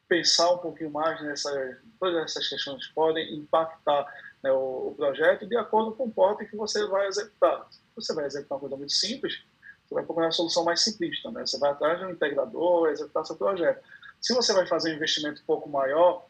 pensar 0.08 0.50
um 0.54 0.60
pouquinho 0.60 0.92
mais 0.92 1.22
nessas 1.22 1.78
todas 2.00 2.24
essas 2.24 2.48
questões 2.48 2.88
que 2.88 2.94
podem 2.94 3.36
impactar 3.36 4.06
né, 4.42 4.50
o, 4.50 4.92
o, 4.92 4.96
projeto 4.96 5.46
de 5.46 5.58
acordo 5.58 5.92
com 5.92 6.06
o 6.06 6.12
porte 6.12 6.46
que 6.46 6.56
você 6.56 6.88
vai 6.88 7.06
executar. 7.08 7.68
Você 7.98 8.16
vai 8.16 8.28
executar 8.28 8.56
uma 8.56 8.62
coisa 8.62 8.78
muito 8.78 8.94
simples, 8.94 9.44
você 9.86 9.94
vai 9.94 10.06
procurar 10.06 10.28
a 10.28 10.32
solução 10.32 10.64
mais 10.64 10.82
simplista. 10.82 11.30
Né? 11.32 11.46
Você 11.46 11.60
vai 11.60 11.72
atrás 11.72 12.00
de 12.00 12.06
um 12.06 12.12
integrador, 12.12 12.88
executar 12.88 13.26
seu 13.26 13.36
projeto. 13.36 13.84
Se 14.24 14.34
você 14.34 14.54
vai 14.54 14.66
fazer 14.66 14.92
um 14.92 14.96
investimento 14.96 15.42
um 15.42 15.46
pouco 15.46 15.70
maior, 15.70 16.26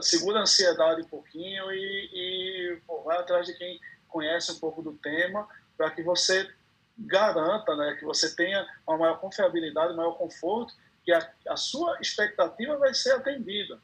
segura 0.00 0.38
a 0.38 0.42
ansiedade 0.42 1.02
um 1.02 1.08
pouquinho 1.08 1.70
e, 1.70 2.10
e 2.12 2.80
pô, 2.86 3.02
vai 3.02 3.18
atrás 3.18 3.46
de 3.46 3.52
quem 3.52 3.78
conhece 4.08 4.50
um 4.52 4.58
pouco 4.58 4.80
do 4.82 4.94
tema 4.94 5.46
para 5.76 5.90
que 5.90 6.02
você 6.02 6.50
garanta, 6.98 7.76
né, 7.76 7.96
que 7.98 8.04
você 8.04 8.34
tenha 8.34 8.66
uma 8.86 8.96
maior 8.96 9.20
confiabilidade, 9.20 9.94
maior 9.94 10.14
conforto, 10.14 10.74
que 11.04 11.12
a, 11.12 11.30
a 11.48 11.56
sua 11.56 11.98
expectativa 12.00 12.78
vai 12.78 12.94
ser 12.94 13.12
atendida, 13.12 13.78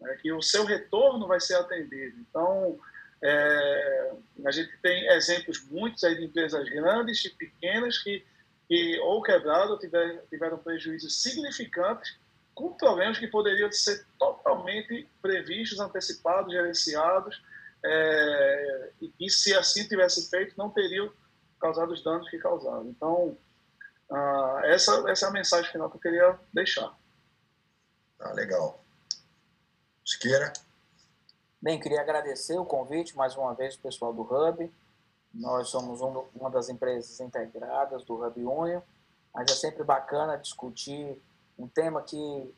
né, 0.00 0.16
que 0.20 0.32
o 0.32 0.40
seu 0.40 0.64
retorno 0.64 1.26
vai 1.26 1.38
ser 1.38 1.56
atendido. 1.56 2.18
Então, 2.20 2.80
é, 3.22 4.12
a 4.46 4.50
gente 4.50 4.74
tem 4.78 5.08
exemplos 5.08 5.62
muitos 5.70 6.02
aí 6.04 6.16
de 6.16 6.24
empresas 6.24 6.66
grandes 6.70 7.22
e 7.24 7.30
pequenas 7.30 7.98
que, 7.98 8.24
que 8.68 8.98
ou 9.00 9.22
quebraram 9.22 9.72
ou 9.72 9.78
tiver, 9.78 10.24
tiveram 10.28 10.58
prejuízos 10.58 11.22
significantes 11.22 12.16
com 12.54 12.72
problemas 12.74 13.18
que 13.18 13.26
poderiam 13.26 13.70
ser 13.72 14.04
totalmente 14.18 15.08
previstos, 15.22 15.80
antecipados, 15.80 16.52
gerenciados, 16.52 17.40
é, 17.84 18.90
e, 19.00 19.12
e 19.20 19.30
se 19.30 19.54
assim 19.54 19.86
tivesse 19.86 20.28
feito, 20.28 20.54
não 20.58 20.68
teriam 20.68 21.10
causado 21.60 21.92
os 21.92 22.02
danos 22.02 22.28
que 22.28 22.38
causaram. 22.38 22.86
Então, 22.88 23.36
uh, 24.10 24.58
essa, 24.64 25.08
essa 25.08 25.26
é 25.26 25.28
a 25.28 25.32
mensagem 25.32 25.70
final 25.70 25.88
que 25.88 25.96
eu 25.96 26.00
queria 26.00 26.38
deixar. 26.52 26.96
Ah, 28.18 28.32
legal. 28.32 28.82
Siqueira? 30.04 30.52
Bem, 31.60 31.78
queria 31.78 32.00
agradecer 32.00 32.58
o 32.58 32.64
convite 32.64 33.16
mais 33.16 33.36
uma 33.36 33.54
vez 33.54 33.76
do 33.76 33.82
pessoal 33.82 34.12
do 34.12 34.22
Hub. 34.22 34.72
Nós 35.32 35.68
somos 35.68 36.00
um, 36.00 36.24
uma 36.34 36.50
das 36.50 36.68
empresas 36.68 37.20
integradas 37.20 38.04
do 38.04 38.24
Hub 38.24 38.44
Union, 38.44 38.80
mas 39.34 39.50
é 39.50 39.54
sempre 39.54 39.84
bacana 39.84 40.36
discutir 40.36 41.20
um 41.58 41.68
tema 41.68 42.02
que 42.02 42.54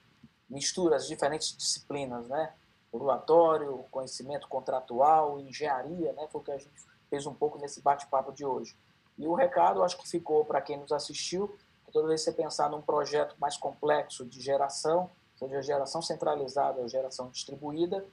mistura 0.49 0.97
as 0.97 1.07
diferentes 1.07 1.57
disciplinas, 1.57 2.27
né? 2.29 2.53
regulatório, 2.93 3.85
conhecimento 3.91 4.49
contratual, 4.49 5.41
engenharia, 5.41 6.12
né? 6.12 6.27
Foi 6.31 6.41
o 6.41 6.45
que 6.45 6.51
a 6.51 6.59
gente 6.59 6.71
fez 7.09 7.27
um 7.27 7.35
pouco 7.35 7.59
nesse 7.59 7.81
bate-papo 7.81 8.33
de 8.33 8.45
hoje. 8.45 8.77
E 9.16 9.27
o 9.27 9.35
recado, 9.35 9.83
acho 9.83 9.97
que 9.97 10.09
ficou 10.09 10.45
para 10.45 10.61
quem 10.61 10.77
nos 10.77 10.93
assistiu, 10.93 11.49
que 11.87 11.93
toda 11.93 12.09
vez 12.09 12.25
que 12.25 12.31
você 12.31 12.37
pensar 12.37 12.68
num 12.68 12.83
projeto 12.83 13.37
mais 13.39 13.57
complexo 13.57 14.25
de 14.25 14.41
geração, 14.41 15.11
seja 15.37 15.62
geração 15.62 16.03
centralizada 16.03 16.81
ou 16.81 16.89
geração 16.89 17.29
distribuída, 17.29 18.05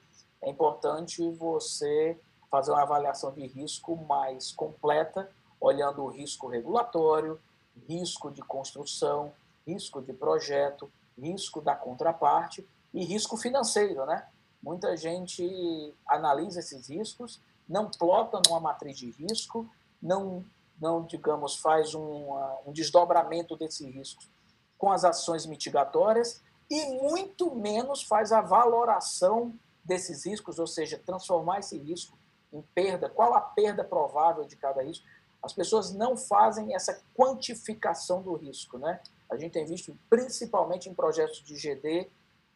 é 0.41 0.49
importante 0.49 1.27
você 1.31 2.17
fazer 2.49 2.71
uma 2.71 2.81
avaliação 2.81 3.31
de 3.31 3.45
risco 3.45 3.95
mais 3.95 4.51
completa, 4.51 5.29
olhando 5.59 6.03
o 6.03 6.07
risco 6.07 6.47
regulatório, 6.47 7.39
risco 7.87 8.31
de 8.31 8.41
construção, 8.41 9.33
risco 9.65 10.01
de 10.01 10.13
projeto, 10.13 10.89
risco 11.17 11.61
da 11.61 11.75
contraparte 11.75 12.67
e 12.93 13.03
risco 13.03 13.37
financeiro, 13.37 14.05
né? 14.05 14.25
Muita 14.61 14.95
gente 14.95 15.93
analisa 16.07 16.59
esses 16.59 16.89
riscos, 16.89 17.39
não 17.67 17.89
plota 17.89 18.41
numa 18.47 18.59
matriz 18.59 18.97
de 18.97 19.11
risco, 19.11 19.69
não, 20.01 20.43
não 20.79 21.03
digamos, 21.03 21.57
faz 21.57 21.93
um, 21.93 22.33
um 22.65 22.71
desdobramento 22.71 23.55
desses 23.55 23.85
riscos 23.87 24.29
com 24.77 24.91
as 24.91 25.03
ações 25.03 25.45
mitigatórias 25.45 26.41
e 26.69 26.85
muito 27.01 27.53
menos 27.55 28.03
faz 28.03 28.31
a 28.31 28.41
valoração 28.41 29.53
desses 29.83 30.25
riscos, 30.25 30.59
ou 30.59 30.67
seja, 30.67 31.01
transformar 31.03 31.59
esse 31.59 31.77
risco 31.77 32.16
em 32.51 32.61
perda, 32.73 33.09
qual 33.09 33.33
a 33.33 33.41
perda 33.41 33.83
provável 33.83 34.45
de 34.45 34.55
cada 34.55 34.81
risco. 34.81 35.05
As 35.41 35.53
pessoas 35.53 35.93
não 35.93 36.17
fazem 36.17 36.73
essa 36.73 37.01
quantificação 37.15 38.21
do 38.21 38.33
risco, 38.35 38.77
né? 38.77 38.99
A 39.29 39.37
gente 39.37 39.53
tem 39.53 39.65
visto, 39.65 39.97
principalmente 40.09 40.89
em 40.89 40.93
projetos 40.93 41.43
de 41.43 41.55
GD, 41.55 42.09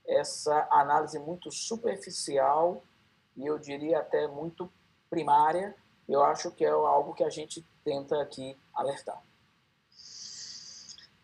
essa 0.08 0.68
análise 0.72 1.20
muito 1.20 1.52
superficial 1.52 2.84
e 3.38 3.46
eu 3.46 3.60
diria 3.60 4.00
até 4.00 4.28
muito 4.28 4.72
primária, 5.10 5.76
eu 6.08 6.24
acho 6.24 6.52
que 6.52 6.66
é 6.66 6.70
algo 6.70 7.14
que 7.14 7.24
a 7.24 7.30
gente 7.30 7.66
tenta 7.84 8.22
aqui 8.22 8.58
alertar. 8.74 9.22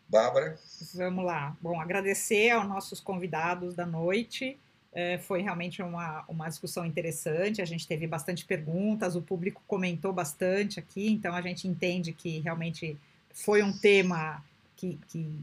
Bárbara? 0.07 0.57
Vamos 0.93 1.25
lá. 1.25 1.55
Bom, 1.61 1.79
agradecer 1.81 2.51
aos 2.51 2.67
nossos 2.67 2.99
convidados 3.01 3.75
da 3.75 3.85
noite. 3.85 4.59
É, 4.93 5.17
foi 5.19 5.41
realmente 5.41 5.81
uma, 5.81 6.23
uma 6.27 6.47
discussão 6.47 6.85
interessante. 6.85 7.61
A 7.61 7.65
gente 7.65 7.87
teve 7.87 8.07
bastante 8.07 8.45
perguntas, 8.45 9.15
o 9.15 9.21
público 9.21 9.61
comentou 9.67 10.11
bastante 10.11 10.79
aqui, 10.79 11.09
então 11.09 11.35
a 11.35 11.41
gente 11.41 11.67
entende 11.67 12.13
que 12.13 12.39
realmente 12.39 12.97
foi 13.31 13.61
um 13.61 13.71
tema 13.71 14.43
que, 14.75 14.99
que 15.07 15.39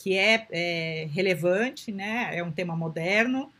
que 0.00 0.16
é, 0.16 0.46
é 0.50 1.08
relevante, 1.12 1.92
né? 1.92 2.30
É 2.32 2.42
um 2.42 2.50
tema 2.50 2.74
moderno, 2.74 3.52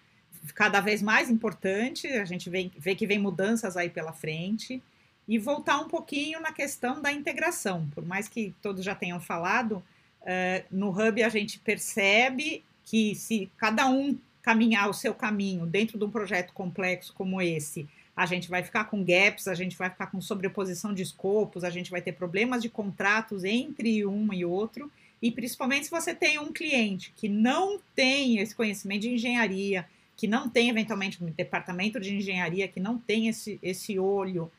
cada 0.55 0.81
vez 0.81 1.03
mais 1.03 1.29
importante. 1.29 2.07
A 2.09 2.25
gente 2.25 2.49
vê, 2.49 2.71
vê 2.79 2.95
que 2.95 3.07
vem 3.07 3.19
mudanças 3.19 3.77
aí 3.77 3.91
pela 3.91 4.13
frente 4.13 4.83
e 5.29 5.39
voltar 5.39 5.79
um 5.79 5.87
pouquinho 5.87 6.41
na 6.41 6.51
questão 6.51 7.03
da 7.03 7.13
integração. 7.13 7.87
Por 7.95 8.07
mais 8.07 8.27
que 8.27 8.55
todos 8.63 8.83
já 8.83 8.95
tenham 8.95 9.21
falado, 9.21 9.85
uh, 10.23 10.65
no 10.71 10.89
Hub 10.89 11.23
a 11.23 11.29
gente 11.29 11.59
percebe 11.59 12.65
que 12.85 13.15
se 13.15 13.51
cada 13.59 13.87
um 13.87 14.19
caminhar 14.43 14.89
o 14.89 14.95
seu 14.95 15.15
caminho 15.15 15.67
dentro 15.67 15.99
de 15.99 16.05
um 16.05 16.11
projeto 16.11 16.53
complexo 16.53 17.13
como 17.13 17.41
esse, 17.41 17.89
a 18.17 18.27
gente 18.27 18.49
vai 18.49 18.63
ficar 18.63 18.85
com 18.85 19.05
gaps, 19.05 19.49
a 19.49 19.55
gente 19.55 19.77
vai 19.77 19.89
ficar 19.89 20.09
com 20.09 20.21
sobreposição 20.21 20.93
de 20.93 21.03
escopos, 21.03 21.65
a 21.65 21.71
gente 21.71 21.91
vai 21.91 22.03
ter 22.03 22.13
problemas 22.13 22.61
de 22.61 22.69
contratos 22.69 23.45
entre 23.45 24.05
um 24.05 24.33
e 24.33 24.45
outro, 24.45 24.91
e 25.23 25.31
principalmente 25.31 25.87
se 25.87 25.91
você 25.91 26.15
tem 26.15 26.39
um 26.39 26.53
cliente 26.53 27.13
que 27.17 27.29
não 27.29 27.81
tem 27.95 28.39
esse 28.39 28.55
conhecimento 28.55 29.03
de 29.03 29.11
engenharia, 29.15 29.87
que 30.17 30.27
não 30.27 30.51
tem, 30.51 30.69
eventualmente, 30.69 31.23
um 31.23 31.31
departamento 31.31 31.99
de 31.99 32.15
engenharia 32.15 32.69
que 32.69 32.79
não 32.79 32.99
tem 32.99 33.29
esse, 33.29 33.59
esse 33.63 33.99
olho 33.99 34.53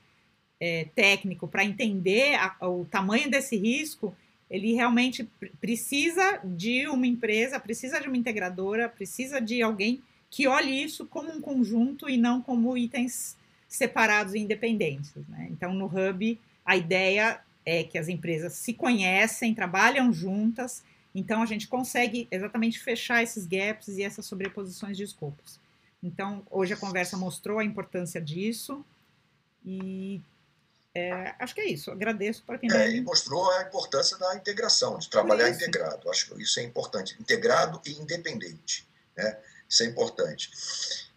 é, 0.59 0.87
técnico 0.95 1.47
para 1.47 1.63
entender 1.63 2.35
a, 2.35 2.67
o 2.67 2.85
tamanho 2.85 3.29
desse 3.29 3.57
risco, 3.57 4.15
ele 4.51 4.73
realmente 4.73 5.27
precisa 5.61 6.41
de 6.43 6.85
uma 6.87 7.07
empresa, 7.07 7.57
precisa 7.57 8.01
de 8.01 8.07
uma 8.07 8.17
integradora, 8.17 8.89
precisa 8.89 9.39
de 9.39 9.61
alguém 9.61 10.03
que 10.29 10.45
olhe 10.45 10.83
isso 10.83 11.05
como 11.05 11.31
um 11.31 11.39
conjunto 11.39 12.09
e 12.09 12.17
não 12.17 12.41
como 12.41 12.77
itens 12.77 13.37
separados 13.65 14.35
e 14.35 14.39
independentes. 14.39 15.13
Né? 15.29 15.47
Então, 15.49 15.73
no 15.73 15.85
Hub, 15.85 16.37
a 16.65 16.75
ideia 16.75 17.39
é 17.65 17.83
que 17.83 17.97
as 17.97 18.09
empresas 18.09 18.51
se 18.53 18.73
conhecem, 18.73 19.55
trabalham 19.55 20.11
juntas, 20.11 20.83
então 21.15 21.41
a 21.41 21.45
gente 21.45 21.67
consegue 21.67 22.27
exatamente 22.29 22.77
fechar 22.77 23.23
esses 23.23 23.45
gaps 23.45 23.97
e 23.97 24.03
essas 24.03 24.25
sobreposições 24.25 24.97
de 24.97 25.03
escopos. 25.03 25.61
Então, 26.03 26.43
hoje 26.51 26.73
a 26.73 26.77
conversa 26.77 27.15
mostrou 27.15 27.59
a 27.59 27.63
importância 27.63 28.19
disso 28.19 28.83
e 29.65 30.19
é, 30.93 31.33
acho 31.39 31.55
que 31.55 31.61
é 31.61 31.69
isso. 31.69 31.89
Agradeço 31.89 32.43
para 32.43 32.57
quem. 32.57 32.71
É, 32.71 32.89
e 32.89 33.01
mostrou 33.01 33.49
a 33.51 33.61
importância 33.63 34.17
da 34.17 34.35
integração, 34.35 34.97
de 34.97 35.09
trabalhar 35.09 35.49
integrado. 35.49 36.09
Acho 36.09 36.29
que 36.29 36.41
isso 36.41 36.59
é 36.59 36.63
importante. 36.63 37.15
Integrado 37.19 37.81
e 37.85 37.91
independente. 37.93 38.87
Né? 39.15 39.37
Isso 39.69 39.83
é 39.83 39.85
importante. 39.85 40.51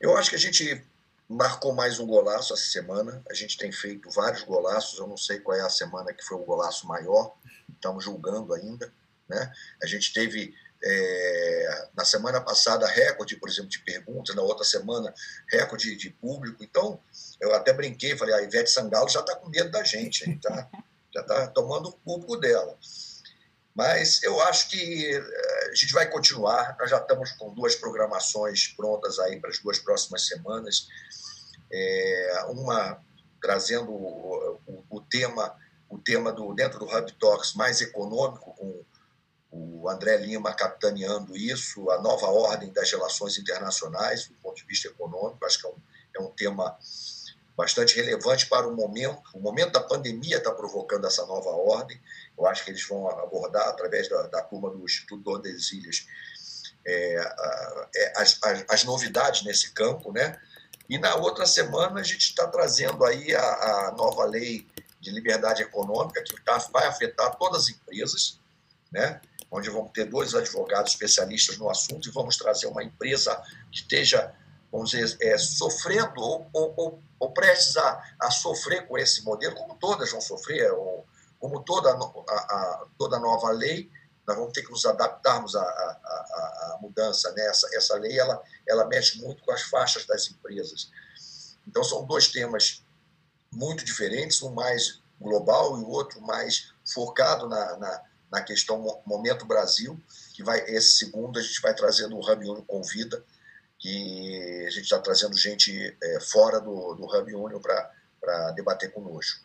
Eu 0.00 0.16
acho 0.16 0.30
que 0.30 0.36
a 0.36 0.38
gente 0.38 0.84
marcou 1.28 1.74
mais 1.74 1.98
um 1.98 2.06
golaço 2.06 2.54
essa 2.54 2.66
semana. 2.66 3.20
A 3.28 3.34
gente 3.34 3.58
tem 3.58 3.72
feito 3.72 4.08
vários 4.10 4.42
golaços. 4.42 4.98
Eu 4.98 5.08
não 5.08 5.16
sei 5.16 5.40
qual 5.40 5.56
é 5.56 5.60
a 5.60 5.70
semana 5.70 6.12
que 6.12 6.24
foi 6.24 6.36
o 6.36 6.44
golaço 6.44 6.86
maior. 6.86 7.34
Estamos 7.74 8.04
julgando 8.04 8.54
ainda. 8.54 8.92
Né? 9.28 9.52
A 9.82 9.86
gente 9.86 10.12
teve 10.12 10.54
é, 10.86 11.88
na 11.96 12.04
semana 12.04 12.40
passada 12.40 12.86
recorde, 12.86 13.36
por 13.36 13.48
exemplo, 13.48 13.70
de 13.70 13.78
perguntas, 13.80 14.36
na 14.36 14.42
outra 14.42 14.64
semana 14.64 15.12
recorde 15.50 15.96
de 15.96 16.10
público. 16.10 16.62
Então, 16.62 17.00
eu 17.40 17.54
até 17.54 17.72
brinquei, 17.72 18.16
falei, 18.16 18.34
a 18.34 18.42
Ivete 18.42 18.70
Sangalo 18.70 19.08
já 19.08 19.20
está 19.20 19.34
com 19.34 19.48
medo 19.48 19.70
da 19.70 19.82
gente, 19.82 20.38
tá? 20.40 20.68
já 21.14 21.22
está 21.22 21.46
tomando 21.48 21.88
o 21.88 21.92
público 21.92 22.36
dela. 22.36 22.76
Mas 23.74 24.22
eu 24.22 24.40
acho 24.42 24.68
que 24.68 25.06
é, 25.14 25.68
a 25.70 25.74
gente 25.74 25.92
vai 25.92 26.08
continuar. 26.08 26.76
Nós 26.78 26.90
já 26.90 26.98
estamos 26.98 27.32
com 27.32 27.52
duas 27.54 27.74
programações 27.74 28.68
prontas 28.68 29.18
aí 29.18 29.40
para 29.40 29.50
as 29.50 29.58
duas 29.58 29.78
próximas 29.78 30.26
semanas. 30.28 30.86
É, 31.72 32.44
uma 32.48 33.00
trazendo 33.40 33.90
o, 33.90 34.60
o, 34.66 34.84
o, 34.88 35.00
tema 35.00 35.56
o 35.88 35.98
tema 35.98 36.32
do 36.32 36.54
dentro 36.54 36.78
do 36.78 36.86
Hub 36.86 37.12
Talks 37.18 37.54
mais 37.54 37.80
econômico 37.80 38.54
com 38.54 38.84
o 39.54 39.88
André 39.88 40.16
Lima 40.16 40.52
capitaneando 40.52 41.36
isso, 41.36 41.88
a 41.90 42.00
nova 42.02 42.26
ordem 42.26 42.72
das 42.72 42.90
relações 42.90 43.38
internacionais, 43.38 44.26
do 44.26 44.34
ponto 44.34 44.56
de 44.56 44.64
vista 44.64 44.88
econômico, 44.88 45.44
acho 45.44 45.60
que 45.60 45.66
é 45.66 45.70
um, 45.70 45.76
é 46.16 46.20
um 46.20 46.30
tema 46.30 46.76
bastante 47.56 47.94
relevante 47.94 48.46
para 48.46 48.66
o 48.66 48.74
momento. 48.74 49.22
O 49.32 49.38
momento 49.38 49.72
da 49.72 49.80
pandemia 49.80 50.38
está 50.38 50.50
provocando 50.50 51.06
essa 51.06 51.24
nova 51.26 51.50
ordem. 51.50 52.00
Eu 52.36 52.46
acho 52.46 52.64
que 52.64 52.70
eles 52.70 52.84
vão 52.86 53.08
abordar, 53.08 53.68
através 53.68 54.08
da, 54.08 54.26
da 54.26 54.42
turma 54.42 54.70
do 54.70 54.84
Instituto 54.84 55.22
Tordesilhas, 55.22 56.04
é, 56.84 57.14
é, 57.94 58.12
as, 58.16 58.38
as, 58.42 58.64
as, 58.68 58.84
novidades 58.84 59.44
nesse 59.44 59.70
campo. 59.70 60.12
Né? 60.12 60.36
E 60.88 60.98
na 60.98 61.14
outra 61.14 61.46
semana 61.46 62.00
a 62.00 62.04
gente 62.04 62.28
está 62.28 62.48
trazendo 62.48 63.04
aí 63.04 63.32
a, 63.32 63.40
a, 63.40 63.94
nova 63.96 64.24
lei 64.24 64.66
de 65.00 65.12
liberdade 65.12 65.62
econômica, 65.62 66.24
que 66.24 66.40
tá, 66.42 66.58
vai 66.72 66.86
afetar 66.88 67.36
todas 67.36 67.62
as 67.62 67.68
empresas. 67.68 68.40
Né? 68.90 69.20
Onde 69.50 69.70
vamos 69.70 69.92
ter 69.92 70.06
dois 70.06 70.34
advogados 70.34 70.92
especialistas 70.92 71.56
no 71.58 71.70
assunto 71.70 72.08
e 72.08 72.12
vamos 72.12 72.36
trazer 72.36 72.66
uma 72.66 72.82
empresa 72.82 73.34
que 73.70 73.78
esteja, 73.78 74.34
vamos 74.70 74.90
dizer, 74.90 75.16
é, 75.20 75.38
sofrendo 75.38 76.20
ou, 76.20 76.48
ou, 76.52 77.02
ou, 77.18 77.30
prestes 77.32 77.76
a, 77.76 78.02
a, 78.20 78.30
sofrer 78.30 78.86
com 78.86 78.98
esse 78.98 79.22
modelo, 79.24 79.54
como 79.54 79.76
todas 79.76 80.10
vão 80.10 80.20
sofrer, 80.20 80.72
ou, 80.72 81.06
como 81.38 81.62
toda 81.62 81.90
a, 81.90 82.34
a, 82.34 82.86
toda 82.98 83.18
nova 83.18 83.50
lei, 83.50 83.90
nós 84.26 84.36
vamos 84.36 84.52
ter 84.52 84.62
que 84.62 84.70
nos 84.70 84.86
adaptarmos 84.86 85.54
à, 85.54 85.62
à, 85.62 86.74
à 86.74 86.78
mudança. 86.80 87.30
Né? 87.32 87.46
Essa, 87.46 87.68
essa 87.74 87.94
lei 87.96 88.18
ela, 88.18 88.42
ela 88.66 88.86
mexe 88.86 89.20
muito 89.20 89.42
com 89.44 89.52
as 89.52 89.62
faixas 89.62 90.06
das 90.06 90.30
empresas. 90.30 90.90
Então, 91.66 91.84
são 91.84 92.04
dois 92.04 92.28
temas 92.28 92.82
muito 93.52 93.84
diferentes, 93.84 94.42
um 94.42 94.52
mais 94.52 95.00
global 95.20 95.78
e 95.78 95.82
o 95.82 95.88
outro 95.88 96.20
mais 96.20 96.72
focado 96.84 97.48
na, 97.48 97.76
na 97.76 98.02
na 98.30 98.42
questão 98.42 99.02
Momento 99.06 99.46
Brasil, 99.46 100.00
que 100.34 100.42
vai 100.42 100.60
esse 100.70 100.98
segundo 100.98 101.38
a 101.38 101.42
gente 101.42 101.60
vai 101.60 101.74
trazer 101.74 102.08
no 102.08 102.18
Hub 102.18 102.48
Union 102.48 102.62
Convida, 102.62 103.24
que 103.78 104.64
a 104.66 104.70
gente 104.70 104.84
está 104.84 104.98
trazendo 104.98 105.36
gente 105.36 105.96
é, 106.02 106.20
fora 106.20 106.60
do, 106.60 106.94
do 106.94 107.04
Hub 107.04 107.34
Union 107.34 107.60
para 107.60 108.50
debater 108.52 108.92
conosco. 108.92 109.44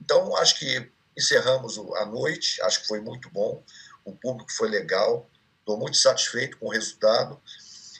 Então, 0.00 0.34
acho 0.36 0.58
que 0.58 0.90
encerramos 1.16 1.76
a 1.96 2.06
noite, 2.06 2.62
acho 2.62 2.80
que 2.80 2.86
foi 2.86 3.00
muito 3.00 3.28
bom, 3.30 3.62
o 4.04 4.12
público 4.12 4.50
foi 4.52 4.68
legal, 4.68 5.28
estou 5.58 5.76
muito 5.76 5.96
satisfeito 5.96 6.56
com 6.58 6.66
o 6.66 6.70
resultado, 6.70 7.40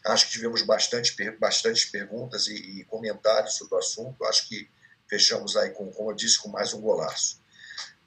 acho 0.07 0.26
que 0.26 0.33
tivemos 0.33 0.62
bastante, 0.62 1.14
bastantes 1.39 1.85
perguntas 1.85 2.47
e, 2.47 2.55
e 2.55 2.85
comentários 2.85 3.55
sobre 3.55 3.74
o 3.74 3.78
assunto, 3.78 4.24
acho 4.24 4.49
que 4.49 4.68
fechamos 5.09 5.57
aí, 5.57 5.70
com, 5.70 5.91
como 5.91 6.11
eu 6.11 6.14
disse, 6.14 6.39
com 6.39 6.49
mais 6.49 6.72
um 6.72 6.81
golaço. 6.81 7.39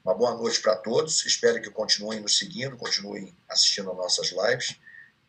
Uma 0.04 0.14
boa 0.14 0.36
noite 0.36 0.62
para 0.62 0.76
todos. 0.76 1.26
Espero 1.26 1.62
que 1.62 1.70
continuem 1.70 2.20
nos 2.20 2.38
seguindo, 2.38 2.76
continuem 2.76 3.34
assistindo 3.48 3.90
às 3.92 3.96
nossas 3.96 4.32
lives. 4.32 4.78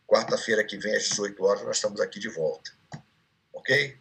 Quarta-feira 0.05 0.64
que 0.64 0.77
vem, 0.77 0.97
às 0.97 1.05
18 1.05 1.45
horas, 1.45 1.62
nós 1.62 1.77
estamos 1.77 2.01
aqui 2.01 2.18
de 2.18 2.29
volta. 2.29 2.72
Ok? 3.53 3.97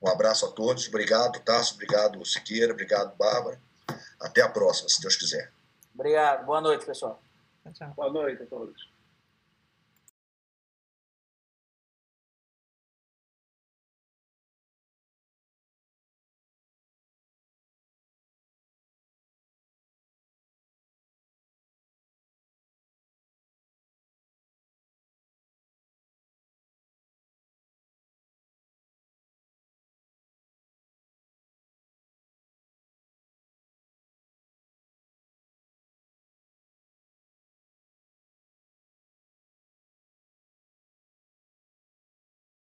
Um 0.00 0.08
abraço 0.08 0.46
a 0.46 0.52
todos. 0.52 0.86
Obrigado, 0.86 1.40
Tasso. 1.40 1.74
Obrigado, 1.74 2.24
Siqueira. 2.24 2.72
Obrigado, 2.72 3.16
Bárbara. 3.16 3.60
Até 4.20 4.40
a 4.40 4.48
próxima, 4.48 4.88
se 4.88 5.00
Deus 5.00 5.16
quiser. 5.16 5.52
Obrigado. 5.92 6.46
Boa 6.46 6.60
noite, 6.60 6.86
pessoal. 6.86 7.20
Tchau, 7.64 7.72
tchau. 7.72 7.94
Boa 7.96 8.12
noite 8.12 8.40
a 8.40 8.46
todos. 8.46 8.91